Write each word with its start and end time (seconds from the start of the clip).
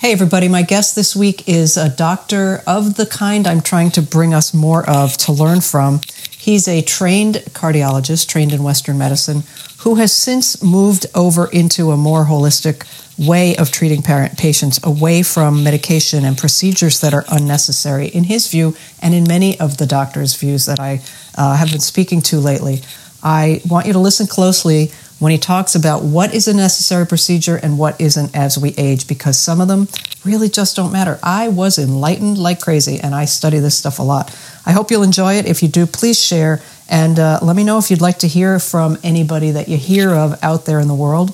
Hey, 0.00 0.12
everybody. 0.12 0.46
My 0.46 0.62
guest 0.62 0.94
this 0.94 1.16
week 1.16 1.48
is 1.48 1.76
a 1.76 1.88
doctor 1.88 2.62
of 2.68 2.94
the 2.94 3.04
kind 3.04 3.48
I'm 3.48 3.60
trying 3.60 3.90
to 3.90 4.00
bring 4.00 4.32
us 4.32 4.54
more 4.54 4.88
of 4.88 5.16
to 5.16 5.32
learn 5.32 5.60
from. 5.60 6.02
He's 6.30 6.68
a 6.68 6.82
trained 6.82 7.42
cardiologist, 7.48 8.28
trained 8.28 8.52
in 8.52 8.62
Western 8.62 8.96
medicine, 8.96 9.42
who 9.78 9.96
has 9.96 10.12
since 10.12 10.62
moved 10.62 11.06
over 11.16 11.48
into 11.48 11.90
a 11.90 11.96
more 11.96 12.26
holistic 12.26 12.86
way 13.18 13.56
of 13.56 13.72
treating 13.72 14.00
patients 14.00 14.78
away 14.84 15.24
from 15.24 15.64
medication 15.64 16.24
and 16.24 16.38
procedures 16.38 17.00
that 17.00 17.12
are 17.12 17.24
unnecessary, 17.32 18.06
in 18.06 18.22
his 18.22 18.48
view, 18.48 18.76
and 19.02 19.14
in 19.14 19.24
many 19.24 19.58
of 19.58 19.78
the 19.78 19.86
doctors' 19.86 20.36
views 20.36 20.66
that 20.66 20.78
I 20.78 21.00
uh, 21.34 21.56
have 21.56 21.72
been 21.72 21.80
speaking 21.80 22.22
to 22.22 22.38
lately. 22.38 22.82
I 23.20 23.62
want 23.68 23.88
you 23.88 23.92
to 23.94 23.98
listen 23.98 24.28
closely 24.28 24.92
when 25.18 25.32
he 25.32 25.38
talks 25.38 25.74
about 25.74 26.02
what 26.02 26.32
is 26.34 26.46
a 26.46 26.54
necessary 26.54 27.06
procedure 27.06 27.56
and 27.56 27.78
what 27.78 28.00
isn't 28.00 28.36
as 28.36 28.56
we 28.56 28.70
age, 28.76 29.08
because 29.08 29.38
some 29.38 29.60
of 29.60 29.68
them 29.68 29.88
really 30.24 30.48
just 30.48 30.76
don't 30.76 30.92
matter. 30.92 31.18
I 31.22 31.48
was 31.48 31.78
enlightened 31.78 32.38
like 32.38 32.60
crazy, 32.60 33.00
and 33.00 33.14
I 33.14 33.24
study 33.24 33.58
this 33.58 33.76
stuff 33.76 33.98
a 33.98 34.02
lot. 34.02 34.34
I 34.64 34.72
hope 34.72 34.90
you'll 34.90 35.02
enjoy 35.02 35.34
it. 35.34 35.46
If 35.46 35.62
you 35.62 35.68
do, 35.68 35.86
please 35.86 36.20
share 36.20 36.62
and 36.88 37.18
uh, 37.18 37.40
let 37.42 37.56
me 37.56 37.64
know 37.64 37.78
if 37.78 37.90
you'd 37.90 38.00
like 38.00 38.18
to 38.20 38.28
hear 38.28 38.58
from 38.58 38.96
anybody 39.02 39.50
that 39.50 39.68
you 39.68 39.76
hear 39.76 40.10
of 40.10 40.42
out 40.42 40.64
there 40.64 40.80
in 40.80 40.88
the 40.88 40.94
world. 40.94 41.30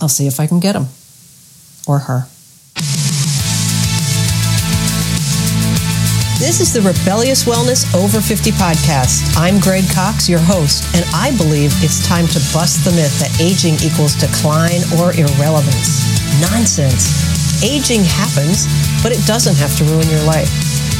I'll 0.00 0.08
see 0.08 0.26
if 0.26 0.40
I 0.40 0.46
can 0.46 0.60
get 0.60 0.74
him 0.74 0.86
or 1.86 2.00
her. 2.00 2.26
This 6.44 6.60
is 6.60 6.74
the 6.74 6.82
Rebellious 6.82 7.44
Wellness 7.44 7.88
Over 7.96 8.20
50 8.20 8.50
podcast. 8.60 9.34
I'm 9.34 9.58
Greg 9.60 9.84
Cox, 9.94 10.28
your 10.28 10.40
host, 10.40 10.84
and 10.94 11.02
I 11.14 11.34
believe 11.38 11.72
it's 11.80 12.06
time 12.06 12.26
to 12.26 12.38
bust 12.52 12.84
the 12.84 12.92
myth 12.92 13.18
that 13.18 13.32
aging 13.40 13.80
equals 13.80 14.12
decline 14.12 14.84
or 15.00 15.16
irrelevance. 15.16 16.04
Nonsense. 16.44 17.64
Aging 17.64 18.04
happens, 18.04 18.68
but 19.02 19.10
it 19.10 19.24
doesn't 19.24 19.56
have 19.56 19.74
to 19.78 19.84
ruin 19.84 20.06
your 20.10 20.22
life. 20.24 20.52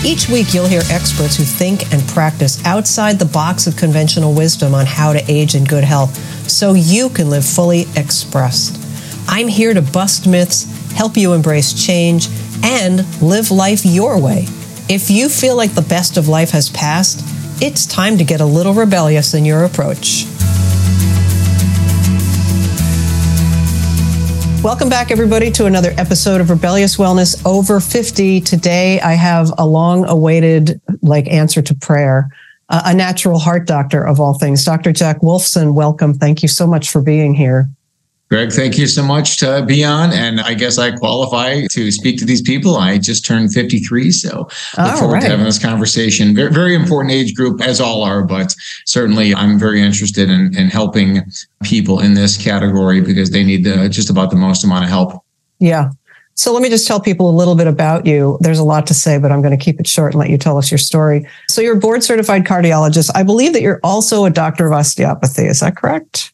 Each 0.03 0.31
week, 0.31 0.55
you'll 0.55 0.67
hear 0.67 0.81
experts 0.89 1.37
who 1.37 1.45
think 1.45 1.93
and 1.93 2.01
practice 2.09 2.65
outside 2.65 3.19
the 3.19 3.29
box 3.29 3.67
of 3.67 3.77
conventional 3.77 4.33
wisdom 4.33 4.75
on 4.75 4.87
how 4.87 5.13
to 5.13 5.21
age 5.31 5.55
in 5.55 5.65
good 5.65 5.85
health 5.85 6.17
so 6.49 6.73
you 6.73 7.11
can 7.11 7.29
live 7.29 7.45
fully 7.45 7.85
expressed. 7.97 8.81
I'm 9.29 9.49
here 9.49 9.75
to 9.75 9.83
bust 9.83 10.27
myths, 10.27 10.65
help 10.93 11.19
you 11.19 11.35
embrace 11.35 11.75
change, 11.75 12.29
and 12.65 13.05
live 13.21 13.51
life 13.51 13.85
your 13.85 14.19
way. 14.19 14.49
If 14.87 15.09
you 15.09 15.31
feel 15.31 15.57
like 15.57 15.73
the 15.73 15.81
best 15.81 16.19
of 16.19 16.29
life 16.29 16.51
has 16.51 16.69
passed, 16.69 17.25
it's 17.63 17.87
time 17.87 18.19
to 18.19 18.25
get 18.25 18.43
a 18.43 18.45
little 18.45 18.75
rebellious 18.75 19.33
in 19.33 19.47
your 19.47 19.65
approach. 19.65 20.27
Welcome 24.63 24.91
back, 24.91 25.11
everybody, 25.11 25.51
to 25.53 25.65
another 25.65 25.95
episode 25.97 26.43
of 26.43 26.51
Rebellious 26.51 26.99
Wellness 26.99 27.41
Over 27.47 27.81
50. 27.81 28.43
Today, 28.43 29.01
I 29.01 29.15
have 29.15 29.55
a 29.57 29.67
long 29.67 30.05
awaited, 30.05 30.83
like, 31.01 31.29
answer 31.29 31.63
to 31.63 31.75
prayer, 31.75 32.29
uh, 32.69 32.83
a 32.85 32.95
natural 32.95 33.39
heart 33.39 33.67
doctor 33.67 34.07
of 34.07 34.21
all 34.21 34.35
things. 34.35 34.67
Dr. 34.67 34.93
Jack 34.93 35.21
Wolfson, 35.23 35.73
welcome. 35.73 36.13
Thank 36.13 36.43
you 36.43 36.49
so 36.49 36.67
much 36.67 36.91
for 36.91 37.01
being 37.01 37.33
here. 37.33 37.71
Greg, 38.35 38.51
thank 38.51 38.77
you 38.77 38.89
so 38.89 39.01
much 39.01 39.37
to 39.37 39.65
be 39.65 39.85
on. 39.85 40.13
And 40.13 40.41
I 40.41 40.55
guess 40.55 40.77
I 40.77 40.91
qualify 40.91 41.69
to 41.69 41.93
speak 41.93 42.19
to 42.19 42.25
these 42.25 42.43
people. 42.43 42.75
I 42.75 42.99
just 42.99 43.25
turned 43.25 43.53
53, 43.53 44.11
so 44.11 44.39
look 44.39 44.49
all 44.77 44.97
forward 44.97 45.13
right. 45.15 45.23
to 45.23 45.29
having 45.29 45.45
this 45.45 45.61
conversation. 45.61 46.35
Very, 46.35 46.53
very 46.53 46.75
important 46.75 47.13
age 47.13 47.37
group, 47.37 47.63
as 47.63 47.81
all 47.81 48.03
are, 48.03 48.25
but 48.25 48.53
certainly 48.87 49.33
I'm 49.37 49.57
very 49.57 49.81
interested 49.81 50.31
in, 50.31 50.53
in 50.59 50.67
helping 50.67 51.23
people 51.63 52.01
in 52.01 52.15
this 52.15 52.37
category 52.37 53.01
because 53.01 53.31
they 53.31 53.45
need 53.45 53.63
the, 53.63 53.89
just 53.89 54.11
about 54.11 54.31
the 54.31 54.37
most 54.37 54.65
amount 54.65 54.83
of 54.83 54.91
help. 54.91 55.25
Yeah. 55.61 55.91
So 56.35 56.53
let 56.53 56.61
me 56.61 56.71
just 56.71 56.89
tell 56.89 56.99
people 56.99 57.31
a 57.31 57.37
little 57.39 57.55
bit 57.55 57.69
about 57.69 58.05
you. 58.05 58.37
There's 58.41 58.59
a 58.59 58.65
lot 58.65 58.89
to 58.89 58.95
say, 58.95 59.17
but 59.17 59.31
I'm 59.31 59.43
going 59.43 59.57
to 59.57 59.65
keep 59.65 59.79
it 59.79 59.87
short 59.87 60.15
and 60.15 60.19
let 60.19 60.31
you 60.31 60.39
tell 60.39 60.59
us 60.59 60.73
your 60.73 60.79
story. 60.79 61.25
So 61.49 61.61
you're 61.61 61.77
a 61.77 61.81
board 61.81 62.03
certified 62.03 62.43
cardiologist. 62.47 63.13
I 63.15 63.23
believe 63.23 63.53
that 63.53 63.63
you're 63.63 63.79
also 63.85 64.25
a 64.25 64.31
doctor 64.31 64.67
of 64.67 64.73
osteopathy. 64.73 65.45
Is 65.45 65.61
that 65.61 65.77
correct? 65.77 66.34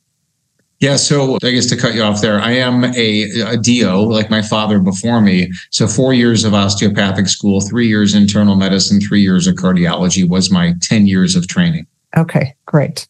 Yeah, 0.81 0.97
so 0.97 1.37
I 1.43 1.51
guess 1.51 1.67
to 1.67 1.77
cut 1.77 1.95
you 1.95 2.03
off 2.03 2.23
there, 2.23 2.41
I 2.41 2.53
am 2.53 2.85
a, 2.85 3.23
a 3.43 3.59
DO 3.59 4.11
like 4.11 4.31
my 4.31 4.41
father 4.41 4.79
before 4.79 5.21
me. 5.21 5.53
So 5.71 5.87
four 5.87 6.15
years 6.15 6.43
of 6.43 6.55
osteopathic 6.55 7.29
school, 7.29 7.61
three 7.61 7.87
years 7.87 8.15
internal 8.15 8.57
medicine, 8.57 8.99
three 8.99 9.21
years 9.21 9.47
of 9.47 9.57
cardiology 9.57 10.27
was 10.27 10.51
my 10.51 10.75
10 10.81 11.07
years 11.07 11.37
of 11.37 11.47
training. 11.49 11.87
Okay, 12.17 12.57
great. 12.65 13.07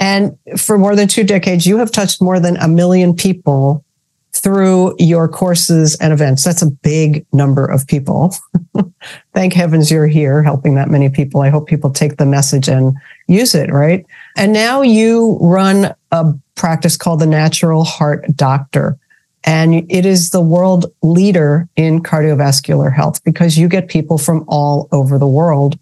And 0.00 0.36
for 0.58 0.76
more 0.78 0.96
than 0.96 1.06
two 1.06 1.22
decades, 1.22 1.64
you 1.64 1.78
have 1.78 1.92
touched 1.92 2.20
more 2.20 2.40
than 2.40 2.56
a 2.56 2.66
million 2.66 3.14
people 3.14 3.84
through 4.32 4.96
your 4.98 5.28
courses 5.28 5.94
and 5.96 6.12
events. 6.12 6.42
That's 6.42 6.62
a 6.62 6.70
big 6.70 7.24
number 7.32 7.64
of 7.64 7.86
people. 7.86 8.34
Thank 9.34 9.52
heavens 9.52 9.92
you're 9.92 10.08
here 10.08 10.42
helping 10.42 10.74
that 10.74 10.90
many 10.90 11.08
people. 11.08 11.42
I 11.42 11.50
hope 11.50 11.68
people 11.68 11.90
take 11.90 12.16
the 12.16 12.26
message 12.26 12.68
and 12.68 12.96
use 13.28 13.54
it, 13.54 13.70
right? 13.70 14.04
And 14.36 14.52
now 14.52 14.82
you 14.82 15.38
run 15.40 15.94
a 16.10 16.34
practice 16.54 16.96
called 16.96 17.20
the 17.20 17.26
Natural 17.26 17.84
Heart 17.84 18.36
Doctor. 18.36 18.98
And 19.44 19.90
it 19.90 20.06
is 20.06 20.30
the 20.30 20.40
world 20.40 20.86
leader 21.02 21.68
in 21.74 22.02
cardiovascular 22.02 22.94
health 22.94 23.22
because 23.24 23.58
you 23.58 23.68
get 23.68 23.88
people 23.88 24.18
from 24.18 24.44
all 24.46 24.88
over 24.92 25.18
the 25.18 25.26
world 25.26 25.78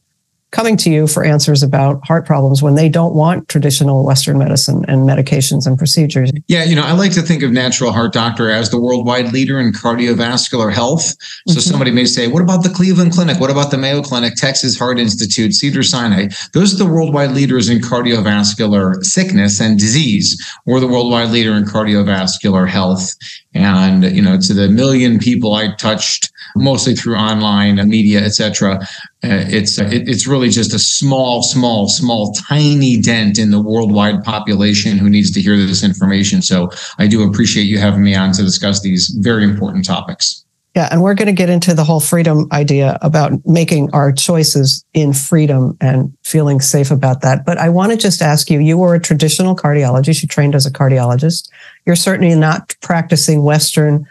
coming 0.52 0.76
to 0.76 0.90
you 0.90 1.06
for 1.06 1.24
answers 1.24 1.62
about 1.62 2.04
heart 2.06 2.26
problems 2.26 2.62
when 2.62 2.74
they 2.74 2.88
don't 2.88 3.14
want 3.14 3.48
traditional 3.48 4.04
Western 4.04 4.38
medicine 4.38 4.84
and 4.88 5.02
medications 5.08 5.66
and 5.66 5.78
procedures. 5.78 6.30
Yeah, 6.48 6.64
you 6.64 6.74
know, 6.74 6.84
I 6.84 6.92
like 6.92 7.12
to 7.12 7.22
think 7.22 7.42
of 7.42 7.52
Natural 7.52 7.92
Heart 7.92 8.12
Doctor 8.12 8.50
as 8.50 8.70
the 8.70 8.80
worldwide 8.80 9.32
leader 9.32 9.60
in 9.60 9.72
cardiovascular 9.72 10.72
health. 10.72 11.02
So 11.02 11.54
mm-hmm. 11.54 11.60
somebody 11.60 11.90
may 11.90 12.04
say, 12.04 12.26
what 12.26 12.42
about 12.42 12.62
the 12.62 12.70
Cleveland 12.70 13.12
Clinic? 13.12 13.38
What 13.38 13.50
about 13.50 13.70
the 13.70 13.78
Mayo 13.78 14.02
Clinic, 14.02 14.34
Texas 14.34 14.78
Heart 14.78 14.98
Institute, 14.98 15.54
Cedar 15.54 15.82
Sinai? 15.82 16.28
Those 16.52 16.74
are 16.74 16.84
the 16.84 16.90
worldwide 16.90 17.30
leaders 17.30 17.68
in 17.68 17.78
cardiovascular 17.78 19.04
sickness 19.04 19.60
and 19.60 19.78
disease. 19.78 20.36
We're 20.66 20.80
the 20.80 20.88
worldwide 20.88 21.30
leader 21.30 21.52
in 21.52 21.64
cardiovascular 21.64 22.68
health. 22.68 23.14
And, 23.52 24.04
you 24.04 24.22
know, 24.22 24.38
to 24.38 24.54
the 24.54 24.68
million 24.68 25.18
people 25.18 25.54
I 25.54 25.74
touched 25.74 26.30
mostly 26.54 26.94
through 26.94 27.16
online 27.16 27.76
media, 27.88 28.20
etc. 28.20 28.78
Uh, 29.24 29.44
it's 29.48 29.78
it, 29.78 30.08
it's 30.08 30.26
really 30.26 30.50
just 30.50 30.72
a 30.72 30.78
small, 30.78 31.42
small, 31.42 31.88
small, 31.88 32.32
tiny 32.32 33.00
dent 33.00 33.38
in 33.38 33.50
the 33.50 33.60
worldwide 33.60 34.22
population 34.22 34.98
who 34.98 35.10
needs 35.10 35.32
to 35.32 35.40
hear 35.40 35.56
this 35.56 35.82
information. 35.82 36.42
So 36.42 36.70
I 36.98 37.08
do 37.08 37.28
appreciate 37.28 37.64
you 37.64 37.78
having 37.78 38.04
me 38.04 38.14
on 38.14 38.32
to 38.32 38.42
discuss 38.42 38.80
these 38.82 39.08
very 39.18 39.44
important 39.44 39.84
topics. 39.84 40.44
Yeah, 40.76 40.88
and 40.92 41.02
we're 41.02 41.14
going 41.14 41.26
to 41.26 41.32
get 41.32 41.50
into 41.50 41.74
the 41.74 41.82
whole 41.82 41.98
freedom 41.98 42.46
idea 42.52 42.96
about 43.02 43.32
making 43.44 43.90
our 43.92 44.12
choices 44.12 44.84
in 44.94 45.12
freedom 45.12 45.76
and 45.80 46.16
feeling 46.22 46.60
safe 46.60 46.92
about 46.92 47.22
that. 47.22 47.44
But 47.44 47.58
I 47.58 47.68
want 47.68 47.90
to 47.90 47.98
just 47.98 48.22
ask 48.22 48.48
you 48.48 48.60
you 48.60 48.78
were 48.78 48.94
a 48.94 49.00
traditional 49.00 49.56
cardiologist, 49.56 50.22
you 50.22 50.28
trained 50.28 50.54
as 50.54 50.66
a 50.66 50.70
cardiologist. 50.70 51.50
You're 51.86 51.96
certainly 51.96 52.36
not 52.36 52.76
practicing 52.82 53.42
Western 53.42 54.06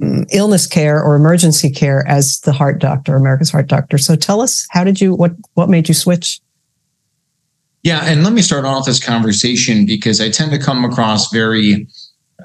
mm, 0.00 0.26
illness 0.32 0.66
care 0.66 1.02
or 1.02 1.14
emergency 1.14 1.68
care 1.68 2.08
as 2.08 2.40
the 2.40 2.52
heart 2.52 2.80
doctor, 2.80 3.14
America's 3.14 3.50
heart 3.50 3.66
doctor. 3.66 3.98
So 3.98 4.16
tell 4.16 4.40
us, 4.40 4.66
how 4.70 4.84
did 4.84 4.98
you, 4.98 5.14
what, 5.14 5.32
what 5.54 5.68
made 5.68 5.88
you 5.88 5.94
switch? 5.94 6.40
Yeah, 7.82 8.00
and 8.04 8.24
let 8.24 8.32
me 8.32 8.40
start 8.40 8.64
off 8.64 8.86
this 8.86 9.04
conversation 9.04 9.84
because 9.84 10.22
I 10.22 10.30
tend 10.30 10.52
to 10.52 10.58
come 10.58 10.84
across 10.84 11.30
very 11.32 11.86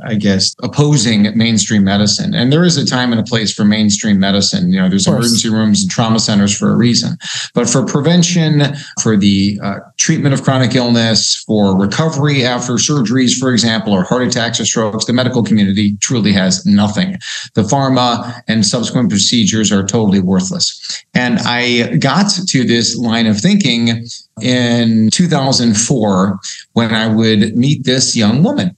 I 0.04 0.16
guess, 0.16 0.56
opposing 0.62 1.36
mainstream 1.38 1.84
medicine. 1.84 2.34
And 2.34 2.52
there 2.52 2.64
is 2.64 2.78
a 2.78 2.86
time 2.86 3.12
and 3.12 3.20
a 3.20 3.24
place 3.24 3.54
for 3.54 3.66
mainstream 3.66 4.20
medicine. 4.20 4.72
You 4.72 4.82
know, 4.82 4.90
there's 4.90 5.08
emergency 5.08 5.50
rooms 5.50 5.82
and 5.82 5.92
trauma 5.92 6.20
centers 6.20 6.56
for 6.56 6.70
a 6.70 6.76
reason. 6.76 7.18
But 7.54 7.70
for 7.70 7.86
prevention, 7.86 8.76
for 9.02 9.18
the 9.18 9.60
uh, 9.64 9.80
treatment 9.98 10.34
of 10.34 10.44
chronic 10.44 10.76
illness, 10.76 11.44
for 11.48 11.78
recovery 11.78 12.46
after 12.46 12.74
surgeries, 12.74 13.38
for 13.38 13.52
example, 13.52 13.94
or 13.94 14.04
heart 14.04 14.24
attacks 14.24 14.60
or 14.60 14.66
strokes, 14.66 15.06
the 15.06 15.14
medical 15.14 15.44
community 15.44 15.98
truly 15.98 16.32
has 16.32 16.66
nothing. 16.66 17.18
The 17.56 17.64
pharma 17.64 18.42
and 18.48 18.66
subsequent 18.66 19.10
procedures 19.10 19.72
are 19.72 19.86
totally 19.86 20.20
worthless. 20.20 21.04
And 21.14 21.40
I 21.40 21.98
got 21.98 22.30
to 22.30 22.64
this 22.64 22.96
line 22.96 23.26
of 23.26 23.40
thinking 23.40 24.06
in 24.42 25.10
2004 25.10 26.40
when 26.74 26.94
I 26.94 27.08
would 27.08 27.58
meet 27.58 27.84
this 27.86 28.16
young 28.16 28.44
woman 28.44 28.76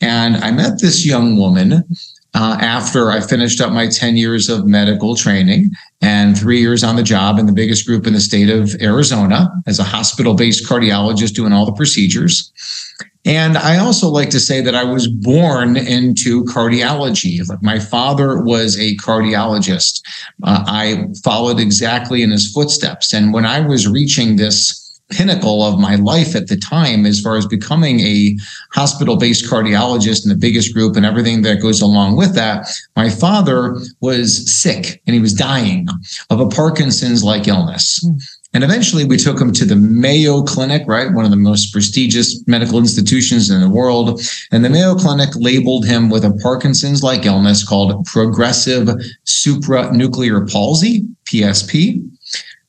and 0.00 0.36
I 0.36 0.50
met 0.50 0.80
this 0.80 1.06
young 1.06 1.36
woman 1.36 1.84
uh, 2.34 2.58
after 2.60 3.10
I 3.10 3.20
finished 3.20 3.60
up 3.62 3.72
my 3.72 3.88
10 3.88 4.16
years 4.16 4.50
of 4.50 4.66
medical 4.66 5.16
training 5.16 5.70
and 6.02 6.38
three 6.38 6.60
years 6.60 6.84
on 6.84 6.96
the 6.96 7.02
job 7.02 7.38
in 7.38 7.46
the 7.46 7.52
biggest 7.52 7.86
group 7.86 8.06
in 8.06 8.12
the 8.12 8.20
state 8.20 8.50
of 8.50 8.76
Arizona 8.82 9.48
as 9.66 9.78
a 9.78 9.84
hospital 9.84 10.34
based 10.34 10.68
cardiologist 10.68 11.32
doing 11.32 11.52
all 11.52 11.64
the 11.64 11.72
procedures. 11.72 12.52
And 13.24 13.56
I 13.56 13.78
also 13.78 14.08
like 14.08 14.30
to 14.30 14.38
say 14.38 14.60
that 14.60 14.74
I 14.74 14.84
was 14.84 15.08
born 15.08 15.76
into 15.76 16.44
cardiology. 16.44 17.46
Like 17.48 17.62
my 17.62 17.80
father 17.80 18.40
was 18.40 18.78
a 18.78 18.96
cardiologist. 18.98 20.00
Uh, 20.44 20.62
I 20.66 21.06
followed 21.24 21.58
exactly 21.58 22.22
in 22.22 22.30
his 22.30 22.52
footsteps. 22.52 23.12
And 23.12 23.32
when 23.32 23.44
I 23.44 23.66
was 23.66 23.88
reaching 23.88 24.36
this 24.36 24.85
pinnacle 25.10 25.62
of 25.62 25.78
my 25.78 25.94
life 25.96 26.34
at 26.34 26.48
the 26.48 26.56
time 26.56 27.06
as 27.06 27.20
far 27.20 27.36
as 27.36 27.46
becoming 27.46 28.00
a 28.00 28.36
hospital 28.72 29.16
based 29.16 29.50
cardiologist 29.50 30.24
in 30.24 30.30
the 30.30 30.36
biggest 30.36 30.74
group 30.74 30.96
and 30.96 31.06
everything 31.06 31.42
that 31.42 31.62
goes 31.62 31.80
along 31.80 32.16
with 32.16 32.34
that. 32.34 32.68
My 32.96 33.08
father 33.08 33.76
was 34.00 34.52
sick 34.52 35.02
and 35.06 35.14
he 35.14 35.20
was 35.20 35.32
dying 35.32 35.88
of 36.30 36.40
a 36.40 36.48
Parkinson's 36.48 37.22
like 37.22 37.46
illness. 37.46 38.04
Mm. 38.04 38.20
And 38.56 38.64
eventually 38.64 39.04
we 39.04 39.18
took 39.18 39.38
him 39.38 39.52
to 39.52 39.66
the 39.66 39.76
Mayo 39.76 40.42
Clinic, 40.42 40.84
right? 40.86 41.12
One 41.12 41.26
of 41.26 41.30
the 41.30 41.36
most 41.36 41.74
prestigious 41.74 42.42
medical 42.46 42.78
institutions 42.78 43.50
in 43.50 43.60
the 43.60 43.68
world. 43.68 44.18
And 44.50 44.64
the 44.64 44.70
Mayo 44.70 44.94
Clinic 44.94 45.28
labeled 45.34 45.84
him 45.84 46.08
with 46.08 46.24
a 46.24 46.32
Parkinson's 46.42 47.02
like 47.02 47.26
illness 47.26 47.62
called 47.68 48.06
progressive 48.06 48.88
supranuclear 49.26 50.50
palsy, 50.50 51.04
PSP. 51.30 52.02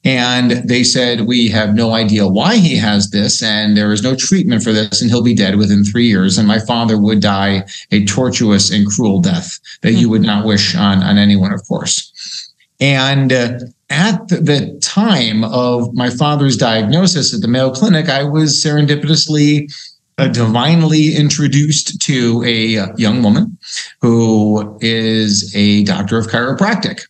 And 0.07 0.51
they 0.51 0.85
said, 0.85 1.27
We 1.27 1.49
have 1.49 1.75
no 1.75 1.91
idea 1.91 2.29
why 2.29 2.55
he 2.55 2.77
has 2.77 3.09
this, 3.09 3.43
and 3.43 3.75
there 3.75 3.91
is 3.91 4.01
no 4.01 4.15
treatment 4.15 4.63
for 4.63 4.71
this, 4.71 5.01
and 5.01 5.11
he'll 5.11 5.21
be 5.21 5.35
dead 5.35 5.57
within 5.57 5.83
three 5.83 6.07
years. 6.07 6.37
And 6.37 6.47
my 6.47 6.59
father 6.59 6.97
would 6.97 7.19
die 7.19 7.65
a 7.91 8.05
tortuous 8.05 8.71
and 8.71 8.87
cruel 8.87 9.19
death 9.19 9.59
that 9.81 9.93
you 9.93 10.07
would 10.09 10.21
not 10.21 10.45
wish 10.45 10.75
on, 10.75 11.03
on 11.03 11.17
anyone, 11.17 11.51
of 11.51 11.61
course. 11.67 12.53
And 12.79 13.33
uh, 13.33 13.59
at 13.89 14.29
the 14.29 14.79
time 14.81 15.43
of 15.43 15.93
my 15.93 16.09
father's 16.09 16.55
diagnosis 16.55 17.33
at 17.33 17.41
the 17.41 17.49
Mayo 17.49 17.71
Clinic, 17.71 18.07
I 18.07 18.23
was 18.23 18.63
serendipitously 18.63 19.69
uh, 20.17 20.29
divinely 20.29 21.17
introduced 21.17 21.99
to 22.03 22.43
a 22.45 22.95
young 22.95 23.23
woman 23.23 23.57
who 23.99 24.77
is 24.79 25.53
a 25.53 25.83
doctor 25.83 26.17
of 26.17 26.27
chiropractic. 26.27 27.07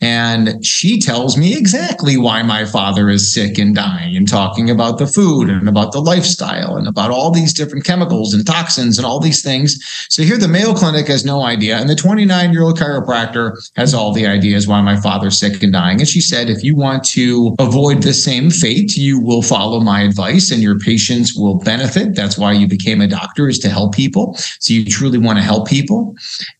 And 0.00 0.64
she 0.64 1.00
tells 1.00 1.36
me 1.36 1.56
exactly 1.56 2.16
why 2.16 2.42
my 2.42 2.64
father 2.64 3.08
is 3.08 3.32
sick 3.32 3.58
and 3.58 3.74
dying 3.74 4.16
and 4.16 4.28
talking 4.28 4.70
about 4.70 4.98
the 4.98 5.08
food 5.08 5.50
and 5.50 5.68
about 5.68 5.92
the 5.92 6.00
lifestyle 6.00 6.76
and 6.76 6.86
about 6.86 7.10
all 7.10 7.32
these 7.32 7.52
different 7.52 7.84
chemicals 7.84 8.32
and 8.32 8.46
toxins 8.46 8.96
and 8.96 9.04
all 9.04 9.18
these 9.18 9.42
things. 9.42 9.76
So 10.08 10.22
here 10.22 10.38
the 10.38 10.46
Mayo 10.46 10.72
Clinic 10.72 11.08
has 11.08 11.24
no 11.24 11.42
idea. 11.42 11.78
And 11.78 11.90
the 11.90 11.96
29 11.96 12.52
year 12.52 12.62
old 12.62 12.78
chiropractor 12.78 13.56
has 13.74 13.92
all 13.92 14.12
the 14.12 14.26
ideas 14.26 14.68
why 14.68 14.80
my 14.82 15.00
father's 15.00 15.38
sick 15.38 15.62
and 15.64 15.72
dying. 15.72 15.98
And 15.98 16.08
she 16.08 16.20
said, 16.20 16.48
if 16.48 16.62
you 16.62 16.76
want 16.76 17.02
to 17.06 17.56
avoid 17.58 18.02
the 18.02 18.14
same 18.14 18.50
fate, 18.50 18.96
you 18.96 19.20
will 19.20 19.42
follow 19.42 19.80
my 19.80 20.02
advice 20.02 20.52
and 20.52 20.62
your 20.62 20.78
patients 20.78 21.34
will 21.34 21.58
benefit. 21.58 22.14
That's 22.14 22.38
why 22.38 22.52
you 22.52 22.68
became 22.68 23.00
a 23.00 23.08
doctor 23.08 23.48
is 23.48 23.58
to 23.60 23.68
help 23.68 23.94
people. 23.96 24.34
So 24.60 24.74
you 24.74 24.84
truly 24.84 25.18
want 25.18 25.38
to 25.38 25.42
help 25.42 25.66
people. 25.66 26.14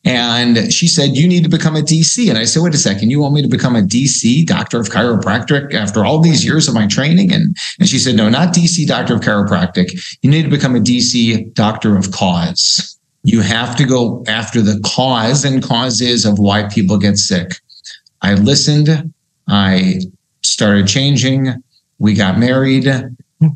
And 0.04 0.72
she 0.72 0.88
said, 0.88 1.16
you 1.16 1.28
need 1.28 1.44
to 1.44 1.50
become 1.50 1.76
a 1.76 1.82
DC. 1.82 2.28
And 2.28 2.36
I 2.36 2.44
said, 2.44 2.64
wait 2.64 2.74
a 2.74 2.78
second, 2.78 3.10
you 3.10 3.27
want 3.28 3.36
me 3.36 3.42
to 3.42 3.48
become 3.48 3.76
a 3.76 3.82
DC, 3.82 4.46
doctor 4.46 4.80
of 4.80 4.88
chiropractic, 4.88 5.74
after 5.74 6.04
all 6.04 6.18
these 6.18 6.44
years 6.44 6.66
of 6.66 6.74
my 6.74 6.86
training? 6.86 7.32
And, 7.32 7.54
and 7.78 7.88
she 7.88 7.98
said, 7.98 8.16
no, 8.16 8.30
not 8.30 8.54
DC, 8.54 8.86
doctor 8.86 9.14
of 9.14 9.20
chiropractic. 9.20 10.18
You 10.22 10.30
need 10.30 10.44
to 10.44 10.48
become 10.48 10.74
a 10.74 10.80
DC, 10.80 11.52
doctor 11.52 11.96
of 11.96 12.10
cause. 12.10 12.98
You 13.24 13.42
have 13.42 13.76
to 13.76 13.84
go 13.84 14.24
after 14.26 14.62
the 14.62 14.80
cause 14.80 15.44
and 15.44 15.62
causes 15.62 16.24
of 16.24 16.38
why 16.38 16.68
people 16.68 16.96
get 16.96 17.18
sick. 17.18 17.56
I 18.22 18.34
listened. 18.34 19.12
I 19.46 20.00
started 20.42 20.88
changing. 20.88 21.52
We 21.98 22.14
got 22.14 22.38
married. 22.38 22.88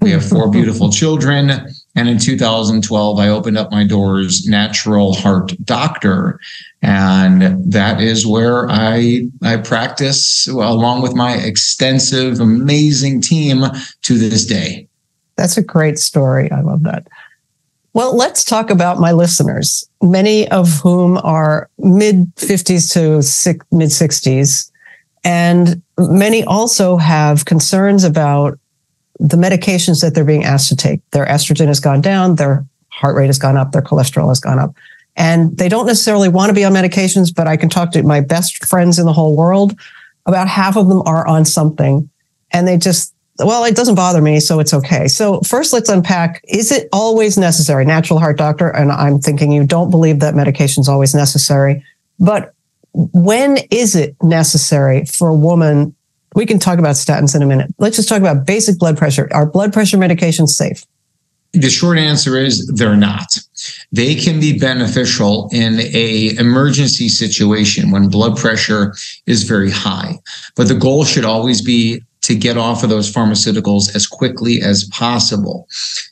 We 0.02 0.10
have 0.10 0.28
four 0.28 0.50
beautiful 0.50 0.92
children. 0.92 1.50
And 1.94 2.08
in 2.08 2.18
2012, 2.18 3.18
I 3.18 3.28
opened 3.28 3.58
up 3.58 3.70
my 3.70 3.86
doors, 3.86 4.46
Natural 4.46 5.14
Heart 5.14 5.52
Doctor. 5.64 6.40
And 6.80 7.72
that 7.72 8.00
is 8.00 8.26
where 8.26 8.68
I, 8.70 9.28
I 9.42 9.58
practice 9.58 10.46
along 10.46 11.02
with 11.02 11.14
my 11.14 11.34
extensive, 11.34 12.40
amazing 12.40 13.20
team 13.20 13.64
to 14.02 14.18
this 14.18 14.46
day. 14.46 14.88
That's 15.36 15.56
a 15.56 15.62
great 15.62 15.98
story. 15.98 16.50
I 16.50 16.60
love 16.60 16.82
that. 16.84 17.06
Well, 17.94 18.16
let's 18.16 18.42
talk 18.44 18.70
about 18.70 18.98
my 18.98 19.12
listeners, 19.12 19.86
many 20.00 20.48
of 20.48 20.80
whom 20.80 21.18
are 21.18 21.68
mid 21.78 22.34
50s 22.36 22.90
to 22.94 23.16
mid 23.76 23.90
60s. 23.90 24.70
And 25.24 25.82
many 25.98 26.42
also 26.44 26.96
have 26.96 27.44
concerns 27.44 28.02
about 28.02 28.58
the 29.22 29.36
medications 29.36 30.02
that 30.02 30.14
they're 30.14 30.24
being 30.24 30.44
asked 30.44 30.69
to 30.69 30.76
take. 30.76 31.00
Their 31.12 31.26
estrogen 31.26 31.69
has 31.69 31.78
gone 31.78 32.00
down, 32.00 32.34
their 32.34 32.66
heart 32.88 33.14
rate 33.14 33.28
has 33.28 33.38
gone 33.38 33.56
up, 33.56 33.70
their 33.70 33.82
cholesterol 33.82 34.28
has 34.28 34.40
gone 34.40 34.58
up. 34.58 34.74
And 35.14 35.56
they 35.56 35.69
don't 35.69 35.86
necessarily 35.86 36.28
want 36.28 36.50
to 36.50 36.54
be 36.54 36.64
on 36.64 36.72
medications, 36.72 37.32
but 37.34 37.46
I 37.46 37.56
can 37.56 37.69
talk 37.69 37.92
to 37.92 38.02
my 38.02 38.20
best 38.20 38.64
friends 38.64 38.98
in 38.98 39.06
the 39.06 39.12
whole 39.12 39.36
world. 39.36 39.78
About 40.26 40.48
half 40.48 40.76
of 40.76 40.88
them 40.88 41.02
are 41.06 41.26
on 41.26 41.44
something 41.44 42.10
and 42.52 42.66
they 42.66 42.76
just, 42.76 43.14
well, 43.38 43.64
it 43.64 43.76
doesn't 43.76 43.94
bother 43.94 44.20
me, 44.20 44.40
so 44.40 44.58
it's 44.58 44.74
okay. 44.74 45.06
So, 45.06 45.40
first, 45.40 45.72
let's 45.72 45.88
unpack 45.88 46.42
is 46.48 46.72
it 46.72 46.88
always 46.92 47.38
necessary? 47.38 47.84
Natural 47.84 48.18
heart 48.18 48.36
doctor, 48.36 48.68
and 48.68 48.92
I'm 48.92 49.20
thinking 49.20 49.52
you 49.52 49.66
don't 49.66 49.90
believe 49.90 50.20
that 50.20 50.34
medication 50.34 50.80
is 50.80 50.88
always 50.88 51.14
necessary. 51.14 51.84
But 52.18 52.54
when 52.92 53.58
is 53.70 53.96
it 53.96 54.16
necessary 54.22 55.06
for 55.06 55.28
a 55.28 55.34
woman 55.34 55.94
we 56.34 56.46
can 56.46 56.58
talk 56.58 56.79
about 56.79 56.94
statins 56.94 57.34
in 57.34 57.43
a 57.43 57.46
minute. 57.46 57.73
Let's 57.79 57.96
just 57.96 58.08
talk 58.08 58.20
about 58.20 58.46
basic 58.46 58.79
blood 58.79 58.96
pressure. 58.96 59.29
Are 59.32 59.46
blood 59.46 59.73
pressure 59.73 59.99
medications 59.99 60.50
safe? 60.50 60.84
The 61.52 61.69
short 61.69 61.99
answer 61.99 62.38
is 62.38 62.67
they're 62.67 62.96
not. 62.96 63.38
They 63.93 64.14
can 64.14 64.40
be 64.40 64.58
beneficial 64.58 65.50
in 65.52 65.81
a 65.81 66.34
emergency 66.38 67.11
situation 67.11 67.90
when 67.90 68.08
blood 68.08 68.38
pressure 68.38 68.94
is 69.26 69.43
very 69.43 69.70
high. 69.70 70.19
But 70.56 70.69
the 70.69 70.75
goal 70.75 71.05
should 71.05 71.26
always 71.26 71.61
be 71.61 72.00
to 72.23 72.35
get 72.35 72.56
off 72.56 72.82
of 72.82 72.88
those 72.88 73.12
pharmaceuticals 73.12 73.94
as 73.94 74.06
quickly 74.06 74.62
as 74.62 74.85
possible. 74.85 75.69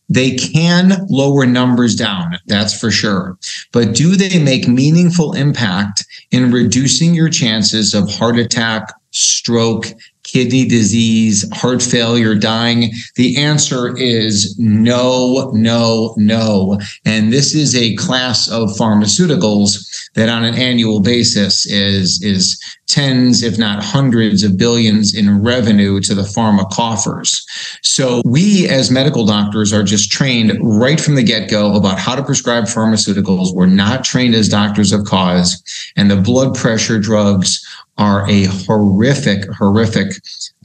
They 0.08 0.32
can 0.32 1.06
lower 1.08 1.46
numbers 1.46 1.94
down, 1.94 2.36
that's 2.46 2.78
for 2.78 2.90
sure. 2.90 3.38
But 3.72 3.94
do 3.94 4.16
they 4.16 4.42
make 4.42 4.68
meaningful 4.68 5.34
impact 5.34 6.04
in 6.32 6.52
reducing 6.52 7.14
your 7.14 7.28
chances 7.28 7.94
of 7.94 8.10
heart 8.10 8.38
attack, 8.38 8.92
stroke, 9.10 9.86
kidney 10.22 10.66
disease, 10.66 11.48
heart 11.52 11.82
failure, 11.82 12.34
dying? 12.34 12.90
The 13.16 13.36
answer 13.36 13.96
is 13.96 14.56
no, 14.58 15.50
no, 15.54 16.14
no. 16.16 16.78
And 17.04 17.32
this 17.32 17.54
is 17.54 17.74
a 17.74 17.96
class 17.96 18.48
of 18.48 18.70
pharmaceuticals 18.70 20.10
that 20.14 20.28
on 20.28 20.44
an 20.44 20.54
annual 20.54 21.00
basis 21.00 21.66
is, 21.66 22.22
is 22.22 22.60
tens, 22.90 23.42
if 23.42 23.58
not 23.58 23.82
hundreds 23.82 24.42
of 24.42 24.56
billions 24.56 25.14
in 25.14 25.42
revenue 25.42 26.00
to 26.00 26.14
the 26.14 26.22
pharma 26.22 26.68
coffers. 26.70 27.46
So 27.82 28.22
we 28.24 28.68
as 28.68 28.90
medical 28.90 29.24
doctors 29.24 29.72
are 29.72 29.82
just 29.82 30.10
trained 30.10 30.58
right 30.60 31.00
from 31.00 31.14
the 31.14 31.22
get-go 31.22 31.74
about 31.76 31.98
how 31.98 32.14
to 32.14 32.22
prescribe 32.22 32.64
pharmaceuticals. 32.64 33.54
We're 33.54 33.66
not 33.66 34.04
trained 34.04 34.34
as 34.34 34.48
doctors 34.48 34.92
of 34.92 35.04
cause 35.04 35.62
and 35.96 36.10
the 36.10 36.16
blood 36.16 36.54
pressure 36.54 36.98
drugs 36.98 37.64
are 37.98 38.28
a 38.28 38.44
horrific, 38.44 39.44
horrific 39.52 40.12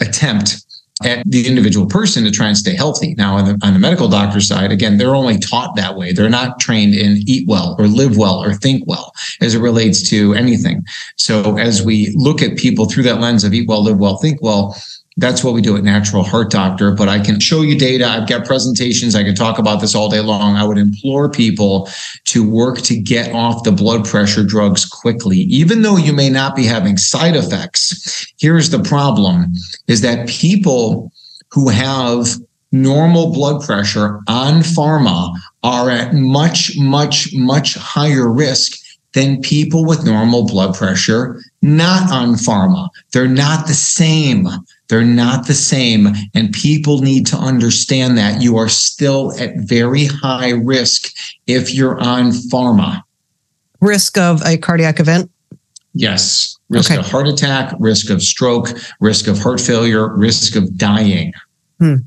attempt 0.01 0.65
at 1.03 1.29
the 1.29 1.45
individual 1.45 1.85
person 1.85 2.23
to 2.23 2.31
try 2.31 2.47
and 2.47 2.57
stay 2.57 2.73
healthy. 2.73 3.15
Now, 3.15 3.35
on 3.35 3.45
the, 3.45 3.65
on 3.65 3.73
the 3.73 3.79
medical 3.79 4.07
doctor 4.07 4.39
side, 4.39 4.71
again, 4.71 4.97
they're 4.97 5.15
only 5.15 5.37
taught 5.37 5.75
that 5.75 5.97
way. 5.97 6.13
They're 6.13 6.29
not 6.29 6.59
trained 6.59 6.95
in 6.95 7.17
eat 7.27 7.45
well 7.47 7.75
or 7.77 7.87
live 7.87 8.15
well 8.17 8.41
or 8.41 8.53
think 8.53 8.83
well 8.87 9.11
as 9.41 9.55
it 9.55 9.59
relates 9.59 10.07
to 10.09 10.33
anything. 10.35 10.85
So 11.17 11.57
as 11.57 11.83
we 11.83 12.13
look 12.15 12.41
at 12.41 12.57
people 12.57 12.85
through 12.85 13.03
that 13.03 13.19
lens 13.19 13.43
of 13.43 13.53
eat 13.53 13.67
well, 13.67 13.83
live 13.83 13.97
well, 13.97 14.17
think 14.17 14.41
well, 14.41 14.81
that's 15.17 15.43
what 15.43 15.53
we 15.53 15.61
do 15.61 15.77
at 15.77 15.83
Natural 15.83 16.23
Heart 16.23 16.51
Doctor. 16.51 16.91
But 16.91 17.07
I 17.07 17.19
can 17.19 17.39
show 17.39 17.61
you 17.61 17.77
data. 17.77 18.05
I've 18.05 18.27
got 18.27 18.45
presentations. 18.45 19.15
I 19.15 19.23
can 19.23 19.35
talk 19.35 19.57
about 19.57 19.79
this 19.79 19.95
all 19.95 20.09
day 20.09 20.19
long. 20.19 20.55
I 20.55 20.65
would 20.65 20.77
implore 20.77 21.29
people 21.29 21.89
to 22.25 22.47
work 22.47 22.79
to 22.79 22.99
get 22.99 23.33
off 23.33 23.63
the 23.63 23.71
blood 23.71 24.05
pressure 24.05 24.43
drugs 24.43 24.85
quickly, 24.85 25.37
even 25.37 25.83
though 25.83 25.97
you 25.97 26.11
may 26.11 26.29
not 26.29 26.55
be 26.55 26.65
having 26.65 26.97
side 26.97 27.35
effects. 27.35 28.33
Here's 28.39 28.71
the 28.71 28.83
problem 28.83 29.53
is 29.87 30.01
that 30.01 30.27
people 30.27 31.11
who 31.49 31.69
have 31.69 32.27
normal 32.73 33.31
blood 33.31 33.63
pressure 33.63 34.19
on 34.27 34.55
pharma 34.61 35.33
are 35.63 35.89
at 35.89 36.13
much, 36.13 36.73
much, 36.77 37.29
much 37.33 37.75
higher 37.75 38.29
risk 38.29 38.77
than 39.13 39.41
people 39.41 39.85
with 39.85 40.05
normal 40.05 40.45
blood 40.45 40.75
pressure 40.75 41.41
not 41.61 42.11
on 42.11 42.35
pharma. 42.35 42.89
They're 43.11 43.27
not 43.27 43.67
the 43.67 43.73
same. 43.73 44.47
They're 44.87 45.03
not 45.03 45.47
the 45.47 45.53
same. 45.53 46.09
And 46.33 46.51
people 46.53 46.99
need 46.99 47.25
to 47.27 47.37
understand 47.37 48.17
that 48.17 48.41
you 48.41 48.57
are 48.57 48.69
still 48.69 49.33
at 49.39 49.55
very 49.57 50.05
high 50.05 50.51
risk 50.51 51.11
if 51.47 51.73
you're 51.73 51.99
on 51.99 52.31
pharma. 52.31 53.01
Risk 53.81 54.17
of 54.17 54.41
a 54.45 54.57
cardiac 54.57 54.99
event? 54.99 55.31
Yes. 55.93 56.57
Risk 56.69 56.91
okay. 56.91 56.99
of 56.99 57.09
heart 57.09 57.27
attack, 57.27 57.73
risk 57.79 58.09
of 58.09 58.21
stroke, 58.21 58.69
risk 58.99 59.27
of 59.27 59.37
heart 59.39 59.61
failure, 59.61 60.15
risk 60.15 60.55
of 60.55 60.77
dying. 60.77 61.33
Hmm 61.79 61.97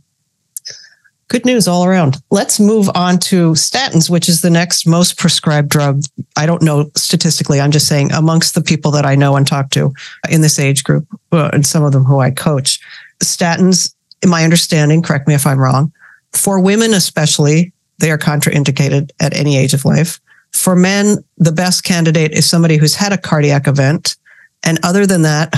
good 1.29 1.45
news 1.45 1.69
all 1.69 1.85
around. 1.85 2.17
Let's 2.31 2.59
move 2.59 2.91
on 2.95 3.19
to 3.21 3.53
statins, 3.53 4.11
which 4.11 4.29
is 4.29 4.41
the 4.41 4.51
next 4.51 4.87
most 4.87 5.19
prescribed 5.19 5.69
drug. 5.69 6.03
I 6.37 6.47
don't 6.47 6.63
know 6.63 6.91
statistically. 6.97 7.61
I'm 7.61 7.71
just 7.71 7.87
saying 7.87 8.13
amongst 8.13 8.55
the 8.55 8.63
people 8.63 8.91
that 8.93 9.07
I 9.07 9.15
know 9.15 9.37
and 9.37 9.47
talk 9.47 9.71
to 9.71 9.93
in 10.31 10.41
this 10.41 10.59
age 10.59 10.85
group, 10.85 11.07
uh, 11.33 11.51
and 11.53 11.67
some 11.67 11.85
of 11.85 11.93
them 11.93 12.05
who 12.05 12.21
I 12.21 12.31
coach, 12.31 12.81
statins 13.23 13.95
in 14.23 14.31
my 14.31 14.45
understanding, 14.45 15.03
correct 15.03 15.29
me 15.29 15.35
if 15.35 15.47
I'm 15.47 15.59
wrong, 15.59 15.93
for 16.33 16.61
women 16.61 16.95
especially, 16.95 17.73
they 17.99 18.11
are 18.11 18.19
contraindicated 18.19 19.11
at 19.21 19.37
any 19.37 19.57
age 19.57 19.75
of 19.75 19.85
life. 19.85 20.21
For 20.53 20.75
men, 20.75 21.19
the 21.37 21.53
best 21.53 21.85
candidate 21.85 22.33
is 22.33 22.49
somebody 22.49 22.77
who's 22.77 22.95
had 22.95 23.13
a 23.13 23.19
cardiac 23.19 23.67
event. 23.67 24.17
And 24.65 24.79
other 24.83 25.07
than 25.07 25.23
that, 25.23 25.55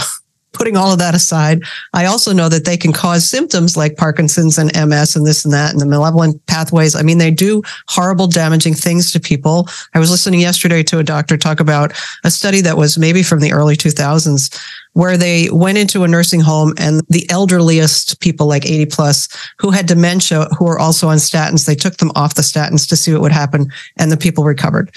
putting 0.60 0.76
all 0.76 0.92
of 0.92 0.98
that 0.98 1.14
aside, 1.14 1.62
I 1.94 2.04
also 2.04 2.34
know 2.34 2.50
that 2.50 2.66
they 2.66 2.76
can 2.76 2.92
cause 2.92 3.26
symptoms 3.26 3.78
like 3.78 3.96
Parkinson's 3.96 4.58
and 4.58 4.70
MS 4.74 5.16
and 5.16 5.26
this 5.26 5.42
and 5.42 5.54
that 5.54 5.72
and 5.72 5.80
the 5.80 5.86
malevolent 5.86 6.44
pathways. 6.48 6.94
I 6.94 7.00
mean, 7.00 7.16
they 7.16 7.30
do 7.30 7.62
horrible, 7.88 8.26
damaging 8.26 8.74
things 8.74 9.10
to 9.12 9.20
people. 9.20 9.70
I 9.94 9.98
was 9.98 10.10
listening 10.10 10.40
yesterday 10.40 10.82
to 10.82 10.98
a 10.98 11.02
doctor 11.02 11.38
talk 11.38 11.60
about 11.60 11.94
a 12.24 12.30
study 12.30 12.60
that 12.60 12.76
was 12.76 12.98
maybe 12.98 13.22
from 13.22 13.40
the 13.40 13.54
early 13.54 13.74
2000s 13.74 14.54
where 14.92 15.16
they 15.16 15.48
went 15.50 15.78
into 15.78 16.04
a 16.04 16.08
nursing 16.08 16.40
home 16.40 16.74
and 16.76 17.00
the 17.08 17.26
elderliest 17.30 18.20
people 18.20 18.46
like 18.46 18.66
80 18.66 18.86
plus 18.86 19.28
who 19.58 19.70
had 19.70 19.86
dementia 19.86 20.44
who 20.58 20.66
were 20.66 20.78
also 20.78 21.08
on 21.08 21.18
statins 21.18 21.64
they 21.64 21.76
took 21.76 21.98
them 21.98 22.10
off 22.16 22.34
the 22.34 22.42
statins 22.42 22.88
to 22.88 22.96
see 22.96 23.12
what 23.12 23.22
would 23.22 23.32
happen 23.32 23.70
and 23.96 24.10
the 24.10 24.16
people 24.16 24.44
recovered 24.44 24.90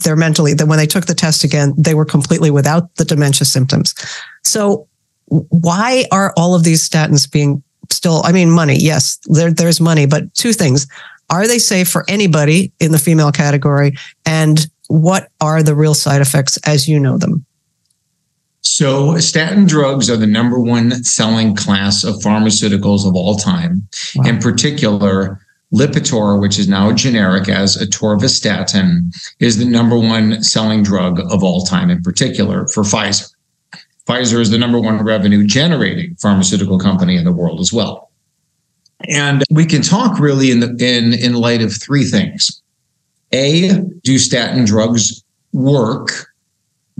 they're 0.00 0.16
mentally 0.16 0.54
that 0.54 0.66
when 0.66 0.78
they 0.78 0.86
took 0.86 1.06
the 1.06 1.14
test 1.14 1.44
again 1.44 1.72
they 1.76 1.94
were 1.94 2.04
completely 2.04 2.50
without 2.50 2.94
the 2.96 3.04
dementia 3.04 3.44
symptoms 3.44 3.94
so 4.42 4.86
why 5.26 6.04
are 6.12 6.32
all 6.36 6.54
of 6.54 6.64
these 6.64 6.88
statins 6.88 7.30
being 7.30 7.62
still 7.90 8.22
i 8.24 8.32
mean 8.32 8.50
money 8.50 8.76
yes 8.78 9.18
there, 9.26 9.50
there's 9.50 9.80
money 9.80 10.06
but 10.06 10.32
two 10.34 10.52
things 10.52 10.86
are 11.30 11.46
they 11.46 11.58
safe 11.58 11.88
for 11.88 12.04
anybody 12.08 12.72
in 12.80 12.92
the 12.92 12.98
female 12.98 13.32
category 13.32 13.96
and 14.26 14.66
what 14.88 15.30
are 15.40 15.62
the 15.62 15.74
real 15.74 15.94
side 15.94 16.20
effects 16.20 16.58
as 16.66 16.88
you 16.88 17.00
know 17.00 17.16
them 17.16 17.44
so, 18.66 19.18
statin 19.18 19.66
drugs 19.66 20.08
are 20.08 20.16
the 20.16 20.26
number 20.26 20.58
one 20.58 21.04
selling 21.04 21.54
class 21.54 22.02
of 22.02 22.14
pharmaceuticals 22.16 23.06
of 23.06 23.14
all 23.14 23.36
time. 23.36 23.86
Wow. 24.16 24.24
In 24.24 24.38
particular, 24.38 25.43
Lipitor, 25.74 26.40
which 26.40 26.58
is 26.58 26.68
now 26.68 26.92
generic 26.92 27.48
as 27.48 27.76
atorvastatin, 27.76 29.12
is 29.40 29.58
the 29.58 29.64
number 29.64 29.98
one 29.98 30.42
selling 30.42 30.82
drug 30.82 31.20
of 31.32 31.42
all 31.42 31.64
time, 31.64 31.90
in 31.90 32.00
particular 32.00 32.68
for 32.68 32.84
Pfizer. 32.84 33.30
Pfizer 34.06 34.40
is 34.40 34.50
the 34.50 34.58
number 34.58 34.78
one 34.78 35.02
revenue 35.02 35.44
generating 35.44 36.14
pharmaceutical 36.16 36.78
company 36.78 37.16
in 37.16 37.24
the 37.24 37.32
world 37.32 37.58
as 37.60 37.72
well. 37.72 38.10
And 39.08 39.42
we 39.50 39.66
can 39.66 39.82
talk 39.82 40.18
really 40.20 40.50
in 40.50 40.60
the 40.60 40.68
in 40.78 41.12
in 41.14 41.34
light 41.34 41.62
of 41.62 41.72
three 41.72 42.04
things. 42.04 42.62
A, 43.32 43.80
do 44.04 44.18
statin 44.18 44.64
drugs 44.64 45.24
work 45.52 46.28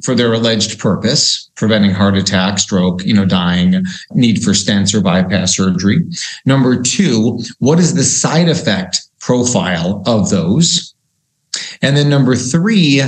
for 0.04 0.14
their 0.14 0.32
alleged 0.32 0.78
purpose, 0.78 1.50
preventing 1.54 1.90
heart 1.90 2.16
attack, 2.16 2.58
stroke, 2.58 3.02
you 3.04 3.14
know, 3.14 3.24
dying, 3.24 3.82
need 4.12 4.42
for 4.42 4.50
stents 4.50 4.94
or 4.94 5.00
bypass 5.00 5.56
surgery. 5.56 6.04
Number 6.44 6.80
two, 6.80 7.40
what 7.58 7.78
is 7.78 7.94
the 7.94 8.04
side 8.04 8.48
effect 8.48 9.00
profile 9.20 10.02
of 10.06 10.30
those? 10.30 10.94
And 11.80 11.96
then 11.96 12.10
number 12.10 12.36
three, 12.36 13.00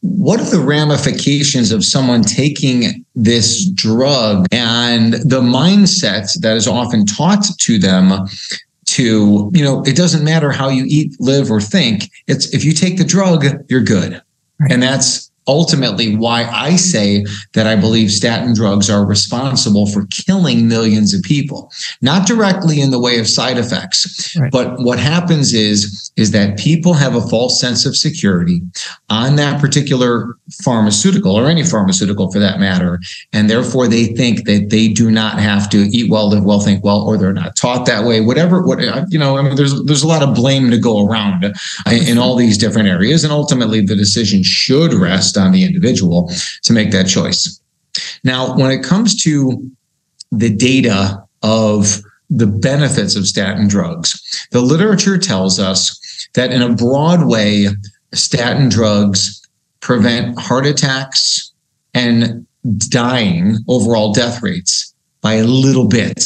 what 0.00 0.40
are 0.40 0.50
the 0.50 0.60
ramifications 0.60 1.70
of 1.70 1.84
someone 1.84 2.22
taking 2.22 3.04
this 3.14 3.68
drug 3.70 4.46
and 4.52 5.14
the 5.14 5.42
mindset 5.42 6.32
that 6.40 6.56
is 6.56 6.66
often 6.66 7.04
taught 7.04 7.44
to 7.58 7.78
them 7.78 8.26
to, 8.86 9.50
you 9.52 9.62
know, 9.62 9.82
it 9.82 9.96
doesn't 9.96 10.24
matter 10.24 10.50
how 10.50 10.68
you 10.70 10.84
eat, 10.86 11.14
live, 11.20 11.50
or 11.50 11.60
think. 11.60 12.10
It's 12.26 12.54
if 12.54 12.64
you 12.64 12.72
take 12.72 12.96
the 12.96 13.04
drug, 13.04 13.44
you're 13.68 13.82
good. 13.82 14.22
Right. 14.60 14.72
And 14.72 14.82
that's 14.82 15.27
ultimately 15.48 16.14
why 16.14 16.44
I 16.44 16.76
say 16.76 17.24
that 17.54 17.66
I 17.66 17.74
believe 17.74 18.12
statin 18.12 18.54
drugs 18.54 18.90
are 18.90 19.04
responsible 19.04 19.86
for 19.86 20.06
killing 20.06 20.68
millions 20.68 21.14
of 21.14 21.22
people, 21.22 21.72
not 22.02 22.26
directly 22.26 22.80
in 22.80 22.90
the 22.90 22.98
way 23.00 23.18
of 23.18 23.26
side 23.26 23.58
effects, 23.58 24.36
right. 24.38 24.52
but 24.52 24.78
what 24.80 24.98
happens 24.98 25.54
is 25.54 26.12
is 26.16 26.32
that 26.32 26.58
people 26.58 26.92
have 26.92 27.14
a 27.14 27.20
false 27.28 27.60
sense 27.60 27.86
of 27.86 27.96
security 27.96 28.60
on 29.08 29.36
that 29.36 29.60
particular 29.60 30.36
pharmaceutical 30.62 31.34
or 31.34 31.48
any 31.48 31.64
pharmaceutical 31.64 32.30
for 32.30 32.38
that 32.38 32.60
matter, 32.60 33.00
and 33.32 33.48
therefore 33.48 33.88
they 33.88 34.06
think 34.06 34.44
that 34.44 34.68
they 34.70 34.88
do 34.88 35.10
not 35.10 35.38
have 35.38 35.70
to 35.70 35.78
eat 35.78 36.10
well, 36.10 36.28
live 36.28 36.44
well, 36.44 36.60
think 36.60 36.84
well, 36.84 37.02
or 37.02 37.16
they're 37.16 37.32
not 37.32 37.56
taught 37.56 37.86
that 37.86 38.04
way. 38.04 38.20
Whatever, 38.20 38.62
what 38.62 38.84
uh, 38.84 39.06
you 39.08 39.18
know, 39.18 39.38
I 39.38 39.42
mean, 39.42 39.56
there's 39.56 39.82
there's 39.84 40.02
a 40.02 40.08
lot 40.08 40.22
of 40.22 40.34
blame 40.34 40.70
to 40.70 40.78
go 40.78 41.06
around 41.06 41.44
uh, 41.44 41.52
in 41.90 42.18
all 42.18 42.36
these 42.36 42.58
different 42.58 42.88
areas, 42.88 43.24
and 43.24 43.32
ultimately 43.32 43.80
the 43.80 43.96
decision 43.96 44.42
should 44.42 44.92
rest 44.92 45.37
on 45.38 45.52
the 45.52 45.64
individual 45.64 46.30
to 46.64 46.72
make 46.72 46.90
that 46.90 47.08
choice. 47.08 47.60
Now, 48.24 48.56
when 48.56 48.70
it 48.70 48.82
comes 48.82 49.22
to 49.22 49.70
the 50.30 50.54
data 50.54 51.22
of 51.42 52.00
the 52.30 52.46
benefits 52.46 53.16
of 53.16 53.26
statin 53.26 53.68
drugs, 53.68 54.46
the 54.50 54.60
literature 54.60 55.18
tells 55.18 55.58
us 55.58 56.28
that 56.34 56.52
in 56.52 56.60
a 56.62 56.74
broad 56.74 57.26
way, 57.26 57.68
statin 58.12 58.68
drugs 58.68 59.46
prevent 59.80 60.38
heart 60.38 60.66
attacks 60.66 61.52
and 61.94 62.46
dying, 62.88 63.56
overall 63.68 64.12
death 64.12 64.42
rates 64.42 64.94
by 65.28 65.34
a 65.34 65.44
little 65.44 65.86
bit. 65.86 66.24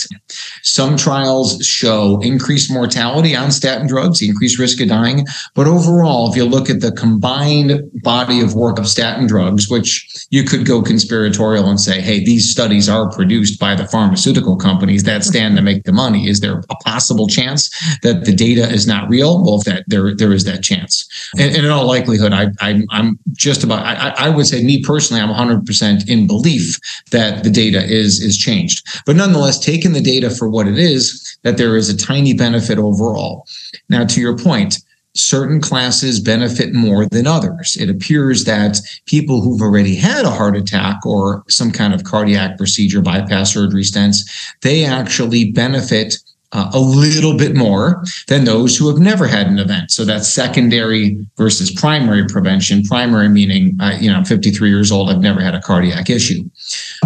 Some 0.62 0.96
trials 0.96 1.64
show 1.66 2.20
increased 2.20 2.70
mortality 2.72 3.34
on 3.34 3.50
statin 3.50 3.88
drugs, 3.88 4.22
increased 4.22 4.60
risk 4.60 4.80
of 4.80 4.88
dying. 4.88 5.26
But 5.56 5.66
overall, 5.66 6.30
if 6.30 6.36
you 6.36 6.44
look 6.44 6.70
at 6.70 6.80
the 6.80 6.92
combined 6.92 7.72
body 8.02 8.40
of 8.40 8.54
work 8.54 8.78
of 8.78 8.86
statin 8.86 9.26
drugs, 9.26 9.68
which 9.68 10.26
you 10.30 10.44
could 10.44 10.64
go 10.64 10.82
conspiratorial 10.82 11.68
and 11.68 11.80
say, 11.80 12.00
hey, 12.00 12.24
these 12.24 12.48
studies 12.48 12.88
are 12.88 13.10
produced 13.10 13.58
by 13.58 13.74
the 13.74 13.88
pharmaceutical 13.88 14.56
companies 14.56 15.02
that 15.02 15.24
stand 15.24 15.56
to 15.56 15.62
make 15.62 15.82
the 15.82 15.92
money. 15.92 16.28
Is 16.28 16.38
there 16.38 16.62
a 16.70 16.76
possible 16.76 17.26
chance 17.26 17.68
that 18.02 18.24
the 18.24 18.32
data 18.32 18.68
is 18.68 18.86
not 18.86 19.08
real? 19.08 19.42
Well, 19.44 19.58
that 19.66 19.82
there 19.88 20.14
there 20.14 20.32
is 20.32 20.44
that 20.44 20.62
chance. 20.62 20.92
And, 21.36 21.56
and 21.56 21.66
in 21.66 21.72
all 21.72 21.86
likelihood, 21.86 22.32
I, 22.32 22.44
I 22.60 22.82
am 22.92 23.18
just 23.32 23.64
about 23.64 23.84
I, 23.84 24.14
I 24.26 24.28
would 24.28 24.46
say 24.46 24.62
me 24.62 24.82
personally, 24.82 25.20
I'm 25.20 25.34
100% 25.34 26.08
in 26.08 26.26
belief 26.28 26.78
that 27.10 27.42
the 27.42 27.50
data 27.50 27.82
is 27.82 28.20
is 28.20 28.38
changed. 28.38 28.86
But 29.06 29.16
nonetheless, 29.16 29.58
taking 29.58 29.92
the 29.92 30.00
data 30.00 30.30
for 30.30 30.48
what 30.48 30.68
it 30.68 30.78
is, 30.78 31.38
that 31.42 31.56
there 31.56 31.76
is 31.76 31.88
a 31.88 31.96
tiny 31.96 32.34
benefit 32.34 32.78
overall. 32.78 33.46
Now, 33.88 34.04
to 34.04 34.20
your 34.20 34.36
point, 34.36 34.78
certain 35.14 35.60
classes 35.60 36.20
benefit 36.20 36.72
more 36.72 37.06
than 37.06 37.26
others. 37.26 37.76
It 37.78 37.90
appears 37.90 38.44
that 38.44 38.78
people 39.06 39.42
who've 39.42 39.60
already 39.60 39.94
had 39.94 40.24
a 40.24 40.30
heart 40.30 40.56
attack 40.56 41.04
or 41.04 41.44
some 41.48 41.70
kind 41.70 41.92
of 41.92 42.04
cardiac 42.04 42.56
procedure, 42.56 43.02
bypass 43.02 43.52
surgery 43.52 43.82
stents, 43.82 44.20
they 44.62 44.84
actually 44.84 45.52
benefit 45.52 46.16
uh, 46.52 46.70
a 46.72 46.80
little 46.80 47.36
bit 47.36 47.56
more 47.56 48.04
than 48.28 48.44
those 48.44 48.76
who 48.76 48.88
have 48.88 48.98
never 48.98 49.26
had 49.26 49.46
an 49.46 49.58
event. 49.58 49.90
So 49.90 50.04
that's 50.04 50.28
secondary 50.28 51.16
versus 51.36 51.70
primary 51.70 52.26
prevention. 52.26 52.82
Primary 52.82 53.28
meaning, 53.28 53.76
uh, 53.80 53.96
you 54.00 54.10
know, 54.10 54.18
I'm 54.18 54.24
53 54.24 54.68
years 54.68 54.92
old, 54.92 55.10
I've 55.10 55.20
never 55.20 55.40
had 55.40 55.54
a 55.54 55.60
cardiac 55.60 56.10
issue. 56.10 56.44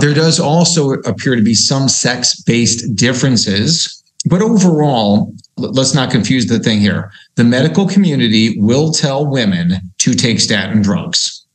There 0.00 0.14
does 0.14 0.40
also 0.40 0.92
appear 0.92 1.36
to 1.36 1.42
be 1.42 1.54
some 1.54 1.88
sex 1.88 2.40
based 2.42 2.96
differences, 2.96 4.02
but 4.28 4.42
overall, 4.42 5.32
let's 5.56 5.94
not 5.94 6.10
confuse 6.10 6.46
the 6.46 6.58
thing 6.58 6.80
here. 6.80 7.12
The 7.36 7.44
medical 7.44 7.86
community 7.86 8.58
will 8.58 8.90
tell 8.92 9.26
women 9.26 9.74
to 9.98 10.14
take 10.14 10.40
statin 10.40 10.82
drugs, 10.82 11.46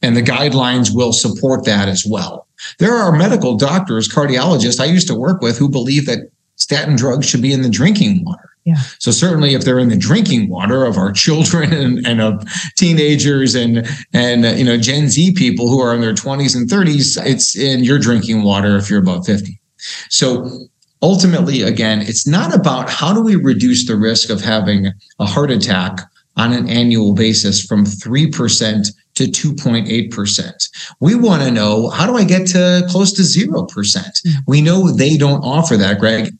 and 0.00 0.16
the 0.16 0.22
guidelines 0.22 0.94
will 0.94 1.12
support 1.12 1.64
that 1.66 1.88
as 1.88 2.06
well. 2.06 2.46
There 2.78 2.94
are 2.94 3.12
medical 3.12 3.56
doctors, 3.56 4.08
cardiologists 4.08 4.80
I 4.80 4.86
used 4.86 5.08
to 5.08 5.14
work 5.14 5.42
with 5.42 5.58
who 5.58 5.68
believe 5.68 6.06
that 6.06 6.30
statin 6.56 6.96
drugs 6.96 7.28
should 7.28 7.42
be 7.42 7.52
in 7.52 7.62
the 7.62 7.70
drinking 7.70 8.24
water. 8.24 8.50
Yeah. 8.64 8.76
So 8.98 9.10
certainly, 9.10 9.54
if 9.54 9.64
they're 9.64 9.78
in 9.78 9.90
the 9.90 9.96
drinking 9.96 10.48
water 10.48 10.84
of 10.84 10.96
our 10.96 11.12
children 11.24 11.72
and, 11.72 12.06
and 12.06 12.20
of 12.20 12.44
teenagers 12.76 13.54
and 13.54 13.86
and 14.12 14.44
uh, 14.44 14.48
you 14.50 14.64
know 14.64 14.78
Gen 14.78 15.08
Z 15.08 15.34
people 15.34 15.68
who 15.68 15.80
are 15.80 15.94
in 15.94 16.00
their 16.00 16.14
20s 16.14 16.56
and 16.56 16.68
30s, 16.68 17.24
it's 17.26 17.56
in 17.56 17.84
your 17.84 17.98
drinking 17.98 18.42
water 18.42 18.76
if 18.76 18.88
you're 18.88 19.00
above 19.00 19.26
50. 19.26 19.60
So 20.08 20.68
ultimately, 21.02 21.60
again, 21.60 22.00
it's 22.00 22.26
not 22.26 22.54
about 22.54 22.88
how 22.88 23.12
do 23.12 23.22
we 23.22 23.36
reduce 23.36 23.86
the 23.86 23.96
risk 23.96 24.30
of 24.30 24.40
having 24.40 24.88
a 25.18 25.26
heart 25.26 25.50
attack 25.50 26.00
on 26.36 26.52
an 26.52 26.68
annual 26.68 27.14
basis 27.14 27.64
from 27.64 27.84
3% 27.84 28.92
to 29.14 29.24
2.8%. 29.24 30.68
We 31.00 31.14
want 31.14 31.42
to 31.42 31.50
know 31.50 31.90
how 31.90 32.06
do 32.06 32.16
I 32.16 32.24
get 32.24 32.48
to 32.48 32.84
close 32.88 33.12
to 33.12 33.22
0%? 33.22 33.66
Mm. 33.68 34.32
We 34.46 34.60
know 34.60 34.90
they 34.90 35.16
don't 35.16 35.44
offer 35.44 35.76
that, 35.76 36.00
Greg. 36.00 36.32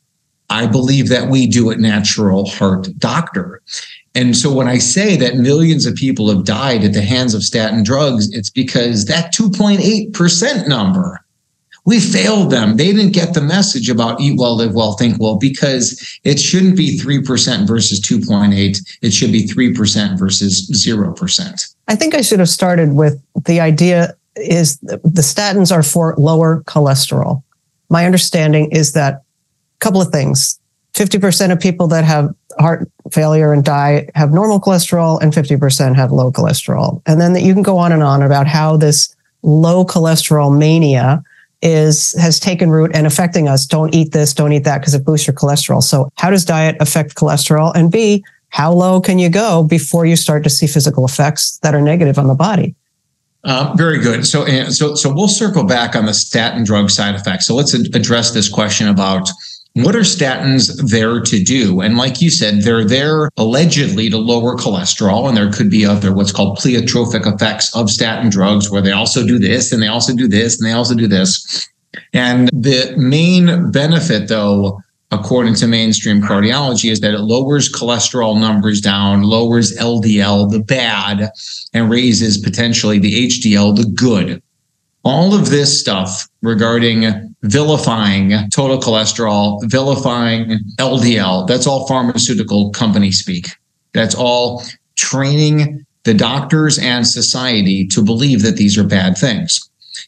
I 0.49 0.67
believe 0.67 1.09
that 1.09 1.29
we 1.29 1.47
do 1.47 1.71
at 1.71 1.79
Natural 1.79 2.47
Heart 2.47 2.89
Doctor. 2.97 3.61
And 4.13 4.35
so 4.35 4.53
when 4.53 4.67
I 4.67 4.77
say 4.77 5.17
that 5.17 5.35
millions 5.35 5.85
of 5.85 5.95
people 5.95 6.29
have 6.29 6.45
died 6.45 6.83
at 6.83 6.93
the 6.93 7.01
hands 7.01 7.33
of 7.33 7.43
statin 7.43 7.83
drugs, 7.83 8.31
it's 8.31 8.49
because 8.49 9.05
that 9.05 9.33
2.8% 9.33 10.67
number, 10.67 11.19
we 11.83 11.99
failed 11.99 12.49
them. 12.49 12.77
They 12.77 12.93
didn't 12.93 13.13
get 13.13 13.33
the 13.33 13.41
message 13.41 13.89
about 13.89 14.21
eat 14.21 14.39
well, 14.39 14.55
live 14.55 14.73
well, 14.73 14.93
think 14.93 15.19
well, 15.19 15.35
because 15.35 16.19
it 16.23 16.39
shouldn't 16.39 16.77
be 16.77 16.97
3% 16.97 17.67
versus 17.67 17.99
2.8. 17.99 18.97
It 19.01 19.11
should 19.11 19.31
be 19.31 19.45
3% 19.45 20.17
versus 20.17 20.69
0%. 20.71 21.75
I 21.87 21.95
think 21.95 22.15
I 22.15 22.21
should 22.21 22.39
have 22.39 22.49
started 22.49 22.93
with 22.93 23.21
the 23.45 23.59
idea 23.59 24.15
is 24.35 24.77
the 24.79 25.21
statins 25.21 25.71
are 25.71 25.83
for 25.83 26.15
lower 26.17 26.61
cholesterol. 26.63 27.43
My 27.89 28.05
understanding 28.05 28.71
is 28.71 28.93
that 28.93 29.24
couple 29.79 30.01
of 30.01 30.09
things 30.09 30.59
50% 30.95 31.51
of 31.51 31.59
people 31.59 31.87
that 31.87 32.05
have 32.05 32.33
heart 32.57 32.89
failure 33.11 33.51
and 33.51 33.65
die 33.65 34.07
have 34.15 34.31
normal 34.31 34.61
cholesterol 34.61 35.21
and 35.21 35.33
50% 35.33 35.93
have 35.95 36.11
low 36.11 36.31
cholesterol. 36.31 37.01
And 37.05 37.19
then 37.19 37.33
that 37.33 37.41
you 37.41 37.53
can 37.53 37.63
go 37.63 37.77
on 37.77 37.91
and 37.91 38.01
on 38.01 38.21
about 38.21 38.47
how 38.47 38.77
this 38.77 39.13
low 39.43 39.85
cholesterol 39.85 40.57
mania 40.57 41.21
is 41.61 42.13
has 42.19 42.39
taken 42.39 42.69
root 42.69 42.91
and 42.93 43.05
affecting 43.05 43.49
us. 43.49 43.65
Don't 43.65 43.93
eat 43.93 44.13
this, 44.13 44.33
don't 44.33 44.53
eat 44.53 44.63
that 44.63 44.79
because 44.79 44.93
it 44.93 45.03
boosts 45.03 45.27
your 45.27 45.35
cholesterol. 45.35 45.83
So 45.83 46.09
how 46.15 46.29
does 46.29 46.45
diet 46.45 46.77
affect 46.79 47.15
cholesterol? 47.15 47.73
And 47.75 47.91
B, 47.91 48.23
how 48.49 48.71
low 48.71 49.01
can 49.01 49.19
you 49.19 49.29
go 49.29 49.63
before 49.63 50.05
you 50.05 50.15
start 50.15 50.43
to 50.45 50.49
see 50.49 50.65
physical 50.67 51.03
effects 51.03 51.57
that 51.57 51.75
are 51.75 51.81
negative 51.81 52.17
on 52.17 52.27
the 52.27 52.35
body? 52.35 52.73
Uh, 53.43 53.73
very 53.75 53.99
good. 53.99 54.25
So, 54.25 54.45
so, 54.69 54.95
so 54.95 55.13
we'll 55.13 55.27
circle 55.27 55.65
back 55.65 55.95
on 55.95 56.05
the 56.05 56.13
statin 56.13 56.63
drug 56.63 56.89
side 56.89 57.15
effects. 57.15 57.45
So 57.45 57.53
let's 57.53 57.73
address 57.73 58.31
this 58.31 58.49
question 58.49 58.87
about 58.87 59.29
what 59.75 59.95
are 59.95 59.99
statins 59.99 60.89
there 60.89 61.19
to 61.19 61.43
do? 61.43 61.81
And 61.81 61.97
like 61.97 62.21
you 62.21 62.29
said, 62.29 62.61
they're 62.61 62.85
there 62.85 63.29
allegedly 63.35 64.09
to 64.09 64.17
lower 64.17 64.55
cholesterol, 64.55 65.27
and 65.27 65.35
there 65.35 65.51
could 65.51 65.69
be 65.69 65.85
other 65.85 66.13
what's 66.13 66.31
called 66.31 66.57
pleiotropic 66.57 67.31
effects 67.31 67.75
of 67.75 67.89
statin 67.89 68.29
drugs, 68.29 68.71
where 68.71 68.81
they 68.81 68.93
also 68.93 69.27
do 69.27 69.37
this, 69.37 69.73
and 69.73 69.83
they 69.83 69.87
also 69.87 70.15
do 70.15 70.29
this, 70.29 70.57
and 70.57 70.65
they 70.65 70.71
also 70.71 70.95
do 70.95 71.07
this. 71.07 71.67
And 72.13 72.47
the 72.53 72.93
main 72.95 73.69
benefit, 73.71 74.29
though, 74.29 74.81
according 75.11 75.55
to 75.55 75.67
mainstream 75.67 76.21
cardiology, 76.21 76.89
is 76.89 77.01
that 77.01 77.13
it 77.13 77.19
lowers 77.19 77.69
cholesterol 77.69 78.39
numbers 78.39 78.79
down, 78.79 79.23
lowers 79.23 79.75
LDL, 79.77 80.51
the 80.51 80.59
bad, 80.59 81.31
and 81.73 81.89
raises 81.89 82.37
potentially 82.37 82.97
the 82.97 83.27
HDL, 83.27 83.75
the 83.75 83.91
good. 83.93 84.41
All 85.03 85.35
of 85.35 85.49
this 85.49 85.77
stuff 85.77 86.29
regarding 86.41 87.34
vilifying 87.45 88.49
total 88.49 88.79
cholesterol, 88.79 89.59
vilifying 89.69 90.59
LDL. 90.77 91.47
That's 91.47 91.67
all 91.67 91.87
pharmaceutical 91.87 92.71
company 92.71 93.11
speak. 93.11 93.47
That's 93.93 94.15
all 94.15 94.63
training 94.95 95.85
the 96.03 96.13
doctors 96.13 96.77
and 96.77 97.05
society 97.05 97.87
to 97.87 98.03
believe 98.03 98.41
that 98.43 98.57
these 98.57 98.77
are 98.77 98.83
bad 98.83 99.17
things. 99.17 99.59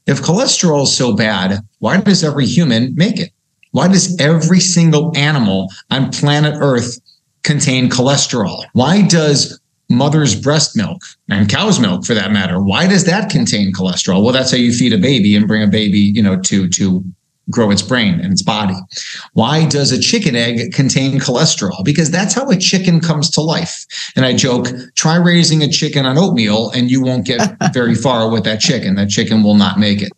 If 0.05 0.21
cholesterol 0.21 0.83
is 0.83 0.95
so 0.95 1.15
bad, 1.15 1.59
why 1.79 1.97
does 1.97 2.23
every 2.23 2.45
human 2.45 2.93
make 2.95 3.19
it? 3.19 3.31
Why 3.71 3.87
does 3.87 4.19
every 4.19 4.59
single 4.59 5.15
animal 5.15 5.71
on 5.91 6.11
planet 6.11 6.55
Earth 6.59 6.99
contain 7.43 7.89
cholesterol? 7.89 8.65
Why 8.73 9.01
does 9.07 9.59
mother's 9.89 10.39
breast 10.39 10.75
milk 10.75 11.01
and 11.29 11.49
cow's 11.49 11.79
milk 11.79 12.05
for 12.05 12.13
that 12.13 12.31
matter 12.31 12.61
why 12.61 12.85
does 12.85 13.05
that 13.05 13.29
contain 13.29 13.71
cholesterol 13.71 14.21
well 14.21 14.33
that's 14.33 14.51
how 14.51 14.57
you 14.57 14.73
feed 14.73 14.91
a 14.91 14.97
baby 14.97 15.33
and 15.33 15.47
bring 15.47 15.63
a 15.63 15.67
baby 15.67 15.99
you 15.99 16.21
know 16.21 16.37
to 16.41 16.67
to 16.67 17.01
grow 17.49 17.71
its 17.71 17.81
brain 17.81 18.19
and 18.19 18.31
its 18.31 18.41
body. 18.41 18.75
Why 19.33 19.67
does 19.67 19.91
a 19.91 19.99
chicken 19.99 20.35
egg 20.35 20.73
contain 20.73 21.19
cholesterol? 21.19 21.83
Because 21.83 22.11
that's 22.11 22.33
how 22.33 22.49
a 22.49 22.57
chicken 22.57 22.99
comes 22.99 23.29
to 23.31 23.41
life. 23.41 23.85
And 24.15 24.25
i 24.25 24.35
joke 24.35 24.67
try 24.95 25.15
raising 25.15 25.63
a 25.63 25.69
chicken 25.69 26.05
on 26.05 26.17
oatmeal 26.17 26.71
and 26.71 26.91
you 26.91 27.01
won't 27.01 27.25
get 27.25 27.55
very 27.73 27.95
far 27.95 28.29
with 28.29 28.43
that 28.43 28.59
chicken. 28.59 28.95
That 28.95 29.09
chicken 29.09 29.43
will 29.43 29.55
not 29.55 29.79
make 29.79 30.01
it. 30.01 30.11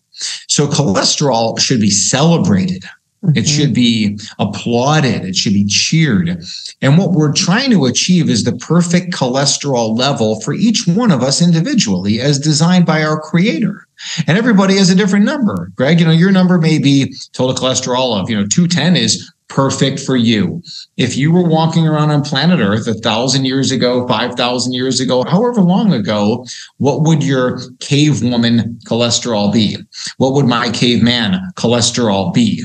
So 0.47 0.67
cholesterol 0.67 1.59
should 1.59 1.79
be 1.79 1.89
celebrated 1.89 2.83
Mm-hmm. 3.23 3.37
It 3.37 3.47
should 3.47 3.73
be 3.73 4.17
applauded. 4.39 5.25
It 5.25 5.35
should 5.35 5.53
be 5.53 5.65
cheered. 5.65 6.41
And 6.81 6.97
what 6.97 7.11
we're 7.11 7.33
trying 7.33 7.71
to 7.71 7.85
achieve 7.85 8.29
is 8.29 8.45
the 8.45 8.55
perfect 8.55 9.13
cholesterol 9.13 9.97
level 9.97 10.39
for 10.41 10.53
each 10.53 10.87
one 10.87 11.11
of 11.11 11.21
us 11.21 11.41
individually 11.41 12.21
as 12.21 12.39
designed 12.39 12.85
by 12.85 13.03
our 13.03 13.19
creator. 13.19 13.85
And 14.25 14.37
everybody 14.37 14.77
has 14.77 14.89
a 14.89 14.95
different 14.95 15.25
number. 15.25 15.69
Greg, 15.75 15.99
you 15.99 16.05
know, 16.05 16.11
your 16.11 16.31
number 16.31 16.57
may 16.57 16.79
be 16.79 17.13
total 17.33 17.55
cholesterol 17.55 18.17
of, 18.17 18.29
you 18.29 18.37
know, 18.37 18.47
210 18.47 18.95
is 18.95 19.29
perfect 19.49 19.99
for 19.99 20.15
you. 20.15 20.61
If 20.95 21.17
you 21.17 21.33
were 21.33 21.43
walking 21.43 21.85
around 21.87 22.11
on 22.11 22.23
planet 22.23 22.59
Earth 22.59 22.87
a 22.87 22.93
thousand 22.93 23.45
years 23.45 23.71
ago, 23.71 24.07
5,000 24.07 24.73
years 24.73 25.01
ago, 25.01 25.25
however 25.25 25.59
long 25.59 25.91
ago, 25.91 26.45
what 26.77 27.01
would 27.01 27.23
your 27.23 27.57
cavewoman 27.79 28.81
cholesterol 28.83 29.51
be? 29.51 29.77
What 30.17 30.33
would 30.33 30.45
my 30.45 30.69
caveman 30.69 31.41
cholesterol 31.55 32.33
be? 32.33 32.63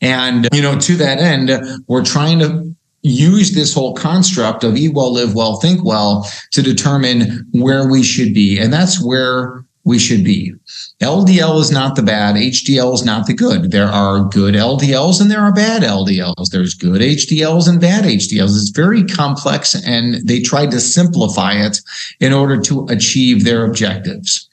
And, 0.00 0.48
you 0.52 0.62
know, 0.62 0.78
to 0.78 0.96
that 0.96 1.18
end, 1.18 1.50
we're 1.86 2.04
trying 2.04 2.38
to 2.40 2.74
use 3.02 3.52
this 3.54 3.72
whole 3.72 3.94
construct 3.94 4.64
of 4.64 4.76
eat 4.76 4.94
well, 4.94 5.12
live 5.12 5.34
well, 5.34 5.56
think 5.60 5.84
well 5.84 6.28
to 6.52 6.62
determine 6.62 7.46
where 7.52 7.88
we 7.88 8.02
should 8.02 8.34
be. 8.34 8.58
And 8.58 8.72
that's 8.72 9.02
where 9.02 9.64
we 9.86 10.00
should 10.00 10.24
be. 10.24 10.52
LDL 11.00 11.60
is 11.60 11.70
not 11.70 11.94
the 11.94 12.02
bad, 12.02 12.34
HDL 12.34 12.92
is 12.92 13.04
not 13.04 13.26
the 13.28 13.32
good. 13.32 13.70
There 13.70 13.86
are 13.86 14.24
good 14.24 14.54
LDLs 14.54 15.20
and 15.20 15.30
there 15.30 15.40
are 15.40 15.52
bad 15.52 15.82
LDLs. 15.82 16.50
There's 16.50 16.74
good 16.74 17.00
HDLs 17.00 17.68
and 17.68 17.80
bad 17.80 18.04
HDLs. 18.04 18.56
It's 18.56 18.70
very 18.70 19.04
complex 19.04 19.76
and 19.86 20.16
they 20.26 20.40
tried 20.40 20.72
to 20.72 20.80
simplify 20.80 21.52
it 21.52 21.80
in 22.18 22.32
order 22.32 22.60
to 22.62 22.84
achieve 22.90 23.44
their 23.44 23.64
objectives. 23.64 24.45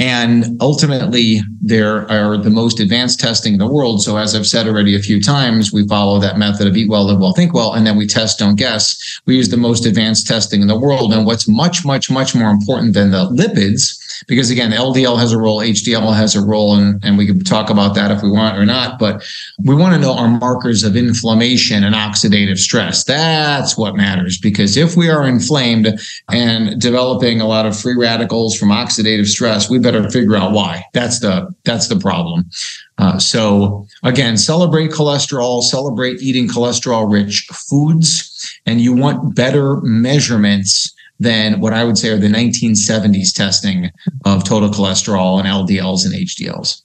And 0.00 0.56
ultimately, 0.60 1.40
there 1.60 2.08
are 2.10 2.36
the 2.36 2.50
most 2.50 2.78
advanced 2.78 3.18
testing 3.18 3.54
in 3.54 3.58
the 3.58 3.66
world. 3.66 4.00
So, 4.00 4.16
as 4.16 4.34
I've 4.34 4.46
said 4.46 4.68
already 4.68 4.94
a 4.94 5.00
few 5.00 5.20
times, 5.20 5.72
we 5.72 5.88
follow 5.88 6.20
that 6.20 6.38
method 6.38 6.68
of 6.68 6.76
eat 6.76 6.88
well, 6.88 7.04
live 7.04 7.18
well, 7.18 7.32
think 7.32 7.52
well, 7.52 7.72
and 7.74 7.84
then 7.84 7.96
we 7.96 8.06
test, 8.06 8.38
don't 8.38 8.54
guess. 8.54 9.20
We 9.26 9.36
use 9.36 9.48
the 9.48 9.56
most 9.56 9.86
advanced 9.86 10.28
testing 10.28 10.62
in 10.62 10.68
the 10.68 10.78
world. 10.78 11.12
And 11.12 11.26
what's 11.26 11.48
much, 11.48 11.84
much, 11.84 12.10
much 12.10 12.34
more 12.34 12.50
important 12.50 12.94
than 12.94 13.10
the 13.10 13.28
lipids 13.30 13.98
because 14.26 14.50
again, 14.50 14.72
LDL 14.72 15.18
has 15.18 15.32
a 15.32 15.38
role, 15.38 15.60
HDL 15.60 16.14
has 16.14 16.34
a 16.34 16.44
role, 16.44 16.74
and, 16.74 17.02
and 17.04 17.16
we 17.16 17.26
can 17.26 17.42
talk 17.44 17.70
about 17.70 17.94
that 17.94 18.10
if 18.10 18.22
we 18.22 18.30
want 18.30 18.58
or 18.58 18.66
not. 18.66 18.98
But 18.98 19.24
we 19.64 19.74
want 19.74 19.94
to 19.94 20.00
know 20.00 20.14
our 20.14 20.28
markers 20.28 20.82
of 20.82 20.96
inflammation 20.96 21.84
and 21.84 21.94
oxidative 21.94 22.58
stress. 22.58 23.04
That's 23.04 23.76
what 23.76 23.96
matters 23.96 24.38
because 24.38 24.76
if 24.76 24.96
we 24.96 25.08
are 25.10 25.26
inflamed 25.26 26.00
and 26.30 26.80
developing 26.80 27.40
a 27.40 27.46
lot 27.46 27.66
of 27.66 27.78
free 27.78 27.96
radicals 27.96 28.58
from 28.58 28.68
oxidative 28.68 29.26
stress, 29.26 29.70
we 29.70 29.78
better 29.78 30.08
figure 30.10 30.36
out 30.36 30.52
why. 30.52 30.84
That's 30.92 31.20
the 31.20 31.54
that's 31.64 31.88
the 31.88 31.98
problem. 31.98 32.50
Uh, 32.98 33.18
so 33.18 33.86
again, 34.02 34.36
celebrate 34.36 34.90
cholesterol, 34.90 35.62
celebrate 35.62 36.20
eating 36.20 36.48
cholesterol 36.48 37.10
rich 37.10 37.46
foods, 37.52 38.58
and 38.66 38.80
you 38.80 38.92
want 38.92 39.34
better 39.34 39.76
measurements 39.82 40.92
than 41.18 41.60
what 41.60 41.72
I 41.72 41.84
would 41.84 41.98
say 41.98 42.10
are 42.10 42.16
the 42.16 42.28
1970s 42.28 43.32
testing 43.32 43.90
of 44.24 44.44
total 44.44 44.70
cholesterol 44.70 45.38
and 45.38 45.48
LDLs 45.48 46.04
and 46.04 46.14
HDLs. 46.14 46.82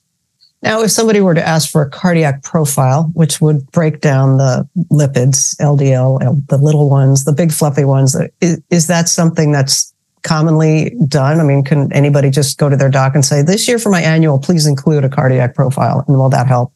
Now, 0.62 0.80
if 0.80 0.90
somebody 0.90 1.20
were 1.20 1.34
to 1.34 1.46
ask 1.46 1.70
for 1.70 1.82
a 1.82 1.90
cardiac 1.90 2.42
profile, 2.42 3.10
which 3.12 3.38
would 3.40 3.70
break 3.70 4.00
down 4.00 4.38
the 4.38 4.66
lipids, 4.90 5.54
LDL, 5.60 6.46
the 6.48 6.56
little 6.56 6.88
ones, 6.88 7.24
the 7.24 7.34
big 7.34 7.52
fluffy 7.52 7.84
ones, 7.84 8.16
uh, 8.16 8.28
is, 8.40 8.62
is 8.70 8.86
that 8.86 9.10
something 9.10 9.52
that's 9.52 9.92
commonly 10.22 10.96
done? 11.06 11.38
I 11.38 11.42
mean, 11.42 11.64
can 11.64 11.92
anybody 11.92 12.30
just 12.30 12.58
go 12.58 12.70
to 12.70 12.76
their 12.76 12.88
doc 12.88 13.14
and 13.14 13.22
say, 13.22 13.42
this 13.42 13.68
year 13.68 13.78
for 13.78 13.90
my 13.90 14.00
annual, 14.00 14.38
please 14.38 14.66
include 14.66 15.04
a 15.04 15.10
cardiac 15.10 15.54
profile? 15.54 16.02
And 16.08 16.16
will 16.16 16.30
that 16.30 16.46
help 16.46 16.72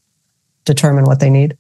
determine 0.67 1.05
what 1.05 1.21
they 1.21 1.31
need? 1.31 1.57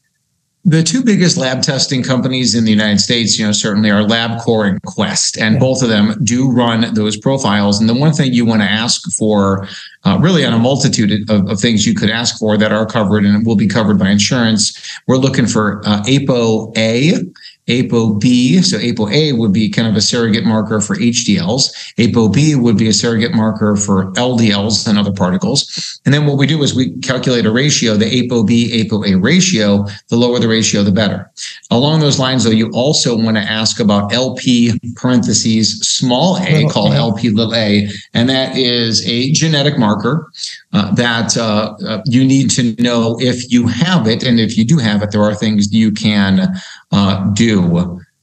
The 0.68 0.82
two 0.82 1.02
biggest 1.02 1.38
lab 1.38 1.62
testing 1.62 2.02
companies 2.02 2.54
in 2.54 2.64
the 2.64 2.70
United 2.70 3.00
States, 3.00 3.38
you 3.38 3.46
know, 3.46 3.52
certainly 3.52 3.90
are 3.90 4.02
LabCorp 4.02 4.68
and 4.68 4.82
Quest, 4.82 5.38
and 5.38 5.58
both 5.58 5.82
of 5.82 5.88
them 5.88 6.22
do 6.22 6.50
run 6.50 6.92
those 6.92 7.16
profiles. 7.16 7.80
And 7.80 7.88
the 7.88 7.94
one 7.94 8.12
thing 8.12 8.34
you 8.34 8.44
want 8.44 8.60
to 8.60 8.68
ask 8.68 9.10
for, 9.12 9.66
uh, 10.04 10.18
really 10.20 10.44
on 10.44 10.52
a 10.52 10.58
multitude 10.58 11.30
of, 11.30 11.48
of, 11.48 11.58
things 11.58 11.86
you 11.86 11.94
could 11.94 12.10
ask 12.10 12.38
for 12.38 12.58
that 12.58 12.70
are 12.70 12.84
covered 12.84 13.24
and 13.24 13.46
will 13.46 13.56
be 13.56 13.66
covered 13.66 13.98
by 13.98 14.10
insurance, 14.10 14.78
we're 15.06 15.16
looking 15.16 15.46
for 15.46 15.80
uh, 15.86 16.02
ApoA 16.02 17.32
ApoB. 17.68 18.64
So 18.64 18.78
ApoA 18.78 19.36
would 19.38 19.52
be 19.52 19.68
kind 19.68 19.86
of 19.88 19.96
a 19.96 20.00
surrogate 20.00 20.44
marker 20.44 20.80
for 20.80 20.96
HDLs. 20.96 21.94
ApoB 21.96 22.56
would 22.56 22.76
be 22.76 22.88
a 22.88 22.92
surrogate 22.92 23.34
marker 23.34 23.76
for 23.76 24.12
LDLs 24.12 24.88
and 24.88 24.98
other 24.98 25.12
particles. 25.12 26.00
And 26.04 26.14
then 26.14 26.26
what 26.26 26.38
we 26.38 26.46
do 26.46 26.62
is 26.62 26.74
we 26.74 26.96
calculate 26.98 27.46
a 27.46 27.50
ratio, 27.50 27.94
the 27.94 28.06
ApoB 28.06 28.88
ApoA 28.88 29.22
ratio. 29.22 29.86
The 30.08 30.16
lower 30.16 30.38
the 30.38 30.48
ratio, 30.48 30.82
the 30.82 30.92
better. 30.92 31.30
Along 31.70 32.00
those 32.00 32.18
lines, 32.18 32.44
though, 32.44 32.50
you 32.50 32.70
also 32.72 33.16
want 33.16 33.36
to 33.36 33.42
ask 33.42 33.80
about 33.80 34.12
LP 34.12 34.78
parentheses 34.96 35.80
small 35.80 36.38
a 36.38 36.66
called 36.68 36.94
LP 36.94 37.30
little 37.30 37.54
a, 37.54 37.88
and 38.14 38.28
that 38.28 38.56
is 38.56 39.06
a 39.06 39.30
genetic 39.32 39.78
marker 39.78 40.30
uh, 40.72 40.94
that 40.94 41.36
uh, 41.36 41.74
uh, 41.86 42.02
you 42.06 42.24
need 42.24 42.50
to 42.50 42.74
know 42.82 43.16
if 43.20 43.50
you 43.50 43.66
have 43.66 44.06
it. 44.06 44.22
And 44.22 44.40
if 44.40 44.56
you 44.56 44.64
do 44.64 44.78
have 44.78 45.02
it, 45.02 45.10
there 45.10 45.22
are 45.22 45.34
things 45.34 45.72
you 45.72 45.92
can 45.92 46.54
uh, 46.92 47.30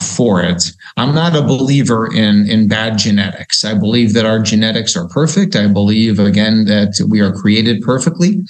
for 0.02 0.42
it. 0.44 0.72
I'm 0.98 1.16
not 1.16 1.36
a 1.36 1.42
believer 1.42 2.14
in 2.14 2.50
in 2.50 2.68
bad 2.68 2.98
genetics. 2.98 3.66
I 3.66 3.74
believe 3.74 4.14
that 4.14 4.26
our 4.26 4.40
genetics 4.40 4.96
are 4.96 5.08
perfect. 5.08 5.56
I 5.56 5.68
believe 5.68 6.20
again 6.20 6.66
that 6.66 7.06
we 7.10 7.22
are 7.22 7.32
created 7.32 7.82
perfectly. 7.82 8.42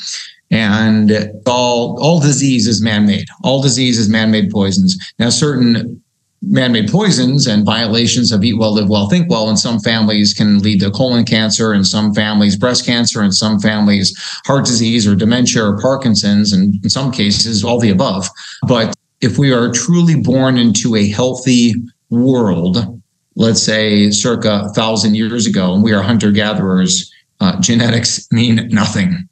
And 0.52 1.32
all 1.48 1.98
all 2.02 2.20
disease 2.20 2.68
is 2.68 2.82
man-made. 2.82 3.28
All 3.44 3.62
disease 3.62 3.98
is 3.98 4.10
man-made 4.10 4.52
poisons. 4.52 4.98
Now, 5.18 5.30
certain 5.30 6.02
man-made 6.42 6.92
poisons 6.92 7.48
and 7.48 7.66
violations 7.66 8.32
of 8.32 8.44
eat 8.44 8.58
well, 8.60 8.74
live 8.74 8.88
well, 8.88 9.10
think 9.10 9.30
well 9.30 9.50
in 9.50 9.58
some 9.58 9.80
families 9.80 10.34
can 10.34 10.60
lead 10.60 10.80
to 10.82 10.92
colon 10.92 11.26
cancer, 11.26 11.74
in 11.74 11.84
some 11.84 12.14
families 12.14 12.56
breast 12.56 12.86
cancer, 12.86 13.24
in 13.24 13.32
some 13.32 13.60
families 13.60 14.14
heart 14.46 14.66
disease 14.66 15.08
or 15.08 15.16
dementia 15.16 15.64
or 15.64 15.80
Parkinson's, 15.80 16.54
and 16.54 16.76
in 16.84 16.90
some 16.90 17.12
cases 17.12 17.64
all 17.64 17.80
the 17.80 17.90
above. 17.90 18.30
But 18.68 18.94
if 19.26 19.40
we 19.40 19.52
are 19.52 19.72
truly 19.72 20.16
born 20.16 20.56
into 20.56 20.96
a 20.96 21.08
healthy 21.10 21.74
world, 22.12 23.02
let's 23.36 23.62
say 23.62 24.12
circa 24.12 24.66
a 24.66 24.70
thousand 24.74 25.16
years 25.16 25.48
ago, 25.48 25.74
and 25.74 25.84
we 25.84 25.92
are 25.94 26.04
hunter 26.04 26.32
gatherers, 26.32 27.12
uh, 27.40 27.60
genetics 27.60 28.32
mean 28.32 28.70
nothing. 28.70 29.28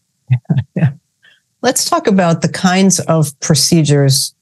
yeah. 0.75 0.91
Let's 1.61 1.89
talk 1.89 2.07
about 2.07 2.41
the 2.41 2.49
kinds 2.49 2.99
of 3.01 3.39
procedures 3.39 4.35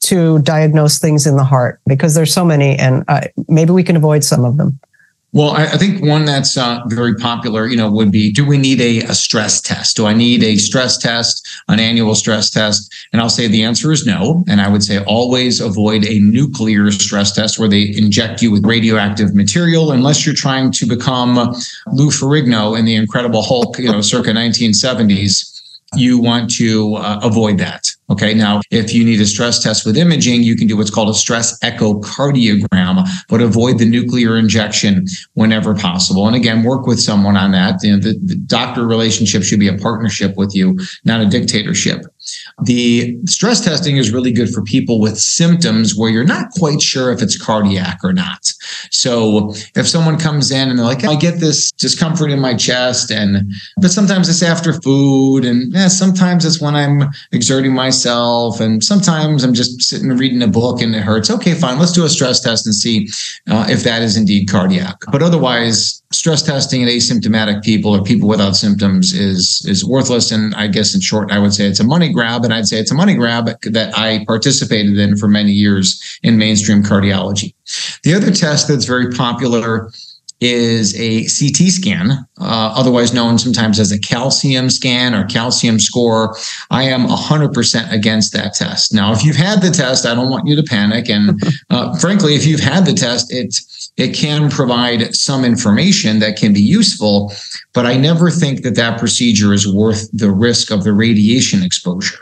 to 0.00 0.40
diagnose 0.40 0.98
things 0.98 1.24
in 1.24 1.36
the 1.36 1.44
heart 1.44 1.80
because 1.86 2.16
there's 2.16 2.34
so 2.34 2.44
many, 2.44 2.76
and 2.76 3.04
uh, 3.06 3.20
maybe 3.46 3.70
we 3.70 3.84
can 3.84 3.94
avoid 3.94 4.24
some 4.24 4.44
of 4.44 4.56
them. 4.56 4.80
Well, 5.32 5.50
I, 5.50 5.64
I 5.64 5.76
think 5.76 6.02
one 6.02 6.24
that's 6.24 6.56
uh, 6.56 6.80
very 6.86 7.14
popular, 7.14 7.66
you 7.66 7.76
know, 7.76 7.90
would 7.90 8.10
be: 8.10 8.32
Do 8.32 8.46
we 8.46 8.56
need 8.56 8.80
a, 8.80 9.00
a 9.00 9.14
stress 9.14 9.60
test? 9.60 9.96
Do 9.96 10.06
I 10.06 10.14
need 10.14 10.42
a 10.42 10.56
stress 10.56 10.96
test, 10.96 11.46
an 11.68 11.78
annual 11.78 12.14
stress 12.14 12.48
test? 12.48 12.92
And 13.12 13.20
I'll 13.20 13.28
say 13.28 13.46
the 13.46 13.62
answer 13.62 13.92
is 13.92 14.06
no. 14.06 14.44
And 14.48 14.60
I 14.60 14.68
would 14.68 14.82
say 14.82 15.02
always 15.04 15.60
avoid 15.60 16.06
a 16.06 16.20
nuclear 16.20 16.90
stress 16.90 17.32
test 17.32 17.58
where 17.58 17.68
they 17.68 17.94
inject 17.96 18.40
you 18.40 18.50
with 18.50 18.64
radioactive 18.64 19.34
material, 19.34 19.92
unless 19.92 20.24
you're 20.24 20.34
trying 20.34 20.70
to 20.72 20.86
become 20.86 21.34
Lou 21.92 22.10
Ferrigno 22.10 22.78
in 22.78 22.84
the 22.84 22.94
Incredible 22.94 23.42
Hulk, 23.42 23.78
you 23.78 23.90
know, 23.90 24.00
circa 24.00 24.30
1970s 24.30 25.55
you 25.98 26.18
want 26.18 26.50
to 26.54 26.94
uh, 26.96 27.20
avoid 27.22 27.58
that. 27.58 27.86
Okay. 28.08 28.34
Now, 28.34 28.60
if 28.70 28.94
you 28.94 29.04
need 29.04 29.20
a 29.20 29.26
stress 29.26 29.62
test 29.62 29.84
with 29.84 29.96
imaging, 29.96 30.42
you 30.44 30.56
can 30.56 30.68
do 30.68 30.76
what's 30.76 30.90
called 30.90 31.08
a 31.08 31.14
stress 31.14 31.58
echocardiogram, 31.60 33.04
but 33.28 33.40
avoid 33.40 33.78
the 33.78 33.84
nuclear 33.84 34.36
injection 34.36 35.06
whenever 35.34 35.74
possible. 35.74 36.26
And 36.26 36.36
again, 36.36 36.62
work 36.62 36.86
with 36.86 37.00
someone 37.00 37.36
on 37.36 37.50
that. 37.52 37.82
You 37.82 37.96
know, 37.96 37.98
the, 37.98 38.18
the 38.22 38.36
doctor 38.36 38.86
relationship 38.86 39.42
should 39.42 39.58
be 39.58 39.68
a 39.68 39.76
partnership 39.76 40.36
with 40.36 40.54
you, 40.54 40.78
not 41.04 41.20
a 41.20 41.26
dictatorship. 41.26 42.02
The 42.62 43.18
stress 43.26 43.60
testing 43.60 43.98
is 43.98 44.10
really 44.10 44.32
good 44.32 44.48
for 44.48 44.62
people 44.62 44.98
with 44.98 45.18
symptoms 45.18 45.94
where 45.94 46.10
you're 46.10 46.24
not 46.24 46.50
quite 46.52 46.80
sure 46.80 47.12
if 47.12 47.20
it's 47.20 47.36
cardiac 47.36 47.98
or 48.02 48.14
not. 48.14 48.50
So 48.90 49.52
if 49.74 49.86
someone 49.86 50.18
comes 50.18 50.50
in 50.50 50.70
and 50.70 50.78
they're 50.78 50.86
like, 50.86 51.04
I 51.04 51.16
get 51.16 51.38
this 51.38 51.70
discomfort 51.72 52.30
in 52.30 52.40
my 52.40 52.54
chest, 52.54 53.10
and 53.10 53.52
but 53.76 53.90
sometimes 53.90 54.28
it's 54.28 54.42
after 54.42 54.72
food, 54.72 55.44
and 55.44 55.72
yeah, 55.72 55.88
sometimes 55.88 56.46
it's 56.46 56.60
when 56.60 56.74
I'm 56.74 57.10
exerting 57.32 57.74
myself, 57.74 58.58
and 58.58 58.82
sometimes 58.82 59.44
I'm 59.44 59.52
just 59.52 59.82
sitting 59.82 60.08
reading 60.08 60.42
a 60.42 60.48
book 60.48 60.80
and 60.80 60.94
it 60.94 61.02
hurts. 61.02 61.30
Okay, 61.30 61.52
fine, 61.52 61.78
let's 61.78 61.92
do 61.92 62.04
a 62.04 62.08
stress 62.08 62.40
test 62.40 62.64
and 62.64 62.74
see 62.74 63.08
uh, 63.50 63.66
if 63.68 63.82
that 63.84 64.00
is 64.00 64.16
indeed 64.16 64.48
cardiac. 64.48 64.96
But 65.12 65.22
otherwise, 65.22 66.02
stress 66.12 66.42
testing 66.42 66.82
in 66.82 66.88
asymptomatic 66.88 67.62
people 67.62 67.94
or 67.94 68.02
people 68.02 68.28
without 68.28 68.56
symptoms 68.56 69.12
is 69.12 69.64
is 69.68 69.84
worthless. 69.84 70.30
And 70.30 70.54
I 70.54 70.68
guess 70.68 70.94
in 70.94 71.00
short, 71.00 71.30
I 71.32 71.38
would 71.38 71.54
say 71.54 71.66
it's 71.66 71.80
a 71.80 71.84
money 71.84 72.12
grab, 72.12 72.44
and 72.44 72.54
I'd 72.54 72.66
say 72.66 72.78
it's 72.78 72.92
a 72.92 72.94
money 72.94 73.14
grab 73.14 73.46
that 73.62 73.96
I 73.96 74.24
participated 74.26 74.98
in 74.98 75.16
for 75.16 75.28
many 75.28 75.52
years 75.52 76.00
in 76.22 76.38
mainstream 76.38 76.82
cardiology. 76.82 77.54
The 78.02 78.14
other 78.14 78.30
test 78.30 78.68
that's 78.68 78.84
very 78.84 79.10
popular 79.10 79.90
is 80.40 80.94
a 81.00 81.22
CT 81.24 81.70
scan, 81.70 82.10
uh, 82.38 82.74
otherwise 82.76 83.14
known 83.14 83.38
sometimes 83.38 83.80
as 83.80 83.90
a 83.90 83.98
calcium 83.98 84.68
scan 84.68 85.14
or 85.14 85.24
calcium 85.24 85.80
score. 85.80 86.36
I 86.70 86.84
am 86.84 87.06
100% 87.06 87.90
against 87.90 88.34
that 88.34 88.52
test. 88.52 88.92
Now, 88.92 89.12
if 89.12 89.24
you've 89.24 89.36
had 89.36 89.62
the 89.62 89.70
test, 89.70 90.04
I 90.04 90.14
don't 90.14 90.28
want 90.28 90.46
you 90.46 90.54
to 90.54 90.62
panic. 90.62 91.08
And 91.08 91.40
uh, 91.70 91.96
frankly, 91.98 92.34
if 92.34 92.46
you've 92.46 92.60
had 92.60 92.84
the 92.84 92.92
test, 92.92 93.32
it's 93.32 93.85
it 93.96 94.14
can 94.14 94.50
provide 94.50 95.14
some 95.14 95.44
information 95.44 96.18
that 96.18 96.36
can 96.36 96.52
be 96.52 96.60
useful, 96.60 97.32
but 97.72 97.86
I 97.86 97.96
never 97.96 98.30
think 98.30 98.62
that 98.62 98.74
that 98.76 98.98
procedure 98.98 99.54
is 99.54 99.72
worth 99.72 100.10
the 100.12 100.30
risk 100.30 100.70
of 100.70 100.84
the 100.84 100.92
radiation 100.92 101.62
exposure. 101.62 102.18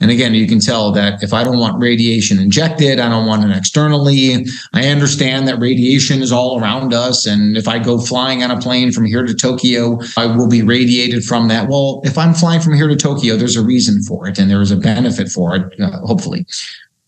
And 0.00 0.10
again, 0.10 0.34
you 0.34 0.46
can 0.46 0.60
tell 0.60 0.92
that 0.92 1.22
if 1.22 1.32
I 1.32 1.42
don't 1.42 1.58
want 1.58 1.80
radiation 1.80 2.38
injected, 2.38 3.00
I 3.00 3.08
don't 3.08 3.26
want 3.26 3.44
it 3.44 3.56
externally. 3.56 4.46
I 4.72 4.88
understand 4.88 5.48
that 5.48 5.58
radiation 5.58 6.22
is 6.22 6.32
all 6.32 6.60
around 6.60 6.94
us. 6.94 7.26
And 7.26 7.56
if 7.56 7.66
I 7.66 7.78
go 7.78 7.98
flying 7.98 8.42
on 8.42 8.50
a 8.50 8.60
plane 8.60 8.92
from 8.92 9.06
here 9.06 9.26
to 9.26 9.34
Tokyo, 9.34 9.98
I 10.16 10.26
will 10.26 10.48
be 10.48 10.62
radiated 10.62 11.24
from 11.24 11.48
that. 11.48 11.68
Well, 11.68 12.00
if 12.04 12.16
I'm 12.16 12.32
flying 12.32 12.60
from 12.60 12.74
here 12.74 12.88
to 12.88 12.96
Tokyo, 12.96 13.36
there's 13.36 13.56
a 13.56 13.62
reason 13.62 14.02
for 14.02 14.28
it 14.28 14.38
and 14.38 14.50
there 14.50 14.62
is 14.62 14.70
a 14.70 14.76
benefit 14.76 15.28
for 15.28 15.56
it, 15.56 15.80
uh, 15.80 15.98
hopefully. 16.00 16.46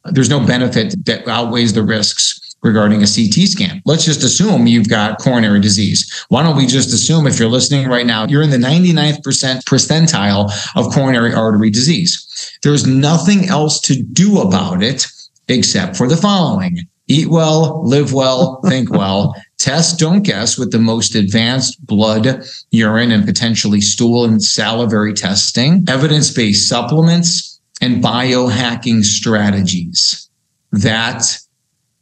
There's 0.05 0.31
no 0.31 0.45
benefit 0.45 0.95
that 1.07 1.29
outweighs 1.29 1.75
the 1.75 1.83
risks 1.83 2.48
regarding 2.63 3.03
a 3.03 3.07
CT 3.07 3.49
scan. 3.49 3.81
Let's 3.85 4.05
just 4.05 4.23
assume 4.23 4.67
you've 4.67 4.89
got 4.89 5.21
coronary 5.21 5.61
disease. 5.61 6.27
Why 6.29 6.43
don't 6.43 6.57
we 6.57 6.67
just 6.67 6.93
assume 6.93 7.27
if 7.27 7.39
you're 7.39 7.49
listening 7.49 7.89
right 7.89 8.07
now, 8.07 8.27
you're 8.27 8.43
in 8.43 8.51
the 8.51 8.57
99th 8.57 9.23
percent 9.23 9.65
percentile 9.65 10.51
of 10.77 10.93
coronary 10.93 11.33
artery 11.33 11.71
disease. 11.71 12.59
There's 12.63 12.87
nothing 12.87 13.49
else 13.49 13.81
to 13.83 14.03
do 14.03 14.41
about 14.41 14.83
it 14.83 15.07
except 15.49 15.97
for 15.97 16.09
the 16.09 16.17
following. 16.17 16.79
Eat 17.11 17.29
well, 17.29 17.83
live 17.85 18.13
well, 18.13 18.61
think 18.69 18.91
well. 18.91 19.35
Test, 19.59 19.99
don't 19.99 20.23
guess 20.23 20.59
with 20.59 20.71
the 20.71 20.79
most 20.79 21.15
advanced 21.15 21.85
blood, 21.87 22.45
urine, 22.71 23.11
and 23.11 23.25
potentially 23.25 23.81
stool 23.81 24.25
and 24.25 24.43
salivary 24.43 25.15
testing, 25.15 25.85
evidence 25.89 26.31
based 26.31 26.69
supplements, 26.69 27.61
and 27.81 28.03
biohacking 28.05 29.05
strategies. 29.05 30.29
That 30.71 31.39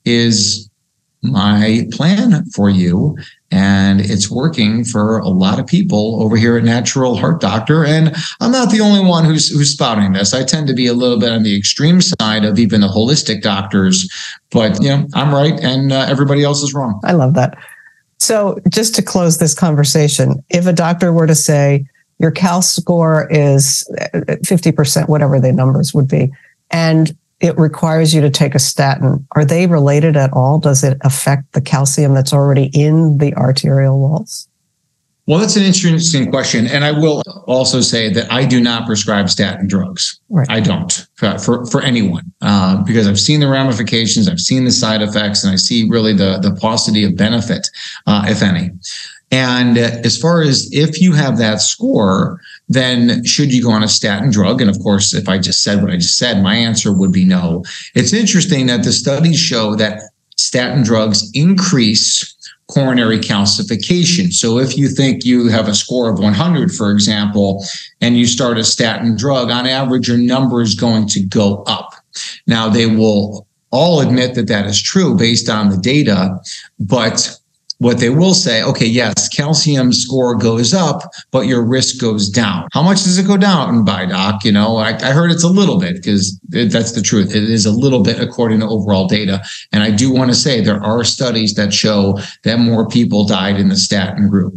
is 0.06 0.70
my 1.22 1.86
plan 1.92 2.44
for 2.50 2.70
you. 2.70 3.16
And 3.50 4.00
it's 4.00 4.30
working 4.30 4.84
for 4.84 5.18
a 5.18 5.28
lot 5.28 5.60
of 5.60 5.66
people 5.66 6.22
over 6.22 6.36
here 6.36 6.56
at 6.56 6.64
Natural 6.64 7.16
Heart 7.16 7.40
Doctor. 7.40 7.84
And 7.84 8.14
I'm 8.40 8.50
not 8.50 8.70
the 8.70 8.80
only 8.80 9.04
one 9.04 9.24
who's 9.24 9.48
who's 9.48 9.72
spouting 9.72 10.12
this. 10.12 10.34
I 10.34 10.44
tend 10.44 10.66
to 10.68 10.74
be 10.74 10.86
a 10.86 10.94
little 10.94 11.18
bit 11.18 11.30
on 11.30 11.42
the 11.42 11.56
extreme 11.56 12.00
side 12.00 12.44
of 12.44 12.58
even 12.58 12.80
the 12.80 12.88
holistic 12.88 13.42
doctors, 13.42 14.10
but 14.50 14.82
you 14.82 14.88
know, 14.88 15.06
I'm 15.14 15.32
right 15.32 15.58
and 15.60 15.92
uh, 15.92 16.06
everybody 16.08 16.42
else 16.42 16.62
is 16.62 16.74
wrong. 16.74 17.00
I 17.04 17.12
love 17.12 17.34
that. 17.34 17.56
So, 18.18 18.58
just 18.68 18.94
to 18.96 19.02
close 19.02 19.38
this 19.38 19.54
conversation, 19.54 20.42
if 20.48 20.66
a 20.66 20.72
doctor 20.72 21.12
were 21.12 21.26
to 21.26 21.34
say 21.34 21.86
your 22.18 22.30
cal 22.30 22.62
score 22.62 23.28
is 23.30 23.88
50%, 24.14 25.08
whatever 25.08 25.38
the 25.38 25.52
numbers 25.52 25.92
would 25.92 26.08
be, 26.08 26.32
and 26.70 27.16
it 27.40 27.56
requires 27.58 28.14
you 28.14 28.20
to 28.22 28.30
take 28.30 28.54
a 28.54 28.58
statin. 28.58 29.26
Are 29.32 29.44
they 29.44 29.66
related 29.66 30.16
at 30.16 30.32
all? 30.32 30.58
Does 30.58 30.82
it 30.82 30.98
affect 31.02 31.52
the 31.52 31.60
calcium 31.60 32.14
that's 32.14 32.32
already 32.32 32.70
in 32.72 33.18
the 33.18 33.34
arterial 33.34 33.98
walls? 33.98 34.48
Well, 35.26 35.40
that's 35.40 35.56
an 35.56 35.64
interesting 35.64 36.30
question. 36.30 36.68
And 36.68 36.84
I 36.84 36.92
will 36.92 37.20
also 37.46 37.80
say 37.80 38.12
that 38.12 38.30
I 38.32 38.44
do 38.44 38.60
not 38.60 38.86
prescribe 38.86 39.28
statin 39.28 39.66
drugs. 39.66 40.20
Right. 40.30 40.46
I 40.48 40.60
don't 40.60 41.04
for, 41.16 41.66
for 41.66 41.82
anyone 41.82 42.32
uh, 42.42 42.82
because 42.84 43.08
I've 43.08 43.18
seen 43.18 43.40
the 43.40 43.48
ramifications, 43.48 44.28
I've 44.28 44.40
seen 44.40 44.64
the 44.64 44.70
side 44.70 45.02
effects, 45.02 45.42
and 45.42 45.52
I 45.52 45.56
see 45.56 45.88
really 45.88 46.12
the, 46.12 46.38
the 46.38 46.54
paucity 46.54 47.02
of 47.02 47.16
benefit, 47.16 47.68
uh, 48.06 48.26
if 48.28 48.40
any. 48.40 48.70
And 49.32 49.76
as 49.76 50.16
far 50.16 50.42
as 50.42 50.68
if 50.72 51.00
you 51.00 51.12
have 51.12 51.38
that 51.38 51.60
score, 51.60 52.40
then 52.68 53.24
should 53.24 53.52
you 53.52 53.62
go 53.62 53.70
on 53.70 53.82
a 53.82 53.88
statin 53.88 54.30
drug? 54.30 54.60
And 54.60 54.70
of 54.70 54.78
course, 54.80 55.14
if 55.14 55.28
I 55.28 55.38
just 55.38 55.62
said 55.62 55.82
what 55.82 55.92
I 55.92 55.96
just 55.96 56.18
said, 56.18 56.42
my 56.42 56.56
answer 56.56 56.92
would 56.92 57.12
be 57.12 57.24
no. 57.24 57.64
It's 57.94 58.12
interesting 58.12 58.66
that 58.66 58.82
the 58.82 58.92
studies 58.92 59.38
show 59.38 59.76
that 59.76 60.00
statin 60.36 60.82
drugs 60.82 61.30
increase 61.34 62.34
coronary 62.68 63.18
calcification. 63.18 64.32
So 64.32 64.58
if 64.58 64.76
you 64.76 64.88
think 64.88 65.24
you 65.24 65.48
have 65.48 65.68
a 65.68 65.74
score 65.74 66.10
of 66.10 66.18
100, 66.18 66.72
for 66.72 66.90
example, 66.90 67.64
and 68.00 68.16
you 68.16 68.26
start 68.26 68.58
a 68.58 68.64
statin 68.64 69.16
drug, 69.16 69.50
on 69.50 69.66
average, 69.66 70.08
your 70.08 70.18
number 70.18 70.60
is 70.60 70.74
going 70.74 71.06
to 71.08 71.20
go 71.20 71.62
up. 71.64 71.94
Now, 72.46 72.68
they 72.68 72.86
will 72.86 73.46
all 73.70 74.00
admit 74.00 74.34
that 74.34 74.48
that 74.48 74.66
is 74.66 74.82
true 74.82 75.16
based 75.16 75.48
on 75.48 75.70
the 75.70 75.76
data, 75.76 76.38
but 76.80 77.38
what 77.78 77.98
they 77.98 78.10
will 78.10 78.34
say, 78.34 78.62
okay, 78.62 78.86
yes, 78.86 79.28
calcium 79.28 79.92
score 79.92 80.34
goes 80.34 80.72
up, 80.72 81.02
but 81.30 81.46
your 81.46 81.62
risk 81.62 82.00
goes 82.00 82.28
down. 82.28 82.66
How 82.72 82.82
much 82.82 83.04
does 83.04 83.18
it 83.18 83.26
go 83.26 83.36
down 83.36 83.84
by, 83.84 84.06
doc? 84.06 84.44
You 84.44 84.52
know, 84.52 84.76
I, 84.76 84.96
I 84.96 85.12
heard 85.12 85.30
it's 85.30 85.44
a 85.44 85.48
little 85.48 85.78
bit 85.78 85.96
because 85.96 86.38
that's 86.48 86.92
the 86.92 87.02
truth. 87.02 87.34
It 87.34 87.44
is 87.44 87.66
a 87.66 87.70
little 87.70 88.02
bit 88.02 88.18
according 88.20 88.60
to 88.60 88.66
overall 88.66 89.06
data. 89.06 89.42
And 89.72 89.82
I 89.82 89.90
do 89.90 90.12
want 90.12 90.30
to 90.30 90.36
say 90.36 90.60
there 90.60 90.82
are 90.82 91.04
studies 91.04 91.54
that 91.54 91.74
show 91.74 92.18
that 92.44 92.58
more 92.58 92.88
people 92.88 93.26
died 93.26 93.60
in 93.60 93.68
the 93.68 93.76
statin 93.76 94.28
group. 94.28 94.54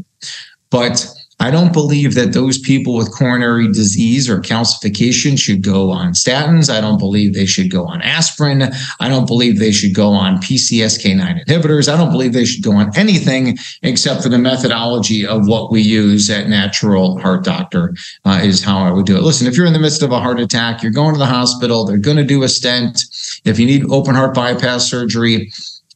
But 0.69 1.05
I 1.41 1.51
don't 1.51 1.71
believe 1.71 2.15
that 2.15 2.33
those 2.33 2.57
people 2.59 2.95
with 2.95 3.13
coronary 3.13 3.67
disease 3.67 4.29
or 4.29 4.39
calcification 4.39 5.39
should 5.39 5.63
go 5.63 5.89
on 5.89 6.11
statins. 6.11 6.69
I 6.69 6.81
don't 6.81 6.97
believe 6.97 7.33
they 7.33 7.45
should 7.45 7.71
go 7.71 7.85
on 7.85 8.01
aspirin. 8.01 8.63
I 8.99 9.07
don't 9.07 9.25
believe 9.25 9.57
they 9.57 9.71
should 9.71 9.95
go 9.95 10.09
on 10.09 10.37
PCSK9 10.37 11.45
inhibitors. 11.45 11.91
I 11.91 11.95
don't 11.95 12.11
believe 12.11 12.33
they 12.33 12.43
should 12.43 12.63
go 12.63 12.73
on 12.73 12.91
anything 12.97 13.57
except 13.83 14.21
for 14.21 14.29
the 14.29 14.37
methodology 14.37 15.25
of 15.25 15.47
what 15.47 15.71
we 15.71 15.81
use 15.81 16.29
at 16.29 16.49
Natural 16.49 17.17
Heart 17.19 17.45
Doctor, 17.45 17.95
uh, 18.25 18.41
is 18.43 18.61
how 18.61 18.79
I 18.79 18.91
would 18.91 19.05
do 19.05 19.15
it. 19.15 19.23
Listen, 19.23 19.47
if 19.47 19.55
you're 19.55 19.65
in 19.65 19.73
the 19.73 19.79
midst 19.79 20.03
of 20.03 20.11
a 20.11 20.19
heart 20.19 20.41
attack, 20.41 20.83
you're 20.83 20.91
going 20.91 21.13
to 21.13 21.19
the 21.19 21.25
hospital, 21.25 21.85
they're 21.85 21.97
going 21.97 22.17
to 22.17 22.23
do 22.25 22.43
a 22.43 22.49
stent. 22.49 23.03
If 23.45 23.59
you 23.59 23.65
need 23.65 23.89
open 23.89 24.13
heart 24.13 24.35
bypass 24.35 24.89
surgery, 24.89 25.51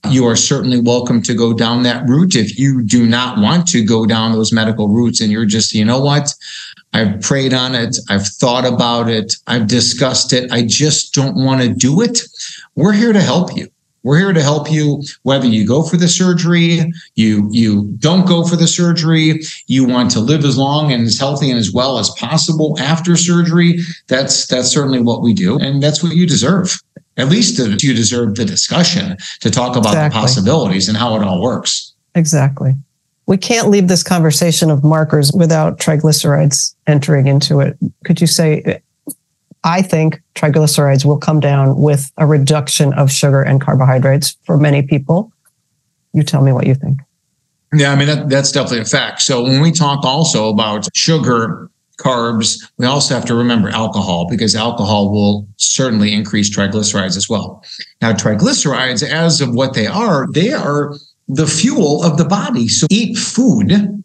you 0.10 0.26
are 0.26 0.36
certainly 0.36 0.82
welcome 0.82 1.22
to 1.22 1.34
go 1.34 1.54
down 1.54 1.84
that 1.84 2.08
route. 2.08 2.36
If 2.36 2.60
you 2.60 2.84
do 2.84 3.06
not 3.06 3.40
want 3.40 3.68
to 3.70 3.84
go 3.84 4.06
down 4.06 4.34
those 4.34 4.52
medical 4.52 4.90
routes 4.90 5.22
and 5.22 5.32
you're 5.32 5.46
just, 5.46 5.74
you 5.74 5.86
know 5.86 6.02
what? 6.02 6.34
I've 6.94 7.22
prayed 7.22 7.54
on 7.54 7.74
it. 7.74 7.98
I've 8.10 8.28
thought 8.28 8.66
about 8.66 9.10
it. 9.10 9.34
I've 9.48 9.68
discussed 9.68 10.34
it. 10.34 10.52
I 10.52 10.64
just 10.64 11.14
don't 11.14 11.36
want 11.36 11.62
to 11.62 11.70
do 11.70 12.02
it. 12.02 12.20
We're 12.76 12.94
here 12.94 13.14
to 13.14 13.22
help 13.22 13.56
you. 13.56 13.70
We're 14.04 14.20
here 14.20 14.34
to 14.34 14.42
help 14.42 14.70
you 14.70 15.02
whether 15.22 15.48
you 15.48 15.66
go 15.66 15.82
for 15.82 15.96
the 15.96 16.10
surgery, 16.10 16.92
you 17.16 17.48
you 17.52 17.84
don't 18.00 18.28
go 18.28 18.44
for 18.44 18.58
the 18.58 18.68
surgery, 18.68 19.40
you 19.68 19.86
want 19.86 20.12
to 20.12 20.20
live 20.20 20.44
as 20.44 20.58
long 20.58 20.92
and 20.92 21.08
as 21.08 21.18
healthy 21.18 21.50
and 21.50 21.58
as 21.58 21.72
well 21.72 21.98
as 21.98 22.10
possible 22.20 22.78
after 22.82 23.16
surgery. 23.16 23.80
That's 24.10 24.46
that's 24.48 24.68
certainly 24.70 25.00
what 25.00 25.22
we 25.22 25.34
do 25.34 25.58
and 25.58 25.82
that's 25.82 26.04
what 26.04 26.18
you 26.18 26.28
deserve 26.28 26.78
at 27.18 27.30
least 27.30 27.60
you 27.60 27.94
deserve 27.94 28.36
the 28.36 28.46
discussion 28.46 29.18
to 29.42 29.52
talk 29.52 29.76
about 29.76 29.92
exactly. 29.92 30.10
the 30.10 30.22
possibilities 30.22 30.88
and 30.88 30.98
how 30.98 31.16
it 31.16 31.24
all 31.24 31.42
works. 31.42 31.94
Exactly. 32.16 32.74
We 33.26 33.38
can't 33.38 33.70
leave 33.70 33.88
this 33.88 34.04
conversation 34.04 34.70
of 34.70 34.84
markers 34.84 35.32
without 35.32 35.80
triglycerides 35.80 36.76
entering 36.88 37.28
into 37.28 37.60
it. 37.62 37.78
Could 38.04 38.20
you 38.20 38.28
say, 38.28 38.82
I 39.64 39.82
think 39.82 40.22
triglycerides 40.36 41.06
will 41.06 41.18
come 41.18 41.40
down 41.40 41.80
with 41.80 42.12
a 42.18 42.26
reduction 42.26 42.94
of 42.94 43.12
sugar 43.12 43.42
and 43.42 43.62
carbohydrates 43.62 44.36
for 44.44 44.58
many 44.58 44.82
people? 44.82 45.32
You 46.12 46.24
tell 46.24 46.42
me 46.42 46.52
what 46.52 46.68
you 46.68 46.76
think. 46.76 47.00
Yeah, 47.74 47.92
I 47.92 47.96
mean, 47.96 48.08
that, 48.08 48.30
that's 48.30 48.52
definitely 48.52 48.82
a 48.82 48.86
fact. 48.86 49.22
So 49.22 49.42
when 49.44 49.62
we 49.62 49.72
talk 49.72 50.04
also 50.04 50.50
about 50.50 50.88
sugar 50.96 51.72
carbs. 52.04 52.58
We 52.78 52.86
also 52.86 53.16
have 53.16 53.26
to 53.26 53.36
remember 53.36 53.70
alcohol 53.70 54.28
because 54.30 54.56
alcohol 54.56 55.12
will 55.12 55.48
certainly 55.58 56.14
increase 56.14 56.56
triglycerides 56.56 57.18
as 57.18 57.30
well. 57.30 57.64
Now, 58.02 58.14
triglycerides, 58.14 59.04
as 59.04 59.42
of 59.42 59.54
what 59.54 59.74
they 59.74 59.88
are, 59.88 60.28
they 60.34 60.52
are 60.52 60.96
the 61.28 61.48
fuel 61.48 62.04
of 62.04 62.18
the 62.18 62.26
body. 62.26 62.68
So 62.68 62.88
eat 62.90 63.18
food 63.18 64.04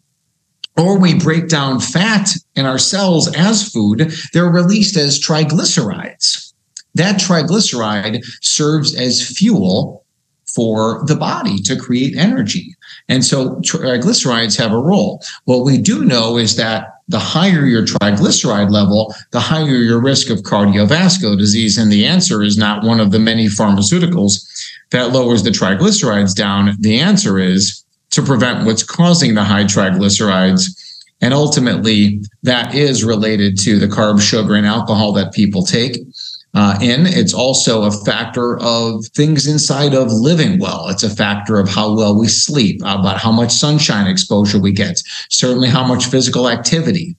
or 0.79 0.97
we 0.97 1.13
break 1.13 1.49
down 1.49 1.79
fat 1.79 2.29
in 2.55 2.65
our 2.65 2.77
cells 2.77 3.33
as 3.35 3.69
food, 3.69 4.13
they're 4.33 4.49
released 4.49 4.95
as 4.95 5.19
triglycerides. 5.19 6.53
That 6.95 7.19
triglyceride 7.19 8.23
serves 8.41 8.95
as 8.95 9.21
fuel 9.37 10.05
for 10.47 11.03
the 11.05 11.15
body 11.15 11.59
to 11.63 11.75
create 11.75 12.17
energy. 12.17 12.75
And 13.07 13.23
so 13.23 13.55
triglycerides 13.57 14.57
have 14.57 14.71
a 14.71 14.79
role. 14.79 15.21
What 15.45 15.65
we 15.65 15.77
do 15.77 16.05
know 16.05 16.37
is 16.37 16.55
that 16.55 16.87
the 17.09 17.19
higher 17.19 17.65
your 17.65 17.83
triglyceride 17.83 18.71
level, 18.71 19.13
the 19.31 19.39
higher 19.39 19.65
your 19.65 19.99
risk 19.99 20.29
of 20.29 20.39
cardiovascular 20.39 21.37
disease. 21.37 21.77
And 21.77 21.91
the 21.91 22.05
answer 22.05 22.43
is 22.43 22.57
not 22.57 22.83
one 22.83 22.99
of 22.99 23.11
the 23.11 23.19
many 23.19 23.47
pharmaceuticals 23.47 24.47
that 24.91 25.11
lowers 25.11 25.43
the 25.43 25.49
triglycerides 25.49 26.35
down. 26.35 26.75
The 26.79 26.99
answer 26.99 27.39
is 27.39 27.83
to 28.11 28.21
prevent 28.21 28.65
what's 28.65 28.83
causing 28.83 29.33
the 29.33 29.43
high 29.43 29.63
triglycerides. 29.63 30.63
And 31.21 31.33
ultimately, 31.33 32.21
that 32.43 32.73
is 32.73 33.03
related 33.03 33.59
to 33.61 33.77
the 33.77 33.87
carb, 33.87 34.21
sugar, 34.21 34.55
and 34.55 34.65
alcohol 34.65 35.11
that 35.13 35.33
people 35.33 35.65
take 35.65 35.97
uh, 36.53 36.77
in. 36.81 37.05
It's 37.05 37.33
also 37.33 37.83
a 37.83 37.91
factor 37.91 38.59
of 38.59 39.05
things 39.13 39.47
inside 39.47 39.93
of 39.93 40.11
living 40.11 40.59
well. 40.59 40.87
It's 40.89 41.03
a 41.03 41.09
factor 41.09 41.59
of 41.59 41.69
how 41.69 41.95
well 41.95 42.17
we 42.17 42.27
sleep, 42.27 42.81
about 42.81 43.17
how 43.17 43.31
much 43.31 43.51
sunshine 43.51 44.07
exposure 44.07 44.59
we 44.59 44.71
get, 44.71 45.01
certainly 45.29 45.67
how 45.67 45.85
much 45.85 46.05
physical 46.05 46.49
activity. 46.49 47.15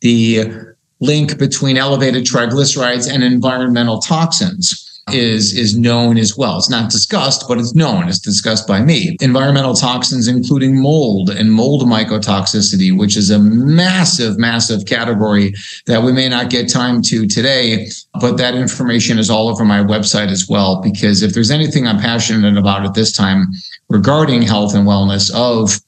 The 0.00 0.74
link 1.00 1.38
between 1.38 1.76
elevated 1.76 2.24
triglycerides 2.24 3.12
and 3.12 3.22
environmental 3.22 4.00
toxins 4.00 4.93
is 5.12 5.56
is 5.56 5.76
known 5.76 6.16
as 6.16 6.36
well. 6.36 6.56
It's 6.56 6.70
not 6.70 6.90
discussed, 6.90 7.46
but 7.46 7.58
it's 7.58 7.74
known. 7.74 8.08
It's 8.08 8.18
discussed 8.18 8.66
by 8.66 8.80
me. 8.80 9.16
Environmental 9.20 9.74
toxins, 9.74 10.28
including 10.28 10.80
mold 10.80 11.30
and 11.30 11.52
mold 11.52 11.82
mycotoxicity, 11.82 12.96
which 12.96 13.16
is 13.16 13.30
a 13.30 13.38
massive, 13.38 14.38
massive 14.38 14.86
category 14.86 15.54
that 15.86 16.02
we 16.02 16.12
may 16.12 16.28
not 16.28 16.50
get 16.50 16.70
time 16.70 17.02
to 17.02 17.26
today. 17.26 17.88
But 18.20 18.36
that 18.38 18.54
information 18.54 19.18
is 19.18 19.30
all 19.30 19.48
over 19.48 19.64
my 19.64 19.80
website 19.80 20.28
as 20.28 20.48
well. 20.48 20.80
Because 20.80 21.22
if 21.22 21.34
there's 21.34 21.50
anything 21.50 21.86
I'm 21.86 21.98
passionate 21.98 22.56
about 22.56 22.84
at 22.84 22.94
this 22.94 23.12
time 23.12 23.46
regarding 23.88 24.42
health 24.42 24.74
and 24.74 24.86
wellness 24.86 25.32
of 25.34 25.78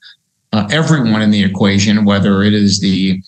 uh, 0.53 0.67
everyone 0.71 1.21
in 1.21 1.31
the 1.31 1.43
equation, 1.43 2.05
whether 2.05 2.43
it 2.43 2.53
is 2.53 2.79
the 2.79 3.21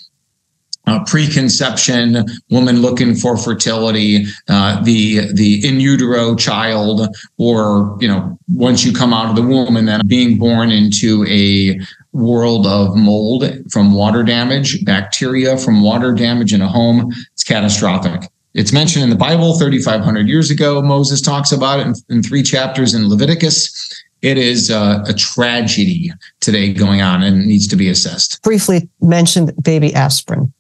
uh, 0.89 1.04
preconception, 1.06 2.25
woman 2.49 2.82
looking 2.82 3.15
for 3.15 3.38
fertility, 3.38 4.25
uh, 4.47 4.82
the 4.84 5.32
the 5.34 5.65
in 5.67 5.80
utero 5.80 6.36
child, 6.36 7.08
or 7.38 7.97
you 7.99 8.08
know 8.08 8.38
once 8.54 8.84
you 8.84 8.91
come 8.91 9.13
out 9.13 9.30
of 9.30 9.36
the 9.36 9.41
womb 9.41 9.78
and 9.78 9.88
then 9.88 10.02
being 10.08 10.38
born 10.38 10.71
into 10.71 11.25
a 11.28 11.80
world 12.12 12.65
of 12.65 12.95
mold 12.95 13.45
from 13.71 13.93
water 13.93 14.23
damage, 14.23 14.84
bacteria 14.84 15.58
from 15.58 15.82
water 15.82 16.13
damage 16.13 16.54
in 16.54 16.62
a 16.62 16.67
home, 16.67 17.12
it's 17.34 17.43
catastrophic. 17.43 18.30
It's 18.56 18.73
mentioned 18.73 19.04
in 19.04 19.12
the 19.12 19.15
Bible 19.15 19.60
3,500 19.60 20.28
years 20.28 20.49
ago. 20.49 20.82
Moses 20.82 21.21
talks 21.21 21.52
about 21.52 21.80
it 21.80 21.86
in, 21.86 21.93
in 22.10 22.23
three 22.23 22.41
chapters 22.41 22.95
in 22.95 23.08
Leviticus 23.08 23.93
it 24.21 24.38
is 24.38 24.69
uh, 24.69 25.04
a 25.08 25.13
tragedy 25.13 26.12
today 26.41 26.73
going 26.73 27.02
on 27.02 27.23
and 27.23 27.45
needs 27.45 27.67
to 27.67 27.75
be 27.75 27.89
assessed. 27.89 28.41
Briefly 28.43 28.89
mentioned 29.02 29.54
baby 29.63 29.93
aspirin. 29.93 30.54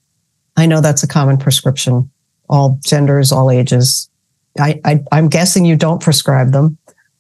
I 0.59 0.65
know 0.65 0.81
that's 0.81 1.03
a 1.03 1.07
common 1.07 1.37
prescription, 1.37 2.09
all 2.49 2.79
genders, 2.85 3.31
all 3.31 3.49
ages. 3.49 4.09
I, 4.59 4.79
I 4.83 5.17
am 5.17 5.29
guessing 5.29 5.65
you 5.65 5.75
don't 5.75 6.01
prescribe 6.01 6.51
them. 6.51 6.77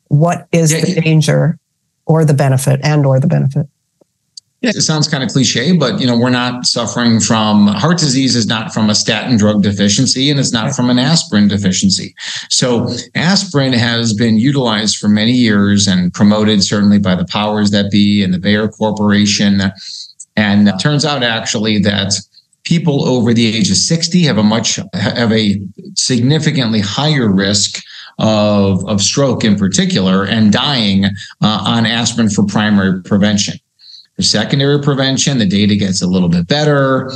What 0.07 0.47
is 0.51 0.71
yeah, 0.71 0.81
the 0.81 1.01
danger 1.01 1.57
or 2.05 2.25
the 2.25 2.33
benefit 2.33 2.79
and 2.83 3.05
or 3.05 3.19
the 3.19 3.27
benefit? 3.27 3.67
Yeah, 4.61 4.71
it 4.71 4.81
sounds 4.81 5.07
kind 5.07 5.23
of 5.23 5.29
cliche, 5.29 5.71
but 5.71 6.01
you 6.01 6.07
know, 6.07 6.17
we're 6.17 6.29
not 6.29 6.65
suffering 6.65 7.21
from 7.21 7.67
heart 7.67 7.97
disease 7.97 8.35
is 8.35 8.45
not 8.45 8.73
from 8.73 8.89
a 8.89 8.95
statin 8.95 9.37
drug 9.37 9.63
deficiency 9.63 10.29
and 10.29 10.37
it's 10.37 10.51
not 10.51 10.75
from 10.75 10.89
an 10.89 10.99
aspirin 10.99 11.47
deficiency. 11.47 12.13
So 12.49 12.89
aspirin 13.15 13.71
has 13.71 14.13
been 14.13 14.37
utilized 14.37 14.97
for 14.97 15.07
many 15.07 15.31
years 15.31 15.87
and 15.87 16.13
promoted 16.13 16.61
certainly 16.61 16.99
by 16.99 17.15
the 17.15 17.23
powers 17.23 17.71
that 17.71 17.89
be 17.89 18.21
and 18.21 18.33
the 18.33 18.39
Bayer 18.39 18.67
Corporation. 18.67 19.61
And 20.35 20.67
it 20.67 20.77
turns 20.77 21.05
out 21.05 21.23
actually 21.23 21.79
that 21.79 22.15
people 22.69 23.09
over 23.09 23.33
the 23.33 23.47
age 23.47 23.71
of 23.71 23.77
60 23.77 24.21
have 24.21 24.37
a 24.37 24.43
much 24.43 24.79
have 24.93 25.31
a 25.33 25.59
significantly 25.95 26.79
higher 26.79 27.27
risk 27.27 27.83
of, 28.19 28.87
of 28.87 29.01
stroke 29.01 29.43
in 29.43 29.55
particular 29.55 30.23
and 30.23 30.53
dying 30.53 31.05
uh, 31.05 31.09
on 31.41 31.87
aspirin 31.87 32.29
for 32.29 32.45
primary 32.45 33.01
prevention. 33.01 33.57
For 34.15 34.21
secondary 34.21 34.79
prevention, 34.83 35.39
the 35.39 35.47
data 35.47 35.75
gets 35.75 36.03
a 36.03 36.07
little 36.07 36.29
bit 36.29 36.47
better. 36.47 37.11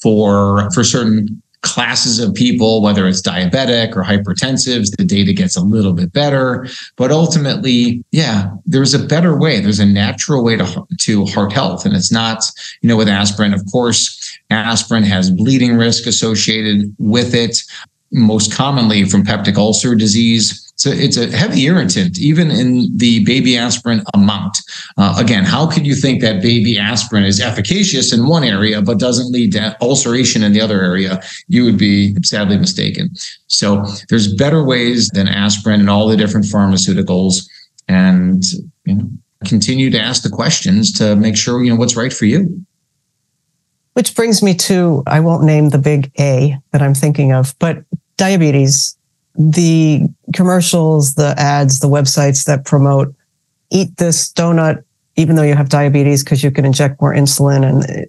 For 0.00 0.70
for 0.72 0.84
certain 0.84 1.42
classes 1.64 2.18
of 2.20 2.34
people, 2.34 2.80
whether 2.82 3.06
it's 3.06 3.20
diabetic 3.20 3.96
or 3.96 4.04
hypertensives, 4.04 4.94
the 4.96 5.04
data 5.04 5.32
gets 5.32 5.56
a 5.56 5.62
little 5.62 5.92
bit 5.92 6.12
better. 6.12 6.66
But 6.96 7.10
ultimately, 7.10 8.04
yeah, 8.12 8.50
there's 8.64 8.94
a 8.94 8.98
better 9.04 9.36
way. 9.36 9.60
There's 9.60 9.80
a 9.80 9.86
natural 9.86 10.44
way 10.44 10.56
to, 10.56 10.86
to 11.00 11.26
heart 11.26 11.52
health. 11.52 11.84
And 11.84 11.94
it's 11.94 12.12
not, 12.12 12.44
you 12.80 12.88
know, 12.88 12.96
with 12.96 13.08
aspirin, 13.08 13.52
of 13.52 13.62
course, 13.72 14.20
Aspirin 14.50 15.04
has 15.04 15.30
bleeding 15.30 15.76
risk 15.76 16.06
associated 16.06 16.94
with 16.98 17.34
it, 17.34 17.58
most 18.12 18.52
commonly 18.52 19.04
from 19.04 19.24
peptic 19.24 19.56
ulcer 19.56 19.94
disease. 19.94 20.63
So 20.76 20.90
it's 20.90 21.16
a 21.16 21.34
heavy 21.34 21.66
irritant, 21.66 22.18
even 22.18 22.50
in 22.50 22.96
the 22.96 23.24
baby 23.24 23.56
aspirin 23.56 24.02
amount. 24.12 24.58
Uh, 24.96 25.14
again, 25.18 25.44
how 25.44 25.70
could 25.70 25.86
you 25.86 25.94
think 25.94 26.20
that 26.22 26.42
baby 26.42 26.78
aspirin 26.78 27.24
is 27.24 27.40
efficacious 27.40 28.12
in 28.12 28.26
one 28.26 28.42
area 28.42 28.82
but 28.82 28.98
doesn't 28.98 29.30
lead 29.30 29.52
to 29.52 29.76
ulceration 29.80 30.42
in 30.42 30.52
the 30.52 30.60
other 30.60 30.82
area? 30.82 31.20
You 31.46 31.64
would 31.64 31.78
be 31.78 32.16
sadly 32.22 32.58
mistaken. 32.58 33.10
So 33.46 33.84
there's 34.08 34.34
better 34.34 34.64
ways 34.64 35.08
than 35.14 35.28
aspirin 35.28 35.80
and 35.80 35.88
all 35.88 36.08
the 36.08 36.16
different 36.16 36.46
pharmaceuticals, 36.46 37.48
and 37.86 38.42
you 38.84 38.94
know, 38.94 39.08
continue 39.46 39.90
to 39.90 40.00
ask 40.00 40.22
the 40.22 40.30
questions 40.30 40.92
to 40.94 41.14
make 41.14 41.36
sure 41.36 41.62
you 41.62 41.70
know 41.70 41.76
what's 41.76 41.96
right 41.96 42.12
for 42.12 42.24
you. 42.24 42.64
Which 43.92 44.16
brings 44.16 44.42
me 44.42 44.54
to 44.54 45.04
I 45.06 45.20
won't 45.20 45.44
name 45.44 45.68
the 45.68 45.78
big 45.78 46.10
A 46.18 46.58
that 46.72 46.82
I'm 46.82 46.94
thinking 46.94 47.32
of, 47.32 47.54
but 47.60 47.84
diabetes, 48.16 48.96
the 49.34 50.02
commercials, 50.34 51.14
the 51.14 51.34
ads, 51.36 51.80
the 51.80 51.88
websites 51.88 52.44
that 52.44 52.64
promote 52.64 53.14
eat 53.70 53.96
this 53.96 54.32
donut, 54.32 54.84
even 55.16 55.36
though 55.36 55.42
you 55.42 55.54
have 55.54 55.68
diabetes, 55.68 56.22
because 56.22 56.42
you 56.44 56.50
can 56.50 56.64
inject 56.64 57.00
more 57.00 57.14
insulin. 57.14 57.68
And 57.68 58.06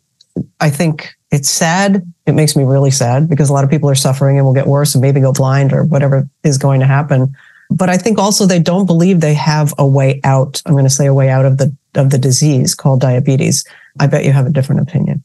I 0.59 0.69
think 0.69 1.15
it's 1.31 1.49
sad. 1.49 2.03
It 2.25 2.33
makes 2.33 2.55
me 2.55 2.63
really 2.63 2.91
sad 2.91 3.29
because 3.29 3.49
a 3.49 3.53
lot 3.53 3.63
of 3.63 3.69
people 3.69 3.89
are 3.89 3.95
suffering 3.95 4.37
and 4.37 4.45
will 4.45 4.53
get 4.53 4.67
worse 4.67 4.95
and 4.95 5.01
maybe 5.01 5.19
go 5.19 5.33
blind 5.33 5.73
or 5.73 5.83
whatever 5.83 6.27
is 6.43 6.57
going 6.57 6.79
to 6.79 6.85
happen. 6.85 7.35
But 7.69 7.89
I 7.89 7.97
think 7.97 8.19
also 8.19 8.45
they 8.45 8.59
don't 8.59 8.85
believe 8.85 9.19
they 9.19 9.33
have 9.33 9.73
a 9.77 9.87
way 9.87 10.21
out. 10.23 10.61
I'm 10.65 10.73
going 10.73 10.85
to 10.85 10.89
say 10.89 11.07
a 11.07 11.13
way 11.13 11.29
out 11.29 11.45
of 11.45 11.57
the 11.57 11.75
of 11.95 12.09
the 12.11 12.17
disease 12.17 12.75
called 12.75 13.01
diabetes. 13.01 13.65
I 13.99 14.07
bet 14.07 14.25
you 14.25 14.31
have 14.31 14.45
a 14.45 14.51
different 14.51 14.81
opinion. 14.81 15.23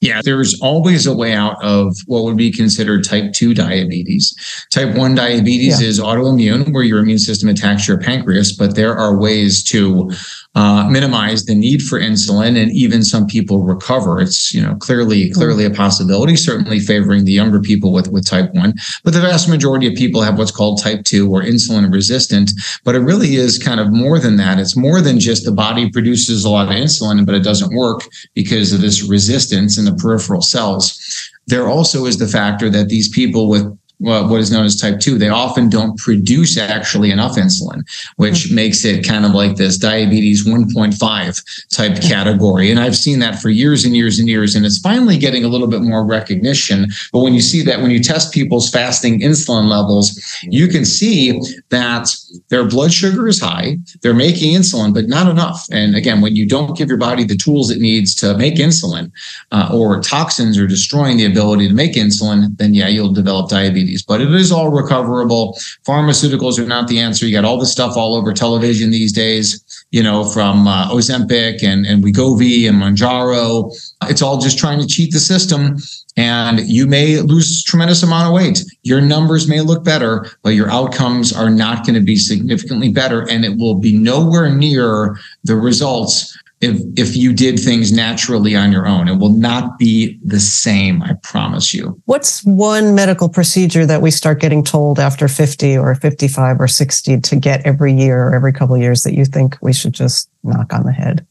Yeah, 0.00 0.20
there's 0.22 0.60
always 0.60 1.06
a 1.06 1.14
way 1.14 1.32
out 1.32 1.62
of 1.62 1.96
what 2.06 2.22
would 2.22 2.36
be 2.36 2.52
considered 2.52 3.02
type 3.04 3.32
2 3.32 3.52
diabetes. 3.52 4.32
Type 4.72 4.96
1 4.96 5.14
diabetes 5.16 5.80
yeah. 5.80 5.88
is 5.88 5.98
autoimmune, 6.00 6.72
where 6.72 6.84
your 6.84 7.00
immune 7.00 7.18
system 7.18 7.48
attacks 7.48 7.88
your 7.88 7.98
pancreas, 7.98 8.56
but 8.56 8.76
there 8.76 8.96
are 8.96 9.18
ways 9.18 9.64
to 9.64 10.10
uh, 10.58 10.88
minimize 10.90 11.44
the 11.44 11.54
need 11.54 11.80
for 11.82 12.00
insulin 12.00 12.60
and 12.60 12.72
even 12.72 13.04
some 13.04 13.26
people 13.26 13.62
recover 13.62 14.20
it's 14.20 14.52
you 14.52 14.60
know 14.60 14.74
clearly 14.76 15.30
clearly 15.30 15.64
a 15.64 15.70
possibility 15.70 16.34
certainly 16.34 16.80
favoring 16.80 17.24
the 17.24 17.30
younger 17.30 17.60
people 17.60 17.92
with 17.92 18.10
with 18.10 18.26
type 18.26 18.52
1 18.54 18.74
but 19.04 19.12
the 19.12 19.20
vast 19.20 19.48
majority 19.48 19.86
of 19.86 19.94
people 19.94 20.20
have 20.20 20.36
what's 20.36 20.50
called 20.50 20.82
type 20.82 21.04
2 21.04 21.30
or 21.30 21.42
insulin 21.42 21.92
resistant 21.92 22.50
but 22.82 22.96
it 22.96 23.00
really 23.00 23.36
is 23.36 23.56
kind 23.56 23.78
of 23.78 23.92
more 23.92 24.18
than 24.18 24.36
that 24.36 24.58
it's 24.58 24.76
more 24.76 25.00
than 25.00 25.20
just 25.20 25.44
the 25.44 25.52
body 25.52 25.88
produces 25.90 26.44
a 26.44 26.50
lot 26.50 26.66
of 26.66 26.74
insulin 26.74 27.24
but 27.24 27.36
it 27.36 27.44
doesn't 27.44 27.76
work 27.76 28.00
because 28.34 28.72
of 28.72 28.80
this 28.80 29.02
resistance 29.02 29.78
in 29.78 29.84
the 29.88 29.96
peripheral 29.96 30.42
cells. 30.42 31.30
There 31.46 31.68
also 31.68 32.06
is 32.06 32.18
the 32.18 32.26
factor 32.26 32.68
that 32.70 32.88
these 32.88 33.08
people 33.08 33.48
with 33.48 33.77
well, 34.00 34.28
what 34.28 34.40
is 34.40 34.52
known 34.52 34.64
as 34.64 34.76
type 34.76 35.00
2 35.00 35.18
they 35.18 35.28
often 35.28 35.68
don't 35.68 35.98
produce 35.98 36.56
actually 36.56 37.10
enough 37.10 37.36
insulin 37.36 37.82
which 38.16 38.46
mm-hmm. 38.46 38.54
makes 38.54 38.84
it 38.84 39.06
kind 39.06 39.24
of 39.24 39.32
like 39.32 39.56
this 39.56 39.76
diabetes 39.76 40.46
1.5 40.46 41.68
type 41.70 41.92
mm-hmm. 41.92 42.08
category 42.08 42.70
and 42.70 42.78
i've 42.78 42.96
seen 42.96 43.18
that 43.18 43.40
for 43.40 43.48
years 43.48 43.84
and 43.84 43.96
years 43.96 44.18
and 44.18 44.28
years 44.28 44.54
and 44.54 44.64
it's 44.64 44.78
finally 44.78 45.18
getting 45.18 45.44
a 45.44 45.48
little 45.48 45.66
bit 45.66 45.82
more 45.82 46.04
recognition 46.04 46.86
but 47.12 47.20
when 47.20 47.34
you 47.34 47.40
see 47.40 47.62
that 47.62 47.80
when 47.80 47.90
you 47.90 48.02
test 48.02 48.32
people's 48.32 48.70
fasting 48.70 49.20
insulin 49.20 49.68
levels 49.68 50.20
you 50.42 50.68
can 50.68 50.84
see 50.84 51.40
that 51.70 52.08
their 52.48 52.64
blood 52.64 52.92
sugar 52.92 53.26
is 53.26 53.40
high 53.40 53.76
they're 54.02 54.14
making 54.14 54.54
insulin 54.54 54.94
but 54.94 55.08
not 55.08 55.28
enough 55.28 55.66
and 55.72 55.96
again 55.96 56.20
when 56.20 56.36
you 56.36 56.46
don't 56.46 56.76
give 56.76 56.88
your 56.88 56.98
body 56.98 57.24
the 57.24 57.36
tools 57.36 57.70
it 57.70 57.80
needs 57.80 58.14
to 58.14 58.36
make 58.38 58.54
insulin 58.54 59.10
uh, 59.50 59.68
or 59.72 60.00
toxins 60.00 60.56
are 60.56 60.66
destroying 60.66 61.16
the 61.16 61.26
ability 61.26 61.66
to 61.66 61.74
make 61.74 61.94
insulin 61.94 62.56
then 62.58 62.74
yeah 62.74 62.86
you'll 62.86 63.12
develop 63.12 63.50
diabetes 63.50 63.87
diabetes, 63.88 64.02
but 64.02 64.20
it 64.20 64.32
is 64.32 64.52
all 64.52 64.70
recoverable. 64.70 65.58
Pharmaceuticals 65.86 66.58
are 66.58 66.66
not 66.66 66.88
the 66.88 66.98
answer. 66.98 67.26
You 67.26 67.32
got 67.32 67.44
all 67.44 67.58
the 67.58 67.66
stuff 67.66 67.96
all 67.96 68.14
over 68.14 68.32
television 68.32 68.90
these 68.90 69.12
days, 69.12 69.86
you 69.90 70.02
know, 70.02 70.24
from 70.24 70.66
uh, 70.66 70.90
Ozempic 70.90 71.62
and, 71.62 71.86
and 71.86 72.04
Wegovy 72.04 72.68
and 72.68 72.80
Mounjaro. 72.80 73.72
It's 74.04 74.22
all 74.22 74.38
just 74.38 74.58
trying 74.58 74.80
to 74.80 74.86
cheat 74.86 75.12
the 75.12 75.20
system. 75.20 75.76
And 76.16 76.60
you 76.60 76.86
may 76.86 77.20
lose 77.20 77.62
tremendous 77.62 78.02
amount 78.02 78.26
of 78.26 78.34
weight. 78.34 78.64
Your 78.82 79.00
numbers 79.00 79.46
may 79.46 79.60
look 79.60 79.84
better, 79.84 80.26
but 80.42 80.50
your 80.50 80.68
outcomes 80.68 81.32
are 81.32 81.50
not 81.50 81.86
going 81.86 81.94
to 81.94 82.04
be 82.04 82.16
significantly 82.16 82.88
better. 82.88 83.28
And 83.28 83.44
it 83.44 83.56
will 83.56 83.76
be 83.76 83.96
nowhere 83.96 84.52
near 84.52 85.16
the 85.44 85.54
results 85.54 86.36
if 86.60 86.80
if 86.96 87.16
you 87.16 87.32
did 87.32 87.58
things 87.58 87.92
naturally 87.92 88.56
on 88.56 88.72
your 88.72 88.86
own. 88.86 89.08
It 89.08 89.18
will 89.18 89.32
not 89.32 89.78
be 89.78 90.18
the 90.24 90.40
same, 90.40 91.02
I 91.02 91.14
promise 91.22 91.72
you. 91.72 92.00
What's 92.06 92.44
one 92.44 92.94
medical 92.94 93.28
procedure 93.28 93.86
that 93.86 94.02
we 94.02 94.10
start 94.10 94.40
getting 94.40 94.64
told 94.64 94.98
after 94.98 95.28
50 95.28 95.76
or 95.76 95.94
55 95.94 96.60
or 96.60 96.68
60 96.68 97.20
to 97.20 97.36
get 97.36 97.64
every 97.64 97.92
year 97.92 98.28
or 98.28 98.34
every 98.34 98.52
couple 98.52 98.74
of 98.74 98.80
years 98.80 99.02
that 99.02 99.14
you 99.14 99.24
think 99.24 99.56
we 99.62 99.72
should 99.72 99.92
just 99.92 100.28
knock 100.42 100.72
on 100.72 100.84
the 100.84 100.92
head? 100.92 101.26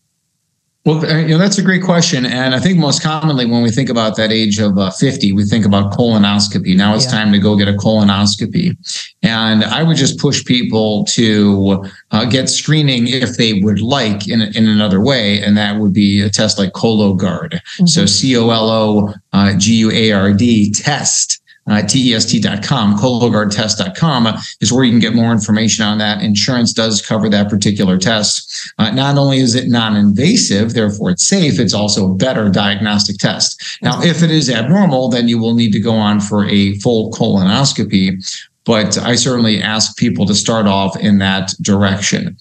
Well, 0.88 1.06
uh, 1.06 1.18
you 1.18 1.28
know, 1.28 1.38
that's 1.38 1.58
a 1.58 1.62
great 1.62 1.84
question. 1.84 2.26
And 2.26 2.56
I 2.56 2.62
think 2.62 2.80
most 2.80 3.04
commonly 3.04 3.46
when 3.46 3.62
we 3.62 3.72
think 3.72 3.90
about 3.90 4.16
that 4.16 4.32
age 4.32 4.58
of 4.58 4.78
uh, 4.78 4.90
50, 4.90 5.34
we 5.34 5.44
think 5.44 5.66
about 5.66 5.92
colonoscopy. 5.92 6.78
Now 6.78 6.96
it's 6.96 7.04
yeah. 7.04 7.12
time 7.12 7.34
to 7.34 7.40
go 7.40 7.58
get 7.58 7.68
a 7.68 7.74
colonoscopy. 7.74 8.78
And 9.22 9.66
I 9.66 9.84
would 9.84 9.98
just 9.98 10.18
push 10.18 10.46
people 10.46 11.04
to 11.08 11.86
uh, 12.12 12.24
get 12.24 12.48
screening 12.48 13.10
if 13.10 13.36
they 13.36 13.56
would 13.56 13.82
like 13.82 14.30
in, 14.30 14.42
in 14.42 14.66
another 14.66 15.02
way. 15.02 15.42
And 15.42 15.58
that 15.58 15.78
would 15.78 15.92
be 15.92 16.22
a 16.22 16.30
test 16.30 16.58
like 16.58 16.72
Cologuard. 16.72 17.56
Mm-hmm. 17.56 17.88
So 17.88 18.06
C 18.06 18.38
O 18.38 18.50
L 18.50 18.70
O 18.70 19.14
G 19.58 19.74
U 19.80 19.92
A 19.92 20.14
R 20.14 20.32
D 20.32 20.72
test 20.72 21.42
uh, 21.68 21.82
test.com, 21.82 22.98
cologuardtest.com 22.98 24.28
is 24.62 24.72
where 24.72 24.84
you 24.84 24.92
can 24.92 25.00
get 25.00 25.14
more 25.14 25.32
information 25.32 25.84
on 25.84 25.98
that. 25.98 26.22
Insurance 26.22 26.74
does 26.74 27.02
cover 27.02 27.30
that 27.30 27.50
particular 27.50 27.98
test. 27.98 28.74
Uh, 28.78 28.92
not 28.92 29.18
only 29.18 29.38
is 29.38 29.56
it 29.56 29.68
non-invasive, 29.68 30.74
therefore 30.74 31.12
it's 31.12 31.28
safe, 31.28 31.60
it's 31.60 31.74
also 31.74 32.12
a 32.12 32.16
better 32.16 32.50
diagnostic 32.50 33.18
test. 33.18 33.80
Now, 33.82 34.02
if 34.02 34.24
it 34.24 34.32
is 34.32 34.50
abnormal, 34.50 35.10
then 35.10 35.28
you 35.28 35.40
will 35.40 35.54
need 35.54 35.72
to 35.74 35.80
go 35.80 35.94
on 35.94 36.20
for 36.20 36.46
a 36.46 36.78
full 36.80 37.12
colonoscopy. 37.12 38.24
But 38.66 38.98
I 38.98 39.16
certainly 39.16 39.62
ask 39.62 39.98
people 39.98 40.26
to 40.26 40.36
start 40.36 40.68
off 40.68 40.98
in 40.98 41.20
that 41.20 41.54
direction. 41.62 42.38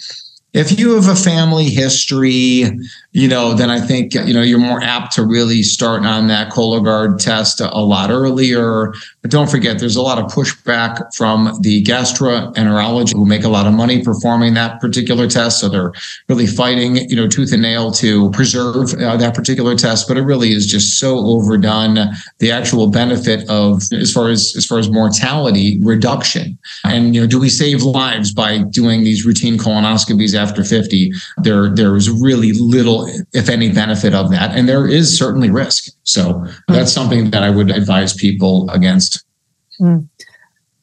If 0.57 0.79
you 0.79 0.95
have 0.95 1.07
a 1.07 1.15
family 1.15 1.69
history, 1.69 2.65
you 3.13 3.29
know, 3.29 3.53
then 3.53 3.69
I 3.69 3.79
think, 3.79 4.15
you 4.15 4.33
know, 4.33 4.41
you're 4.41 4.59
more 4.59 4.83
apt 4.83 5.13
to 5.17 5.23
really 5.23 5.63
start 5.63 6.07
on 6.07 6.29
that 6.29 6.51
Cologuard 6.51 7.19
test 7.19 7.61
a 7.61 7.81
lot 7.81 8.11
earlier. 8.11 8.95
But 9.21 9.31
don't 9.31 9.51
forget, 9.51 9.79
there's 9.79 9.97
a 9.97 10.03
lot 10.03 10.19
of 10.19 10.33
pushback 10.33 11.15
from 11.15 11.59
the 11.61 11.85
gastroenterology 11.85 13.13
who 13.13 13.27
make 13.27 13.45
a 13.45 13.51
lot 13.51 13.67
of 13.67 13.75
money 13.75 14.03
performing 14.03 14.55
that 14.55 14.81
particular 14.81 15.29
test. 15.29 15.61
So 15.61 15.69
they're 15.69 15.93
really 16.27 16.47
fighting, 16.47 16.97
you 17.11 17.17
know, 17.17 17.29
tooth 17.29 17.53
and 17.53 17.61
nail 17.61 17.91
to 17.93 18.31
preserve 18.31 18.95
uh, 18.95 19.19
that 19.19 19.35
particular 19.35 19.77
test. 19.77 20.09
But 20.09 20.17
it 20.17 20.23
really 20.23 20.53
is 20.53 20.67
just 20.67 20.99
so 20.99 21.19
overdone. 21.19 21.99
The 22.39 22.51
actual 22.51 22.87
benefit 22.87 23.47
of, 23.51 23.83
as 23.93 24.11
far 24.11 24.31
as 24.31 24.55
as 24.57 24.65
far 24.65 24.79
as 24.79 24.89
mortality 24.89 25.79
reduction, 25.83 26.57
and 26.83 27.15
you 27.15 27.21
know, 27.21 27.27
do 27.27 27.39
we 27.39 27.51
save 27.51 27.83
lives 27.83 28.33
by 28.33 28.63
doing 28.63 29.05
these 29.05 29.27
routine 29.27 29.59
colonoscopies 29.59 30.35
after 30.47 30.65
50? 30.65 31.13
There, 31.43 31.75
there 31.75 31.97
is 31.97 32.11
really 32.11 32.53
little 32.53 33.09
if 33.33 33.49
any, 33.49 33.73
benefit 33.73 34.15
of 34.15 34.31
that. 34.31 34.57
And 34.57 34.69
there 34.69 34.89
is 34.89 35.19
certainly 35.19 35.51
risk. 35.51 35.93
So 36.05 36.47
that's 36.69 36.93
something 36.93 37.31
that 37.31 37.43
I 37.43 37.51
would 37.51 37.71
advise 37.71 38.15
people 38.15 38.69
against. 38.71 39.25
Mm. 39.81 40.09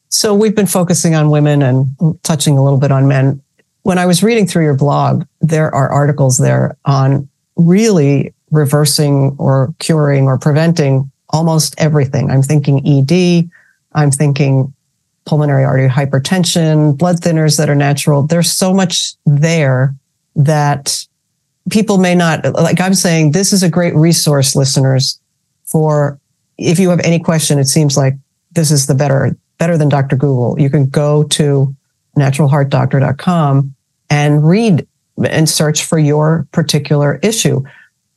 So 0.10 0.34
we've 0.36 0.56
been 0.56 0.68
focusing 0.68 1.16
on 1.16 1.32
women 1.32 1.62
and 1.62 1.88
touching 2.24 2.58
a 2.58 2.64
little 2.64 2.80
bit 2.80 2.92
on 2.92 3.08
men. 3.08 3.42
When 3.82 3.98
I 3.98 4.06
was 4.06 4.22
reading 4.24 4.46
through 4.48 4.64
your 4.64 4.76
blog, 4.76 5.26
there 5.42 5.74
are 5.74 5.90
articles 5.90 6.38
there 6.38 6.78
on 6.86 7.28
really 7.56 8.34
reversing 8.52 9.36
or 9.40 9.74
curing 9.80 10.26
or 10.26 10.38
preventing 10.38 11.12
almost 11.30 11.74
everything. 11.80 12.30
I'm 12.30 12.44
thinking 12.44 12.86
ED, 12.86 13.50
I'm 13.94 14.12
thinking 14.12 14.73
pulmonary 15.26 15.64
artery 15.64 15.90
hypertension, 15.90 16.98
blood 16.98 17.18
thinners 17.18 17.58
that 17.58 17.70
are 17.70 17.76
natural. 17.76 18.24
There's 18.24 18.52
so 18.52 18.74
much 18.74 19.14
there 19.26 19.96
that 20.36 21.06
people 21.70 21.98
may 21.98 22.14
not 22.14 22.44
like 22.54 22.82
i'm 22.82 22.94
saying 22.94 23.32
this 23.32 23.54
is 23.54 23.64
a 23.64 23.70
great 23.70 23.96
resource 23.96 24.56
listeners 24.56 25.20
for 25.66 26.20
if 26.58 26.80
you 26.80 26.90
have 26.90 27.00
any 27.02 27.20
question 27.20 27.58
it 27.58 27.68
seems 27.68 27.96
like 27.96 28.14
this 28.52 28.72
is 28.72 28.88
the 28.88 28.96
better 28.96 29.36
better 29.58 29.78
than 29.78 29.90
dr 29.90 30.16
google. 30.18 30.60
You 30.60 30.70
can 30.70 30.88
go 30.88 31.24
to 31.24 31.74
naturalheartdoctor.com 32.18 33.74
and 34.10 34.48
read 34.48 34.88
and 35.26 35.48
search 35.48 35.84
for 35.84 35.98
your 35.98 36.48
particular 36.52 37.20
issue. 37.24 37.64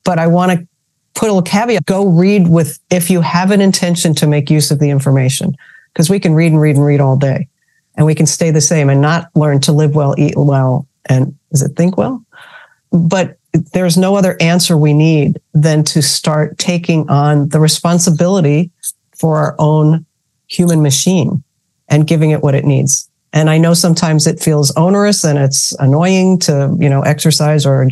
But 0.04 0.18
i 0.18 0.26
want 0.26 0.52
to 0.52 0.66
put 1.14 1.28
a 1.28 1.32
little 1.32 1.42
caveat 1.42 1.86
go 1.86 2.06
read 2.08 2.48
with 2.48 2.78
if 2.90 3.10
you 3.10 3.20
have 3.20 3.50
an 3.50 3.60
intention 3.60 4.14
to 4.16 4.26
make 4.26 4.50
use 4.50 4.70
of 4.70 4.80
the 4.80 4.90
information 4.90 5.56
because 5.96 6.10
we 6.10 6.20
can 6.20 6.34
read 6.34 6.52
and 6.52 6.60
read 6.60 6.76
and 6.76 6.84
read 6.84 7.00
all 7.00 7.16
day. 7.16 7.48
And 7.96 8.04
we 8.04 8.14
can 8.14 8.26
stay 8.26 8.50
the 8.50 8.60
same 8.60 8.90
and 8.90 9.00
not 9.00 9.30
learn 9.34 9.62
to 9.62 9.72
live 9.72 9.94
well 9.94 10.14
eat 10.18 10.34
well 10.36 10.86
and 11.06 11.34
is 11.52 11.62
it 11.62 11.74
think 11.74 11.96
well? 11.96 12.22
But 12.92 13.38
there's 13.72 13.96
no 13.96 14.14
other 14.14 14.36
answer 14.38 14.76
we 14.76 14.92
need 14.92 15.40
than 15.54 15.84
to 15.84 16.02
start 16.02 16.58
taking 16.58 17.08
on 17.08 17.48
the 17.48 17.60
responsibility 17.60 18.70
for 19.16 19.38
our 19.38 19.56
own 19.58 20.04
human 20.48 20.82
machine 20.82 21.42
and 21.88 22.06
giving 22.06 22.30
it 22.30 22.42
what 22.42 22.54
it 22.54 22.66
needs. 22.66 23.08
And 23.32 23.48
I 23.48 23.56
know 23.56 23.72
sometimes 23.72 24.26
it 24.26 24.38
feels 24.38 24.76
onerous 24.76 25.24
and 25.24 25.38
it's 25.38 25.72
annoying 25.78 26.38
to, 26.40 26.76
you 26.78 26.90
know, 26.90 27.00
exercise 27.00 27.64
or 27.64 27.88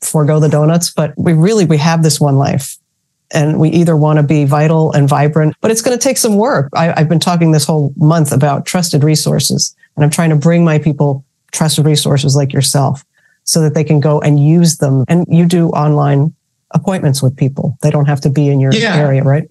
forego 0.00 0.38
the 0.38 0.48
donuts, 0.48 0.92
but 0.92 1.12
we 1.16 1.32
really, 1.32 1.64
we 1.64 1.78
have 1.78 2.04
this 2.04 2.20
one 2.20 2.36
life 2.36 2.78
and 3.32 3.58
we 3.58 3.68
either 3.70 3.96
want 3.96 4.18
to 4.18 4.22
be 4.22 4.44
vital 4.44 4.92
and 4.92 5.08
vibrant, 5.08 5.54
but 5.60 5.70
it's 5.70 5.82
going 5.82 5.96
to 5.96 6.02
take 6.02 6.16
some 6.16 6.36
work. 6.36 6.70
I, 6.74 6.98
have 6.98 7.08
been 7.08 7.20
talking 7.20 7.52
this 7.52 7.64
whole 7.64 7.92
month 7.96 8.32
about 8.32 8.66
trusted 8.66 9.04
resources 9.04 9.74
and 9.96 10.04
I'm 10.04 10.10
trying 10.10 10.30
to 10.30 10.36
bring 10.36 10.64
my 10.64 10.78
people 10.78 11.24
trusted 11.52 11.84
resources 11.84 12.36
like 12.36 12.52
yourself 12.52 13.04
so 13.44 13.60
that 13.62 13.74
they 13.74 13.84
can 13.84 14.00
go 14.00 14.20
and 14.20 14.44
use 14.44 14.78
them. 14.78 15.04
And 15.08 15.26
you 15.28 15.46
do 15.46 15.68
online 15.70 16.34
appointments 16.72 17.22
with 17.22 17.36
people. 17.36 17.76
They 17.82 17.90
don't 17.90 18.06
have 18.06 18.20
to 18.22 18.30
be 18.30 18.48
in 18.48 18.60
your 18.60 18.72
yeah. 18.72 18.96
area, 18.96 19.22
right? 19.22 19.50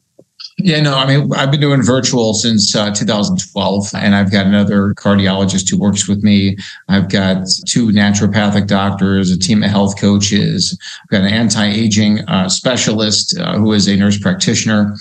Yeah, 0.60 0.82
no, 0.82 0.96
I 0.96 1.06
mean, 1.06 1.32
I've 1.34 1.52
been 1.52 1.60
doing 1.62 1.84
virtual 1.84 2.34
since 2.34 2.76
uh, 2.76 2.90
2012, 2.92 3.90
and 3.94 4.16
I've 4.16 4.32
got 4.32 4.48
another 4.48 4.96
cardiologist 4.96 5.70
who 5.70 5.78
works 5.78 6.08
with 6.08 6.24
me. 6.24 6.58
I've 6.88 7.10
got 7.10 7.46
two 7.68 7.90
naturopathic 7.90 8.66
doctors, 8.66 9.30
a 9.30 9.38
team 9.38 9.62
of 9.62 9.70
health 9.70 10.00
coaches. 10.00 10.76
I've 11.04 11.10
got 11.10 11.22
an 11.22 11.28
anti 11.28 11.64
aging 11.64 12.22
uh, 12.28 12.50
specialist 12.50 13.38
uh, 13.38 13.56
who 13.60 13.72
is 13.74 13.88
a 13.88 13.96
nurse 13.96 14.18
practitioner 14.18 14.96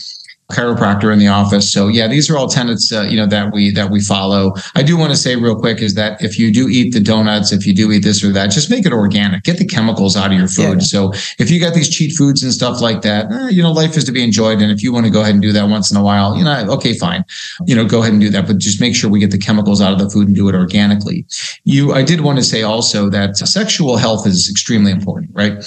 chiropractor 0.51 1.13
in 1.13 1.19
the 1.19 1.27
office. 1.27 1.73
So 1.73 1.89
yeah, 1.89 2.07
these 2.07 2.31
are 2.31 2.37
all 2.37 2.49
tenets, 2.49 2.93
uh, 2.93 3.03
you 3.03 3.17
know, 3.17 3.27
that 3.27 3.53
we 3.53 3.73
that 3.73 3.91
we 3.91 4.01
follow. 4.01 4.55
I 4.75 4.83
do 4.83 4.97
want 4.97 5.11
to 5.11 5.17
say 5.17 5.35
real 5.35 5.59
quick 5.59 5.81
is 5.81 5.95
that 5.95 6.23
if 6.23 6.39
you 6.39 6.53
do 6.53 6.69
eat 6.69 6.93
the 6.93 7.01
donuts, 7.01 7.53
if 7.53 7.67
you 7.67 7.75
do 7.75 7.91
eat 7.91 8.05
this 8.05 8.23
or 8.23 8.31
that, 8.33 8.51
just 8.51 8.71
make 8.71 8.87
it 8.87 8.93
organic. 8.93 9.43
Get 9.43 9.59
the 9.59 9.67
chemicals 9.67 10.17
out 10.17 10.31
of 10.33 10.39
your 10.39 10.49
food. 10.49 10.79
Yeah. 10.79 10.87
So 10.87 11.13
if 11.39 11.51
you 11.51 11.59
got 11.59 11.75
these 11.75 11.89
cheat 11.89 12.13
foods 12.13 12.43
and 12.43 12.53
stuff 12.53 12.81
like 12.81 13.03
that, 13.03 13.33
eh, 13.33 13.49
you 13.49 13.63
know, 13.63 13.73
life 13.73 13.97
is 13.97 14.05
to 14.05 14.13
be 14.13 14.23
enjoyed. 14.23 14.61
And 14.61 14.71
if 14.71 14.83
you 14.83 14.93
want 14.93 15.07
to 15.07 15.11
go 15.11 15.23
ahead 15.23 15.35
and 15.35 15.43
do 15.43 15.53
that 15.53 15.69
once 15.69 15.91
in 15.91 15.97
a 15.97 16.03
while, 16.03 16.37
you 16.37 16.45
know, 16.45 16.67
okay, 16.71 16.95
fine, 16.95 17.25
you 17.67 17.75
know, 17.75 17.85
go 17.85 18.01
ahead 18.01 18.13
and 18.13 18.21
do 18.21 18.31
that. 18.31 18.47
But 18.47 18.59
just 18.59 18.81
make 18.81 18.95
sure 18.95 19.11
we 19.11 19.19
get 19.19 19.33
the 19.33 19.39
chemicals 19.39 19.81
out 19.81 19.93
of 19.93 19.99
the 19.99 20.09
food 20.09 20.29
and 20.29 20.37
do 20.37 20.49
it 20.49 20.55
organically. 20.55 21.27
You, 21.65 21.93
I 21.93 22.03
did 22.03 22.21
want 22.21 22.39
to 22.39 22.45
say 22.45 22.63
also 22.63 23.11
that 23.11 23.37
sexual 23.37 23.97
health 23.97 24.27
is 24.27 24.49
extremely 24.49 24.93
important, 24.93 25.31
right? 25.35 25.65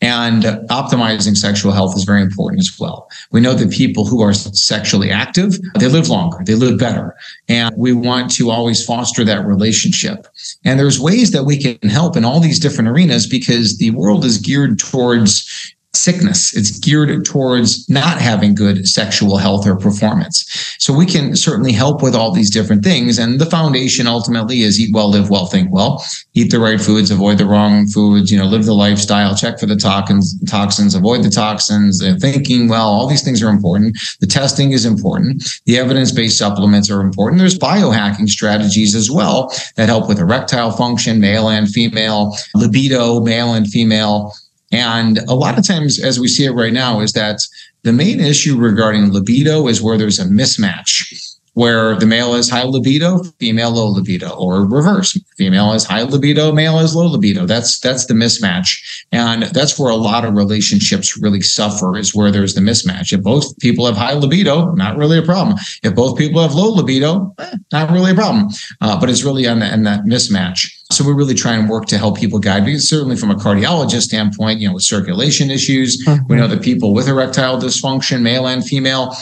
And 0.00 0.44
optimizing 0.70 1.36
sexual 1.36 1.72
health 1.72 1.96
is 1.96 2.04
very 2.04 2.22
important 2.22 2.60
as 2.60 2.76
well. 2.78 3.10
We 3.32 3.40
know 3.40 3.54
that 3.54 3.70
people 3.72 4.06
who 4.06 4.22
are 4.22 4.32
sexually 4.32 5.10
active, 5.10 5.58
they 5.78 5.88
live 5.88 6.08
longer, 6.08 6.38
they 6.44 6.54
live 6.54 6.78
better. 6.78 7.16
And 7.48 7.74
we 7.76 7.92
want 7.92 8.30
to 8.36 8.50
always 8.50 8.84
foster 8.84 9.24
that 9.24 9.44
relationship. 9.44 10.28
And 10.64 10.78
there's 10.78 11.00
ways 11.00 11.32
that 11.32 11.44
we 11.44 11.58
can 11.58 11.90
help 11.90 12.16
in 12.16 12.24
all 12.24 12.38
these 12.38 12.60
different 12.60 12.88
arenas 12.88 13.26
because 13.26 13.78
the 13.78 13.90
world 13.90 14.24
is 14.24 14.38
geared 14.38 14.78
towards 14.78 15.74
sickness. 15.94 16.54
It's 16.54 16.78
geared 16.78 17.24
towards 17.24 17.88
not 17.88 18.20
having 18.20 18.54
good 18.54 18.86
sexual 18.86 19.38
health 19.38 19.66
or 19.66 19.76
performance. 19.76 20.44
So 20.78 20.92
we 20.92 21.06
can 21.06 21.34
certainly 21.34 21.72
help 21.72 22.02
with 22.02 22.14
all 22.14 22.32
these 22.32 22.50
different 22.50 22.84
things. 22.84 23.18
And 23.18 23.40
the 23.40 23.46
foundation 23.46 24.06
ultimately 24.06 24.60
is 24.60 24.78
eat 24.78 24.94
well, 24.94 25.10
live 25.10 25.30
well, 25.30 25.46
think 25.46 25.72
well, 25.72 26.04
eat 26.34 26.50
the 26.50 26.60
right 26.60 26.80
foods, 26.80 27.10
avoid 27.10 27.38
the 27.38 27.46
wrong 27.46 27.86
foods, 27.86 28.30
you 28.30 28.38
know, 28.38 28.44
live 28.44 28.66
the 28.66 28.74
lifestyle, 28.74 29.34
check 29.34 29.58
for 29.58 29.66
the 29.66 29.76
toxins, 29.76 30.38
toxins, 30.44 30.94
avoid 30.94 31.24
the 31.24 31.30
toxins, 31.30 32.02
uh, 32.02 32.16
thinking 32.20 32.68
well, 32.68 32.88
all 32.88 33.06
these 33.06 33.22
things 33.22 33.42
are 33.42 33.48
important. 33.48 33.96
The 34.20 34.26
testing 34.26 34.72
is 34.72 34.84
important. 34.84 35.42
The 35.64 35.78
evidence-based 35.78 36.36
supplements 36.36 36.90
are 36.90 37.00
important. 37.00 37.40
There's 37.40 37.58
biohacking 37.58 38.28
strategies 38.28 38.94
as 38.94 39.10
well 39.10 39.52
that 39.76 39.88
help 39.88 40.08
with 40.08 40.18
erectile 40.18 40.70
function, 40.70 41.18
male 41.18 41.48
and 41.48 41.68
female, 41.68 42.36
libido, 42.54 43.20
male 43.20 43.54
and 43.54 43.66
female 43.66 44.34
and 44.70 45.18
a 45.28 45.34
lot 45.34 45.58
of 45.58 45.66
times, 45.66 46.02
as 46.02 46.20
we 46.20 46.28
see 46.28 46.44
it 46.44 46.50
right 46.50 46.72
now, 46.72 47.00
is 47.00 47.12
that 47.12 47.40
the 47.84 47.92
main 47.92 48.20
issue 48.20 48.56
regarding 48.56 49.12
libido 49.12 49.66
is 49.66 49.80
where 49.80 49.96
there's 49.96 50.18
a 50.18 50.24
mismatch 50.24 51.37
where 51.58 51.96
the 51.96 52.06
male 52.06 52.34
is 52.34 52.48
high 52.48 52.62
libido, 52.62 53.18
female 53.40 53.72
low 53.72 53.88
libido, 53.88 54.30
or 54.30 54.64
reverse. 54.64 55.20
Female 55.36 55.72
is 55.72 55.84
high 55.84 56.04
libido, 56.04 56.52
male 56.52 56.78
is 56.78 56.94
low 56.94 57.08
libido. 57.08 57.46
That's 57.46 57.80
that's 57.80 58.06
the 58.06 58.14
mismatch. 58.14 58.78
And 59.10 59.42
that's 59.42 59.76
where 59.76 59.90
a 59.90 59.96
lot 59.96 60.24
of 60.24 60.34
relationships 60.34 61.18
really 61.20 61.40
suffer 61.40 61.96
is 61.96 62.14
where 62.14 62.30
there's 62.30 62.54
the 62.54 62.60
mismatch. 62.60 63.12
If 63.12 63.24
both 63.24 63.58
people 63.58 63.86
have 63.86 63.96
high 63.96 64.12
libido, 64.12 64.70
not 64.74 64.96
really 64.96 65.18
a 65.18 65.22
problem. 65.22 65.58
If 65.82 65.96
both 65.96 66.16
people 66.16 66.40
have 66.40 66.54
low 66.54 66.70
libido, 66.70 67.34
eh, 67.40 67.56
not 67.72 67.90
really 67.90 68.12
a 68.12 68.14
problem. 68.14 68.46
Uh, 68.80 69.00
but 69.00 69.10
it's 69.10 69.24
really 69.24 69.48
on, 69.48 69.58
the, 69.58 69.66
on 69.66 69.82
that 69.82 70.04
mismatch. 70.04 70.64
So 70.92 71.04
we 71.04 71.12
really 71.12 71.34
try 71.34 71.54
and 71.54 71.68
work 71.68 71.86
to 71.86 71.98
help 71.98 72.18
people 72.18 72.38
guide 72.38 72.64
because 72.64 72.88
certainly 72.88 73.16
from 73.16 73.32
a 73.32 73.34
cardiologist 73.34 74.02
standpoint, 74.02 74.60
you 74.60 74.68
know, 74.68 74.74
with 74.74 74.84
circulation 74.84 75.50
issues, 75.50 76.02
mm-hmm. 76.06 76.24
we 76.28 76.36
know 76.36 76.46
that 76.46 76.62
people 76.62 76.94
with 76.94 77.08
erectile 77.08 77.60
dysfunction, 77.60 78.22
male 78.22 78.46
and 78.46 78.64
female, 78.64 79.14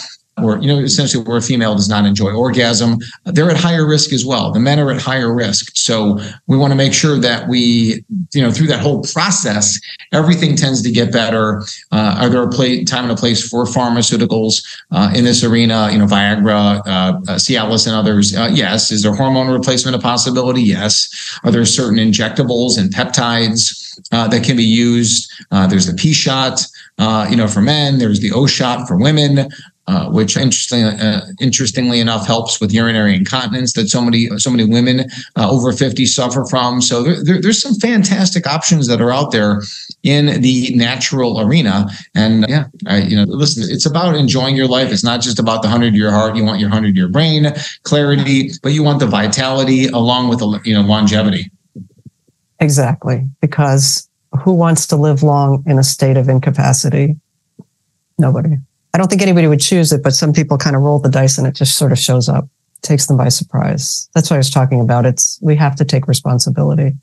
or 0.43 0.59
you 0.59 0.68
know 0.68 0.78
essentially 0.78 1.22
where 1.24 1.39
a 1.39 1.43
female 1.43 1.74
does 1.74 1.89
not 1.89 2.05
enjoy 2.05 2.30
orgasm 2.32 2.99
they're 3.24 3.51
at 3.51 3.57
higher 3.57 3.87
risk 3.87 4.12
as 4.12 4.24
well. 4.24 4.53
The 4.53 4.61
men 4.61 4.78
are 4.78 4.91
at 4.91 5.01
higher 5.01 5.32
risk. 5.32 5.76
So 5.76 6.18
we 6.47 6.57
want 6.57 6.72
to 6.72 6.76
make 6.76 6.93
sure 6.93 7.18
that 7.18 7.49
we 7.49 8.05
you 8.32 8.43
know 8.43 8.51
through 8.51 8.68
that 8.68 8.80
whole 8.80 9.03
process 9.03 9.80
everything 10.12 10.57
tends 10.57 10.82
to 10.82 10.91
get 10.91 11.12
better. 11.12 11.62
Uh, 11.93 12.18
are 12.20 12.28
there 12.28 12.43
a 12.43 12.49
play, 12.49 12.84
time 12.84 13.05
and 13.05 13.12
a 13.12 13.16
place 13.16 13.49
for 13.49 13.64
pharmaceuticals 13.64 14.64
uh, 14.91 15.12
in 15.14 15.24
this 15.24 15.43
arena? 15.43 15.91
You 15.91 15.99
know 15.99 16.07
viagra 16.07 16.80
uh, 16.87 16.89
uh 16.89 17.20
cialis 17.37 17.87
and 17.87 17.97
others. 17.97 18.37
Uh, 18.37 18.51
yes. 18.53 18.91
Is 18.91 19.03
there 19.03 19.14
hormone 19.14 19.49
replacement 19.49 19.97
a 19.97 20.01
possibility? 20.01 20.62
Yes. 20.62 21.09
Are 21.45 21.51
there 21.51 21.64
certain 21.64 21.99
injectables 21.99 22.78
and 22.78 22.93
peptides 22.93 23.82
uh, 24.12 24.28
that 24.28 24.45
can 24.45 24.57
be 24.57 24.64
used. 24.64 25.32
Uh, 25.51 25.66
there's 25.66 25.87
the 25.87 25.95
P 25.95 26.12
shot, 26.12 26.61
uh, 26.99 27.26
you 27.30 27.37
know, 27.37 27.49
for 27.49 27.62
men. 27.62 27.99
There's 27.99 28.20
the 28.20 28.30
O 28.32 28.47
shot 28.47 28.87
for 28.87 28.97
women 28.97 29.49
uh, 29.89 30.11
which 30.11 30.37
interestingly, 30.37 30.99
uh, 30.99 31.20
interestingly 31.41 32.01
enough 32.01 32.26
helps 32.26 32.61
with 32.61 32.72
urinary 32.72 33.14
incontinence 33.14 33.72
that 33.74 33.89
so 33.89 34.01
many 34.01 34.26
so 34.37 34.51
many 34.51 34.64
women 34.64 35.09
uh, 35.37 35.49
over 35.49 35.72
50 35.72 36.07
suffer 36.07 36.45
from. 36.45 36.82
So 36.82 37.05
there, 37.05 37.22
there, 37.22 37.41
there's 37.41 37.62
some 37.62 37.74
fantastic 37.74 38.49
options 38.49 38.89
that 38.89 39.01
are 39.01 39.12
out 39.12 39.30
there 39.30 39.62
in 40.03 40.41
the 40.41 40.74
natural 40.74 41.41
arena. 41.41 41.89
And 42.16 42.47
yeah, 42.49 42.64
I, 42.87 43.03
you 43.03 43.16
know, 43.16 43.24
listen, 43.28 43.62
it's 43.68 43.87
about 43.87 44.16
enjoying 44.16 44.57
your 44.57 44.66
life. 44.66 44.91
It's 44.91 45.05
not 45.05 45.20
just 45.20 45.39
about 45.39 45.62
the 45.62 45.68
hundred 45.68 45.95
year 45.95 46.11
heart. 46.11 46.34
You 46.34 46.45
want 46.45 46.59
your 46.59 46.70
hundred 46.70 46.97
year 46.97 47.09
brain 47.09 47.53
clarity, 47.84 48.51
but 48.64 48.72
you 48.72 48.82
want 48.82 48.99
the 48.99 49.07
vitality 49.07 49.87
along 49.87 50.28
with 50.28 50.41
the 50.41 50.61
you 50.64 50.74
know 50.74 50.82
longevity. 50.82 51.51
Exactly, 52.59 53.24
because 53.41 54.09
who 54.43 54.53
wants 54.53 54.89
to 54.89 54.97
live 54.97 55.22
long 55.22 55.62
in 55.66 55.78
a 55.78 55.84
state 55.84 56.16
of 56.16 56.28
incapacity? 56.28 57.16
Nobody. 58.18 58.57
I 58.97 58.99
don't 58.99 59.09
think 59.09 59.20
anybody 59.20 59.47
would 59.47 59.61
choose 59.61 59.92
it, 59.92 60.03
but 60.03 60.14
some 60.14 60.32
people 60.32 60.57
kind 60.57 60.74
of 60.74 60.80
roll 60.80 60.99
the 60.99 61.11
dice 61.11 61.36
and 61.36 61.47
it 61.47 61.55
just 61.55 61.76
sort 61.76 61.92
of 61.92 61.99
shows 61.99 62.30
up, 62.30 62.49
takes 62.80 63.09
them 63.09 63.18
by 63.18 63.28
surprise. 63.28 64.09
That's 64.14 64.30
what 64.30 64.36
I 64.36 64.38
was 64.38 64.49
talking 64.49 64.80
about. 64.80 65.05
It's 65.05 65.38
we 65.42 65.55
have 65.57 65.76
to 65.76 65.84
take 65.84 66.09
responsibility. 66.09 66.94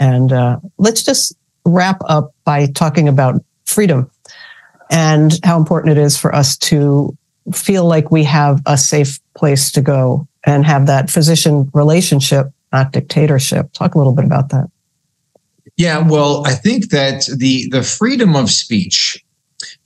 And 0.00 0.32
uh, 0.32 0.60
let's 0.78 1.02
just 1.02 1.36
wrap 1.66 2.00
up 2.06 2.32
by 2.46 2.68
talking 2.68 3.08
about 3.08 3.44
freedom 3.66 4.10
and 4.90 5.38
how 5.44 5.58
important 5.58 5.98
it 5.98 6.00
is 6.00 6.16
for 6.16 6.34
us 6.34 6.56
to 6.56 7.14
feel 7.52 7.84
like 7.84 8.10
we 8.10 8.24
have 8.24 8.62
a 8.64 8.78
safe 8.78 9.20
place 9.36 9.70
to 9.72 9.82
go 9.82 10.26
and 10.44 10.64
have 10.64 10.86
that 10.86 11.10
physician 11.10 11.70
relationship, 11.74 12.46
not 12.72 12.90
dictatorship. 12.90 13.70
Talk 13.74 13.94
a 13.94 13.98
little 13.98 14.14
bit 14.14 14.24
about 14.24 14.48
that. 14.48 14.70
Yeah, 15.76 16.08
well, 16.08 16.46
I 16.46 16.54
think 16.54 16.88
that 16.88 17.26
the 17.36 17.68
the 17.68 17.82
freedom 17.82 18.34
of 18.34 18.50
speech 18.50 19.22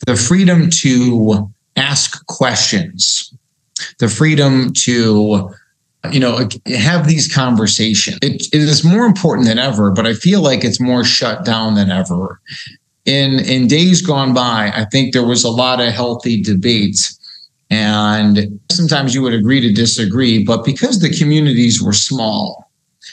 the 0.06 0.16
freedom 0.16 0.70
to 0.70 1.50
ask 1.76 2.24
questions, 2.26 3.32
the 3.98 4.08
freedom 4.08 4.72
to 4.72 5.50
you 6.12 6.20
know 6.20 6.48
have 6.66 7.06
these 7.06 7.32
conversations. 7.32 8.18
It, 8.22 8.46
it 8.52 8.62
is 8.62 8.84
more 8.84 9.04
important 9.04 9.46
than 9.48 9.58
ever 9.58 9.90
but 9.90 10.06
i 10.06 10.14
feel 10.14 10.40
like 10.40 10.64
it's 10.64 10.80
more 10.80 11.04
shut 11.04 11.44
down 11.44 11.74
than 11.74 11.90
ever. 11.90 12.40
In 13.04 13.40
in 13.40 13.66
days 13.66 14.02
gone 14.02 14.34
by 14.34 14.70
i 14.74 14.84
think 14.86 15.12
there 15.12 15.26
was 15.26 15.42
a 15.44 15.50
lot 15.50 15.80
of 15.80 15.92
healthy 15.92 16.42
debates 16.42 17.18
and 17.70 18.60
sometimes 18.70 19.14
you 19.14 19.22
would 19.22 19.34
agree 19.34 19.60
to 19.60 19.72
disagree 19.72 20.44
but 20.44 20.64
because 20.64 21.00
the 21.00 21.10
communities 21.10 21.82
were 21.82 21.92
small 21.92 22.70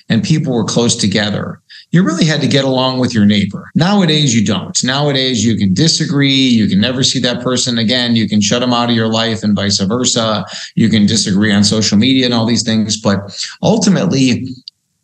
and 0.09 0.23
people 0.23 0.53
were 0.53 0.63
close 0.65 0.95
together 0.95 1.61
you 1.91 2.03
really 2.03 2.25
had 2.25 2.41
to 2.41 2.47
get 2.47 2.65
along 2.65 2.99
with 2.99 3.13
your 3.13 3.25
neighbor. 3.25 3.69
Nowadays, 3.75 4.35
you 4.35 4.45
don't. 4.45 4.83
Nowadays, 4.83 5.45
you 5.45 5.55
can 5.55 5.73
disagree. 5.73 6.33
You 6.33 6.67
can 6.67 6.81
never 6.81 7.03
see 7.03 7.19
that 7.19 7.41
person 7.41 7.77
again. 7.77 8.15
You 8.15 8.27
can 8.27 8.41
shut 8.41 8.61
them 8.61 8.73
out 8.73 8.89
of 8.89 8.95
your 8.95 9.07
life 9.07 9.43
and 9.43 9.55
vice 9.55 9.79
versa. 9.79 10.45
You 10.75 10.89
can 10.89 11.05
disagree 11.05 11.53
on 11.53 11.63
social 11.63 11.97
media 11.97 12.25
and 12.25 12.33
all 12.33 12.45
these 12.45 12.63
things. 12.63 12.99
But 12.99 13.19
ultimately, 13.61 14.47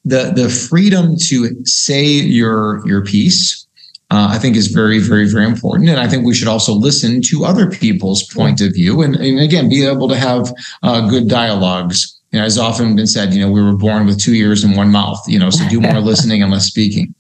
the, 0.03 0.32
the 0.36 0.49
freedom 0.49 1.15
to 1.27 1.63
say 1.65 2.05
your, 2.05 2.86
your 2.88 3.05
piece, 3.05 3.67
uh, 4.09 4.27
I 4.32 4.39
think 4.39 4.55
is 4.55 4.67
very, 4.67 4.99
very, 4.99 5.29
very 5.29 5.45
important. 5.45 5.89
And 5.89 5.99
I 5.99 6.07
think 6.07 6.25
we 6.25 6.36
should 6.36 6.47
also 6.47 6.73
listen 6.73 7.21
to 7.23 7.45
other 7.45 7.69
people's 7.69 8.23
point 8.23 8.59
of 8.59 8.73
view 8.73 9.01
and, 9.01 9.15
and 9.15 9.39
again, 9.39 9.69
be 9.69 9.86
able 9.86 10.09
to 10.09 10.17
have 10.17 10.51
uh, 10.84 11.07
good 11.07 11.29
dialogues 11.29 12.20
you 12.32 12.39
know, 12.39 12.45
as 12.45 12.57
often 12.57 12.95
been 12.95 13.07
said, 13.07 13.34
you 13.34 13.41
know, 13.41 13.51
we 13.51 13.61
were 13.61 13.75
born 13.75 14.05
with 14.05 14.19
two 14.19 14.34
ears 14.34 14.63
and 14.63 14.77
one 14.77 14.89
mouth, 14.89 15.21
you 15.27 15.38
know, 15.38 15.49
so 15.49 15.67
do 15.67 15.82
more 15.82 15.99
listening 15.99 16.41
and 16.41 16.51
less 16.51 16.65
speaking. 16.65 17.13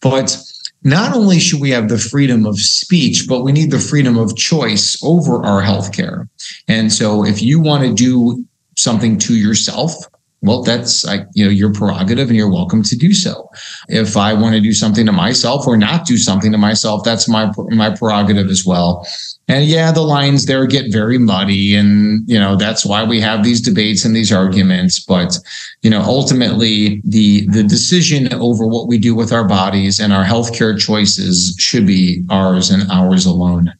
But 0.00 0.36
not 0.84 1.14
only 1.14 1.38
should 1.38 1.60
we 1.60 1.70
have 1.70 1.88
the 1.88 1.98
freedom 1.98 2.46
of 2.46 2.58
speech, 2.58 3.26
but 3.28 3.42
we 3.42 3.52
need 3.52 3.70
the 3.70 3.78
freedom 3.78 4.16
of 4.16 4.36
choice 4.36 5.00
over 5.02 5.44
our 5.44 5.62
healthcare. 5.62 6.28
And 6.68 6.92
so 6.92 7.24
if 7.24 7.42
you 7.42 7.60
want 7.60 7.84
to 7.84 7.94
do 7.94 8.44
something 8.76 9.18
to 9.18 9.36
yourself, 9.36 9.94
well, 10.42 10.62
that's 10.62 11.04
like, 11.04 11.26
you 11.34 11.44
know, 11.44 11.50
your 11.50 11.72
prerogative 11.72 12.28
and 12.28 12.36
you're 12.36 12.50
welcome 12.50 12.82
to 12.82 12.96
do 12.96 13.14
so. 13.14 13.48
If 13.88 14.16
I 14.16 14.34
want 14.34 14.56
to 14.56 14.60
do 14.60 14.72
something 14.72 15.06
to 15.06 15.12
myself 15.12 15.68
or 15.68 15.76
not 15.76 16.04
do 16.04 16.18
something 16.18 16.50
to 16.50 16.58
myself, 16.58 17.04
that's 17.04 17.28
my, 17.28 17.52
my 17.70 17.94
prerogative 17.94 18.48
as 18.48 18.64
well. 18.66 19.06
And 19.46 19.64
yeah, 19.66 19.92
the 19.92 20.02
lines 20.02 20.46
there 20.46 20.66
get 20.66 20.92
very 20.92 21.16
muddy. 21.16 21.76
And, 21.76 22.28
you 22.28 22.38
know, 22.38 22.56
that's 22.56 22.84
why 22.84 23.04
we 23.04 23.20
have 23.20 23.44
these 23.44 23.60
debates 23.60 24.04
and 24.04 24.16
these 24.16 24.32
arguments. 24.32 24.98
But, 24.98 25.38
you 25.82 25.90
know, 25.90 26.00
ultimately 26.00 27.02
the, 27.04 27.46
the 27.48 27.62
decision 27.62 28.32
over 28.34 28.66
what 28.66 28.88
we 28.88 28.98
do 28.98 29.14
with 29.14 29.32
our 29.32 29.46
bodies 29.46 30.00
and 30.00 30.12
our 30.12 30.24
healthcare 30.24 30.76
choices 30.78 31.54
should 31.58 31.86
be 31.86 32.24
ours 32.30 32.70
and 32.70 32.90
ours 32.90 33.26
alone. 33.26 33.72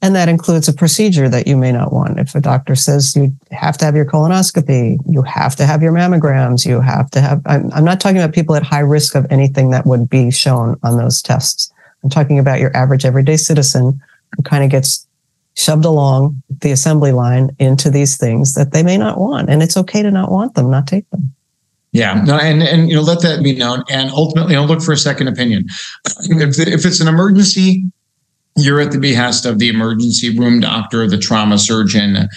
And 0.00 0.14
that 0.14 0.28
includes 0.28 0.68
a 0.68 0.72
procedure 0.72 1.28
that 1.28 1.48
you 1.48 1.56
may 1.56 1.72
not 1.72 1.92
want. 1.92 2.20
If 2.20 2.34
a 2.36 2.40
doctor 2.40 2.76
says 2.76 3.16
you 3.16 3.34
have 3.50 3.76
to 3.78 3.84
have 3.84 3.96
your 3.96 4.04
colonoscopy, 4.04 4.98
you 5.08 5.22
have 5.22 5.56
to 5.56 5.66
have 5.66 5.82
your 5.82 5.92
mammograms, 5.92 6.64
you 6.64 6.80
have 6.80 7.10
to 7.10 7.20
have, 7.20 7.42
I'm, 7.46 7.72
I'm 7.72 7.84
not 7.84 8.00
talking 8.00 8.18
about 8.18 8.32
people 8.32 8.54
at 8.54 8.62
high 8.62 8.78
risk 8.78 9.16
of 9.16 9.26
anything 9.30 9.70
that 9.70 9.86
would 9.86 10.08
be 10.08 10.30
shown 10.30 10.78
on 10.84 10.98
those 10.98 11.20
tests. 11.20 11.72
I'm 12.04 12.10
talking 12.10 12.38
about 12.38 12.60
your 12.60 12.74
average 12.76 13.04
everyday 13.04 13.36
citizen 13.36 14.00
who 14.36 14.42
kind 14.44 14.62
of 14.62 14.70
gets 14.70 15.04
shoved 15.54 15.84
along 15.84 16.40
the 16.60 16.70
assembly 16.70 17.10
line 17.10 17.50
into 17.58 17.90
these 17.90 18.16
things 18.16 18.54
that 18.54 18.72
they 18.72 18.84
may 18.84 18.96
not 18.96 19.18
want. 19.18 19.50
And 19.50 19.64
it's 19.64 19.76
okay 19.76 20.02
to 20.02 20.10
not 20.12 20.30
want 20.30 20.54
them, 20.54 20.70
not 20.70 20.86
take 20.86 21.10
them. 21.10 21.34
Yeah, 21.90 22.22
no, 22.24 22.36
and 22.36 22.62
and 22.62 22.90
you 22.90 22.96
know, 22.96 23.02
let 23.02 23.22
that 23.22 23.42
be 23.42 23.56
known, 23.56 23.82
and 23.88 24.10
ultimately, 24.10 24.52
you 24.52 24.60
know, 24.60 24.66
look 24.66 24.82
for 24.82 24.92
a 24.92 24.96
second 24.96 25.28
opinion. 25.28 25.64
If 26.30 26.58
if 26.58 26.84
it's 26.84 27.00
an 27.00 27.08
emergency, 27.08 27.90
you're 28.58 28.80
at 28.80 28.92
the 28.92 28.98
behest 28.98 29.46
of 29.46 29.58
the 29.58 29.68
emergency 29.68 30.36
room 30.36 30.60
doctor, 30.60 31.06
the 31.06 31.18
trauma 31.18 31.58
surgeon. 31.58 32.28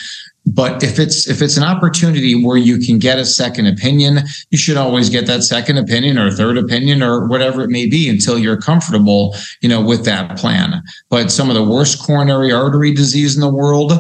But 0.46 0.84
if 0.84 0.98
it's 0.98 1.28
if 1.28 1.42
it's 1.42 1.56
an 1.56 1.64
opportunity 1.64 2.44
where 2.44 2.58
you 2.58 2.80
can 2.80 2.98
get 2.98 3.20
a 3.20 3.26
second 3.26 3.68
opinion, 3.68 4.22
you 4.50 4.58
should 4.58 4.78
always 4.78 5.10
get 5.10 5.28
that 5.28 5.44
second 5.44 5.78
opinion 5.78 6.18
or 6.18 6.32
third 6.32 6.58
opinion 6.58 7.04
or 7.04 7.28
whatever 7.28 7.62
it 7.62 7.70
may 7.70 7.88
be 7.88 8.10
until 8.10 8.40
you're 8.40 8.60
comfortable, 8.60 9.36
you 9.62 9.70
know, 9.70 9.82
with 9.82 10.04
that 10.06 10.38
plan. 10.38 10.82
But 11.10 11.32
some 11.32 11.50
of 11.50 11.56
the 11.56 11.64
worst 11.64 12.02
coronary 12.02 12.52
artery 12.52 12.92
disease 12.92 13.36
in 13.36 13.42
the 13.42 13.54
world, 13.54 13.94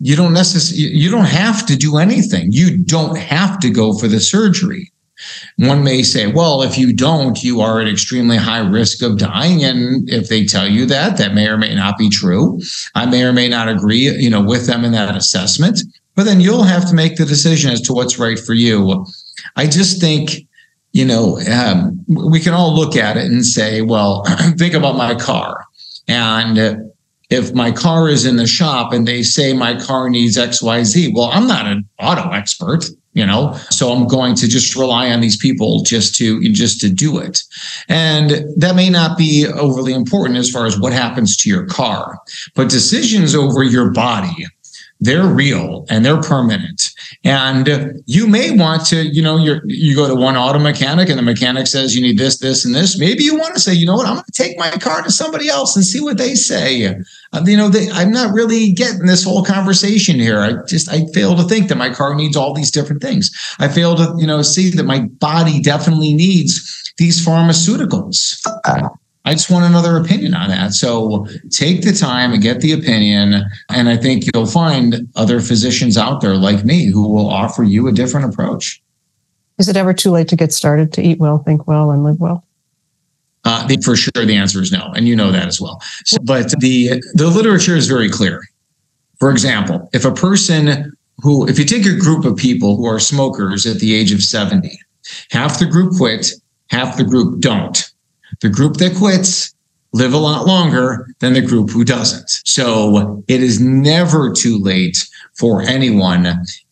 you 0.00 0.16
don't 0.16 0.32
necessarily 0.32 0.96
you 0.96 1.10
don't 1.10 1.26
have 1.26 1.64
to 1.66 1.76
do 1.76 1.98
anything. 1.98 2.50
You 2.50 2.76
don't 2.76 3.16
have 3.16 3.60
to 3.60 3.70
go 3.70 3.96
for 3.96 4.08
the 4.08 4.20
surgery. 4.20 4.90
One 5.56 5.84
may 5.84 6.02
say, 6.02 6.26
well, 6.26 6.62
if 6.62 6.76
you 6.76 6.92
don't, 6.92 7.42
you 7.42 7.60
are 7.60 7.80
at 7.80 7.88
extremely 7.88 8.36
high 8.36 8.58
risk 8.66 9.02
of 9.02 9.18
dying. 9.18 9.64
And 9.64 10.08
if 10.08 10.28
they 10.28 10.44
tell 10.44 10.66
you 10.66 10.86
that, 10.86 11.16
that 11.18 11.34
may 11.34 11.48
or 11.48 11.56
may 11.56 11.74
not 11.74 11.98
be 11.98 12.08
true. 12.08 12.60
I 12.94 13.06
may 13.06 13.22
or 13.22 13.32
may 13.32 13.48
not 13.48 13.68
agree, 13.68 14.10
you 14.10 14.30
know, 14.30 14.42
with 14.42 14.66
them 14.66 14.84
in 14.84 14.92
that 14.92 15.16
assessment. 15.16 15.80
But 16.14 16.24
then 16.24 16.40
you'll 16.40 16.62
have 16.62 16.88
to 16.88 16.94
make 16.94 17.16
the 17.16 17.24
decision 17.24 17.70
as 17.70 17.80
to 17.82 17.92
what's 17.92 18.18
right 18.18 18.38
for 18.38 18.54
you. 18.54 19.04
I 19.56 19.66
just 19.66 20.00
think, 20.00 20.46
you 20.92 21.04
know, 21.04 21.40
um, 21.50 22.04
we 22.08 22.40
can 22.40 22.52
all 22.52 22.74
look 22.74 22.96
at 22.96 23.16
it 23.16 23.26
and 23.26 23.44
say, 23.44 23.82
well, 23.82 24.24
think 24.56 24.74
about 24.74 24.96
my 24.96 25.14
car. 25.14 25.64
And 26.06 26.92
if 27.34 27.52
my 27.52 27.70
car 27.72 28.08
is 28.08 28.24
in 28.24 28.36
the 28.36 28.46
shop 28.46 28.92
and 28.92 29.06
they 29.06 29.22
say 29.22 29.52
my 29.52 29.78
car 29.78 30.08
needs 30.08 30.36
XYZ, 30.38 31.12
well, 31.14 31.30
I'm 31.32 31.46
not 31.46 31.66
an 31.66 31.88
auto 31.98 32.30
expert 32.30 32.84
you 33.14 33.24
know 33.24 33.54
so 33.70 33.92
i'm 33.92 34.06
going 34.06 34.34
to 34.34 34.48
just 34.48 34.76
rely 34.76 35.10
on 35.10 35.20
these 35.20 35.36
people 35.36 35.82
just 35.84 36.14
to 36.16 36.42
just 36.52 36.80
to 36.80 36.90
do 36.90 37.18
it. 37.18 37.42
And 37.88 38.44
that 38.56 38.74
may 38.74 38.90
not 38.90 39.16
be 39.16 39.46
overly 39.46 39.94
important 39.94 40.36
as 40.36 40.50
far 40.50 40.66
as 40.66 40.78
what 40.78 40.92
happens 40.92 41.36
to 41.38 41.48
your 41.48 41.64
car 41.66 42.18
but 42.54 42.68
decisions 42.68 43.34
over 43.34 43.62
your 43.62 43.90
body 43.90 44.46
they're 45.04 45.26
real 45.26 45.84
and 45.90 46.04
they're 46.04 46.20
permanent. 46.20 46.90
And 47.24 48.02
you 48.06 48.26
may 48.26 48.50
want 48.50 48.86
to, 48.86 49.02
you 49.02 49.22
know, 49.22 49.36
you 49.36 49.60
you 49.64 49.94
go 49.94 50.08
to 50.08 50.14
one 50.14 50.36
auto 50.36 50.58
mechanic 50.58 51.08
and 51.10 51.18
the 51.18 51.22
mechanic 51.22 51.66
says 51.66 51.94
you 51.94 52.00
need 52.00 52.18
this, 52.18 52.38
this, 52.38 52.64
and 52.64 52.74
this. 52.74 52.98
Maybe 52.98 53.22
you 53.22 53.36
want 53.36 53.54
to 53.54 53.60
say, 53.60 53.74
you 53.74 53.84
know 53.86 53.96
what, 53.96 54.06
I'm 54.06 54.14
going 54.14 54.24
to 54.24 54.32
take 54.32 54.58
my 54.58 54.70
car 54.70 55.02
to 55.02 55.10
somebody 55.10 55.48
else 55.48 55.76
and 55.76 55.84
see 55.84 56.00
what 56.00 56.16
they 56.16 56.34
say. 56.34 56.86
Uh, 57.32 57.42
you 57.44 57.56
know, 57.56 57.68
they, 57.68 57.90
I'm 57.90 58.12
not 58.12 58.32
really 58.32 58.72
getting 58.72 59.06
this 59.06 59.24
whole 59.24 59.44
conversation 59.44 60.18
here. 60.18 60.40
I 60.40 60.54
just 60.66 60.88
I 60.90 61.04
fail 61.12 61.36
to 61.36 61.42
think 61.42 61.68
that 61.68 61.76
my 61.76 61.92
car 61.92 62.14
needs 62.14 62.36
all 62.36 62.54
these 62.54 62.70
different 62.70 63.02
things. 63.02 63.30
I 63.58 63.68
fail 63.68 63.96
to, 63.96 64.14
you 64.16 64.26
know, 64.26 64.40
see 64.42 64.70
that 64.70 64.84
my 64.84 65.00
body 65.20 65.60
definitely 65.60 66.14
needs 66.14 66.92
these 66.96 67.24
pharmaceuticals. 67.24 68.40
I 69.26 69.32
just 69.32 69.50
want 69.50 69.64
another 69.64 69.96
opinion 69.96 70.34
on 70.34 70.50
that. 70.50 70.74
So 70.74 71.26
take 71.50 71.82
the 71.82 71.92
time 71.92 72.32
and 72.32 72.42
get 72.42 72.60
the 72.60 72.72
opinion. 72.72 73.42
And 73.70 73.88
I 73.88 73.96
think 73.96 74.24
you'll 74.32 74.46
find 74.46 75.08
other 75.16 75.40
physicians 75.40 75.96
out 75.96 76.20
there 76.20 76.36
like 76.36 76.64
me 76.64 76.86
who 76.86 77.08
will 77.08 77.28
offer 77.28 77.62
you 77.62 77.88
a 77.88 77.92
different 77.92 78.32
approach. 78.32 78.82
Is 79.58 79.68
it 79.68 79.76
ever 79.76 79.94
too 79.94 80.10
late 80.10 80.28
to 80.28 80.36
get 80.36 80.52
started 80.52 80.92
to 80.94 81.02
eat 81.02 81.18
well, 81.18 81.38
think 81.38 81.66
well, 81.66 81.90
and 81.90 82.04
live 82.04 82.20
well? 82.20 82.44
Uh, 83.44 83.66
the, 83.66 83.76
for 83.82 83.94
sure, 83.94 84.24
the 84.24 84.34
answer 84.34 84.60
is 84.60 84.72
no, 84.72 84.92
and 84.96 85.06
you 85.06 85.14
know 85.14 85.30
that 85.30 85.46
as 85.46 85.60
well. 85.60 85.80
So, 86.04 86.16
but 86.22 86.50
the 86.60 87.02
the 87.12 87.26
literature 87.26 87.76
is 87.76 87.86
very 87.86 88.08
clear. 88.08 88.42
For 89.20 89.30
example, 89.30 89.88
if 89.92 90.04
a 90.04 90.12
person 90.12 90.92
who, 91.18 91.46
if 91.46 91.58
you 91.58 91.66
take 91.66 91.86
a 91.86 91.94
group 91.94 92.24
of 92.24 92.36
people 92.36 92.76
who 92.76 92.86
are 92.86 92.98
smokers 92.98 93.66
at 93.66 93.78
the 93.78 93.94
age 93.94 94.12
of 94.12 94.22
seventy, 94.22 94.80
half 95.30 95.58
the 95.58 95.66
group 95.66 95.94
quit, 95.96 96.32
half 96.70 96.96
the 96.96 97.04
group 97.04 97.40
don't 97.40 97.93
the 98.40 98.48
group 98.48 98.76
that 98.78 98.96
quits 98.96 99.54
live 99.92 100.12
a 100.12 100.18
lot 100.18 100.46
longer 100.46 101.06
than 101.20 101.34
the 101.34 101.40
group 101.40 101.70
who 101.70 101.84
doesn't. 101.84 102.28
So 102.44 103.22
it 103.28 103.42
is 103.42 103.60
never 103.60 104.32
too 104.32 104.58
late 104.58 105.06
for 105.34 105.62
anyone. 105.62 106.26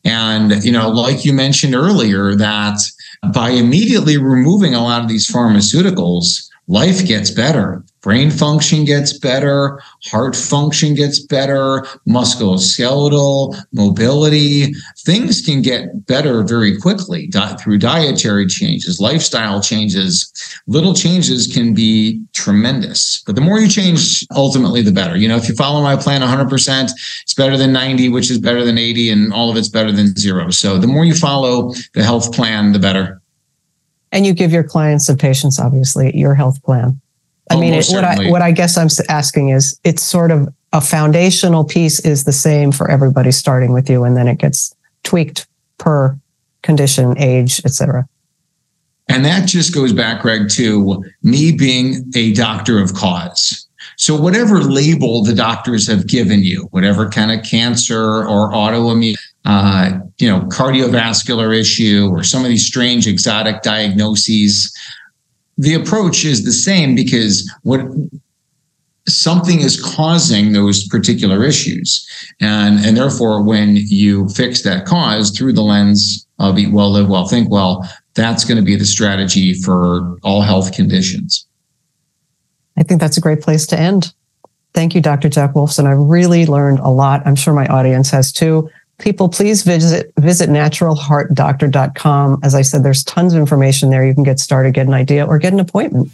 And, 0.05 0.65
you 0.65 0.73
know, 0.73 0.89
like 0.89 1.25
you 1.25 1.33
mentioned 1.33 1.75
earlier, 1.75 2.35
that 2.35 2.81
by 3.33 3.51
immediately 3.51 4.19
removing 4.19 4.75
a 4.75 4.83
lot 4.83 5.03
of 5.03 5.09
these 5.09 5.31
pharmaceuticals, 5.31 6.49
life 6.67 7.07
gets 7.07 7.31
better 7.31 7.85
brain 8.03 8.31
function 8.31 8.85
gets 8.85 9.17
better, 9.17 9.81
heart 10.05 10.35
function 10.35 10.95
gets 10.95 11.21
better, 11.21 11.87
musculoskeletal 12.09 13.57
mobility. 13.73 14.75
Things 14.99 15.41
can 15.41 15.63
get 15.63 16.07
better 16.07 16.43
very 16.43 16.79
quickly 16.79 17.31
through 17.61 17.79
dietary 17.79 18.47
changes, 18.47 19.01
lifestyle 19.01 19.61
changes. 19.61 20.31
Little 20.67 20.95
changes 20.95 21.47
can 21.47 21.75
be 21.75 22.21
tremendous. 22.33 23.23
But 23.25 23.37
the 23.37 23.41
more 23.41 23.61
you 23.61 23.69
change, 23.69 24.27
ultimately, 24.35 24.83
the 24.83 24.93
better. 24.93 25.17
You 25.17 25.29
know, 25.29 25.37
if 25.37 25.49
you 25.49 25.55
follow 25.55 25.83
my 25.83 25.97
plan 25.97 26.23
100%, 26.23 26.91
it's 27.23 27.35
better 27.35 27.57
than 27.57 27.73
90, 27.73 28.09
which 28.09 28.31
is 28.31 28.39
better 28.39 28.65
than 28.65 28.79
80, 28.79 29.11
and 29.11 29.33
all 29.33 29.51
of 29.51 29.57
it's 29.57 29.69
better 29.69 29.93
than 29.93 30.17
zero. 30.17 30.51
So 30.51 30.79
the 30.79 30.87
more 30.89 31.05
you 31.05 31.15
follow 31.15 31.73
the 31.95 32.03
health 32.03 32.35
plan, 32.35 32.73
the 32.73 32.79
better. 32.79 33.21
And 34.11 34.27
you 34.27 34.35
give 34.35 34.53
your 34.53 34.65
clients 34.65 35.09
and 35.09 35.19
patients, 35.19 35.59
obviously, 35.59 36.15
your 36.17 36.35
health 36.35 36.63
plan. 36.63 37.01
I 37.53 37.61
mean, 37.61 37.75
it, 37.75 37.87
what 37.89 38.05
I 38.05 38.31
what 38.31 38.43
I 38.43 38.53
guess 38.53 38.77
I'm 38.77 38.89
asking 39.09 39.51
is, 39.51 39.79
it's 39.85 40.03
sort 40.03 40.31
of 40.31 40.49
a 40.73 40.81
foundational 40.81 41.65
piece 41.65 42.01
is 42.01 42.25
the 42.25 42.33
same 42.33 42.73
for 42.73 42.91
everybody 42.91 43.33
starting 43.33 43.73
with 43.73 43.89
you, 43.91 44.05
and 44.05 44.17
then 44.17 44.29
it 44.29 44.39
gets 44.39 44.75
tweaked 45.05 45.47
per 45.79 46.17
condition, 46.63 47.19
age, 47.19 47.61
etc. 47.65 48.09
And 49.09 49.25
that 49.25 49.47
just 49.47 49.75
goes 49.75 49.93
back, 49.93 50.23
Greg, 50.23 50.49
to 50.51 51.05
me 51.23 51.53
being 51.53 52.11
a 52.15 52.33
doctor 52.33 52.81
of 52.81 52.95
cause. 52.95 53.67
So 53.97 54.19
whatever 54.19 54.61
label 54.61 55.23
the 55.23 55.35
doctors 55.35 55.87
have 55.89 56.07
given 56.07 56.43
you, 56.43 56.69
whatever 56.71 57.09
kind 57.11 57.31
of 57.31 57.45
cancer 57.45 58.27
or 58.27 58.51
autoimmune, 58.53 59.17
uh, 59.45 59.99
you 60.19 60.29
know, 60.29 60.41
cardiovascular 60.43 61.59
issue, 61.59 62.09
or 62.11 62.23
some 62.23 62.43
of 62.43 62.49
these 62.49 62.67
strange 62.67 63.07
exotic 63.07 63.63
diagnoses, 63.63 64.73
the 65.63 65.75
approach 65.75 66.25
is 66.25 66.45
the 66.45 66.53
same 66.53 66.97
because 66.97 67.49
what 67.63 67.83
something 69.07 69.61
is 69.61 69.81
causing 69.81 70.53
those 70.53 70.89
particular 70.89 71.45
issues. 71.45 72.05
And 72.41 72.85
and 72.85 72.97
therefore 72.97 73.43
when 73.43 73.77
you 73.77 74.29
fix 74.31 74.63
that 74.63 74.87
cause 74.87 75.31
through 75.31 75.53
the 75.53 75.63
lens 75.63 76.27
of 76.41 76.59
eat 76.59 76.73
well 76.73 76.91
live 76.91 77.09
well 77.09 77.29
think 77.29 77.49
well 77.49 77.89
that's 78.15 78.45
going 78.45 78.59
to 78.59 78.65
be 78.65 78.75
the 78.75 78.85
strategy 78.85 79.55
for 79.55 80.19
all 80.25 80.43
health 80.43 80.73
conditions. 80.73 81.47
I 82.77 82.83
think 82.83 83.01
that's 83.01 83.17
a 83.17 83.21
great 83.21 83.41
place 83.41 83.67
to 83.69 83.79
end. 83.79 84.13
Thank 84.75 84.97
you 84.97 85.01
dr 85.01 85.29
jack 85.29 85.53
wolfson. 85.53 85.87
I 85.87 85.93
really 85.93 86.45
learned 86.45 86.81
a 86.81 86.89
lot. 86.89 87.23
I'm 87.25 87.37
sure 87.37 87.55
my 87.55 87.67
audience 87.67 88.11
has 88.11 88.33
too 88.33 88.69
people, 89.03 89.29
please 89.29 89.63
visit 89.63 90.11
visit 90.17 90.49
naturalheartdoctor.com. 90.49 92.41
As 92.43 92.55
I 92.55 92.63
said, 92.63 92.83
there's 92.83 93.05
tons 93.05 93.35
of 93.35 93.41
information 93.41 93.91
there. 93.91 94.07
You 94.07 94.15
can 94.15 94.23
get 94.23 94.39
started, 94.39 94.73
get 94.73 94.87
an 94.87 94.95
idea, 94.95 95.27
or 95.27 95.39
get 95.39 95.53
an 95.53 95.61
appointment. 95.61 96.11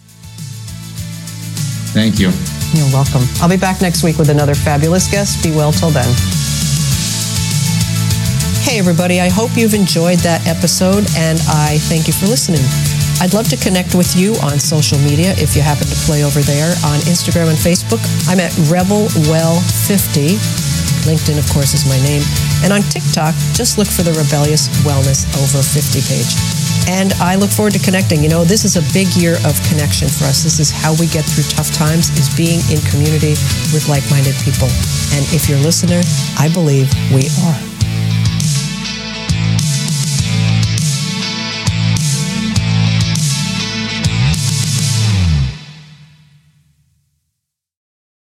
Thank 1.94 2.18
you. 2.18 2.32
You're 2.74 2.92
welcome. 2.92 3.22
I'll 3.40 3.48
be 3.48 3.56
back 3.56 3.80
next 3.80 4.02
week 4.02 4.18
with 4.18 4.28
another 4.28 4.54
fabulous 4.54 5.10
guest. 5.10 5.42
Be 5.42 5.52
well 5.52 5.72
till 5.72 5.88
then. 5.90 6.12
Hey, 8.62 8.78
everybody. 8.78 9.20
I 9.20 9.30
hope 9.30 9.56
you've 9.56 9.72
enjoyed 9.72 10.18
that 10.18 10.46
episode, 10.46 11.06
and 11.16 11.40
I 11.48 11.78
thank 11.88 12.06
you 12.06 12.12
for 12.12 12.26
listening. 12.26 12.60
I'd 13.20 13.32
love 13.32 13.48
to 13.48 13.56
connect 13.56 13.94
with 13.94 14.14
you 14.14 14.34
on 14.44 14.60
social 14.60 14.98
media 14.98 15.32
if 15.38 15.56
you 15.56 15.62
happen 15.62 15.86
to 15.86 15.94
play 16.04 16.22
over 16.22 16.40
there 16.40 16.76
on 16.84 17.00
Instagram 17.08 17.48
and 17.48 17.58
Facebook. 17.58 18.04
I'm 18.28 18.38
at 18.38 18.52
RebelWell50. 18.68 20.67
LinkedIn, 21.04 21.38
of 21.38 21.46
course, 21.50 21.74
is 21.74 21.86
my 21.86 21.98
name. 22.02 22.22
And 22.64 22.72
on 22.72 22.82
TikTok, 22.88 23.34
just 23.52 23.78
look 23.78 23.86
for 23.86 24.02
the 24.02 24.14
Rebellious 24.14 24.68
Wellness 24.82 25.28
Over 25.36 25.62
50 25.62 26.00
page. 26.06 26.32
And 26.88 27.12
I 27.20 27.36
look 27.36 27.50
forward 27.50 27.74
to 27.74 27.82
connecting. 27.84 28.22
You 28.22 28.30
know, 28.30 28.44
this 28.44 28.64
is 28.64 28.76
a 28.76 28.84
big 28.96 29.12
year 29.14 29.36
of 29.44 29.54
connection 29.68 30.08
for 30.08 30.24
us. 30.24 30.42
This 30.42 30.58
is 30.58 30.70
how 30.70 30.96
we 30.96 31.06
get 31.08 31.24
through 31.24 31.44
tough 31.52 31.70
times 31.70 32.08
is 32.16 32.32
being 32.32 32.64
in 32.72 32.80
community 32.88 33.36
with 33.76 33.86
like-minded 33.88 34.34
people. 34.40 34.72
And 35.12 35.22
if 35.36 35.48
you're 35.48 35.58
a 35.58 35.66
listener, 35.66 36.00
I 36.40 36.48
believe 36.48 36.88
we 37.12 37.28
are. 37.44 37.58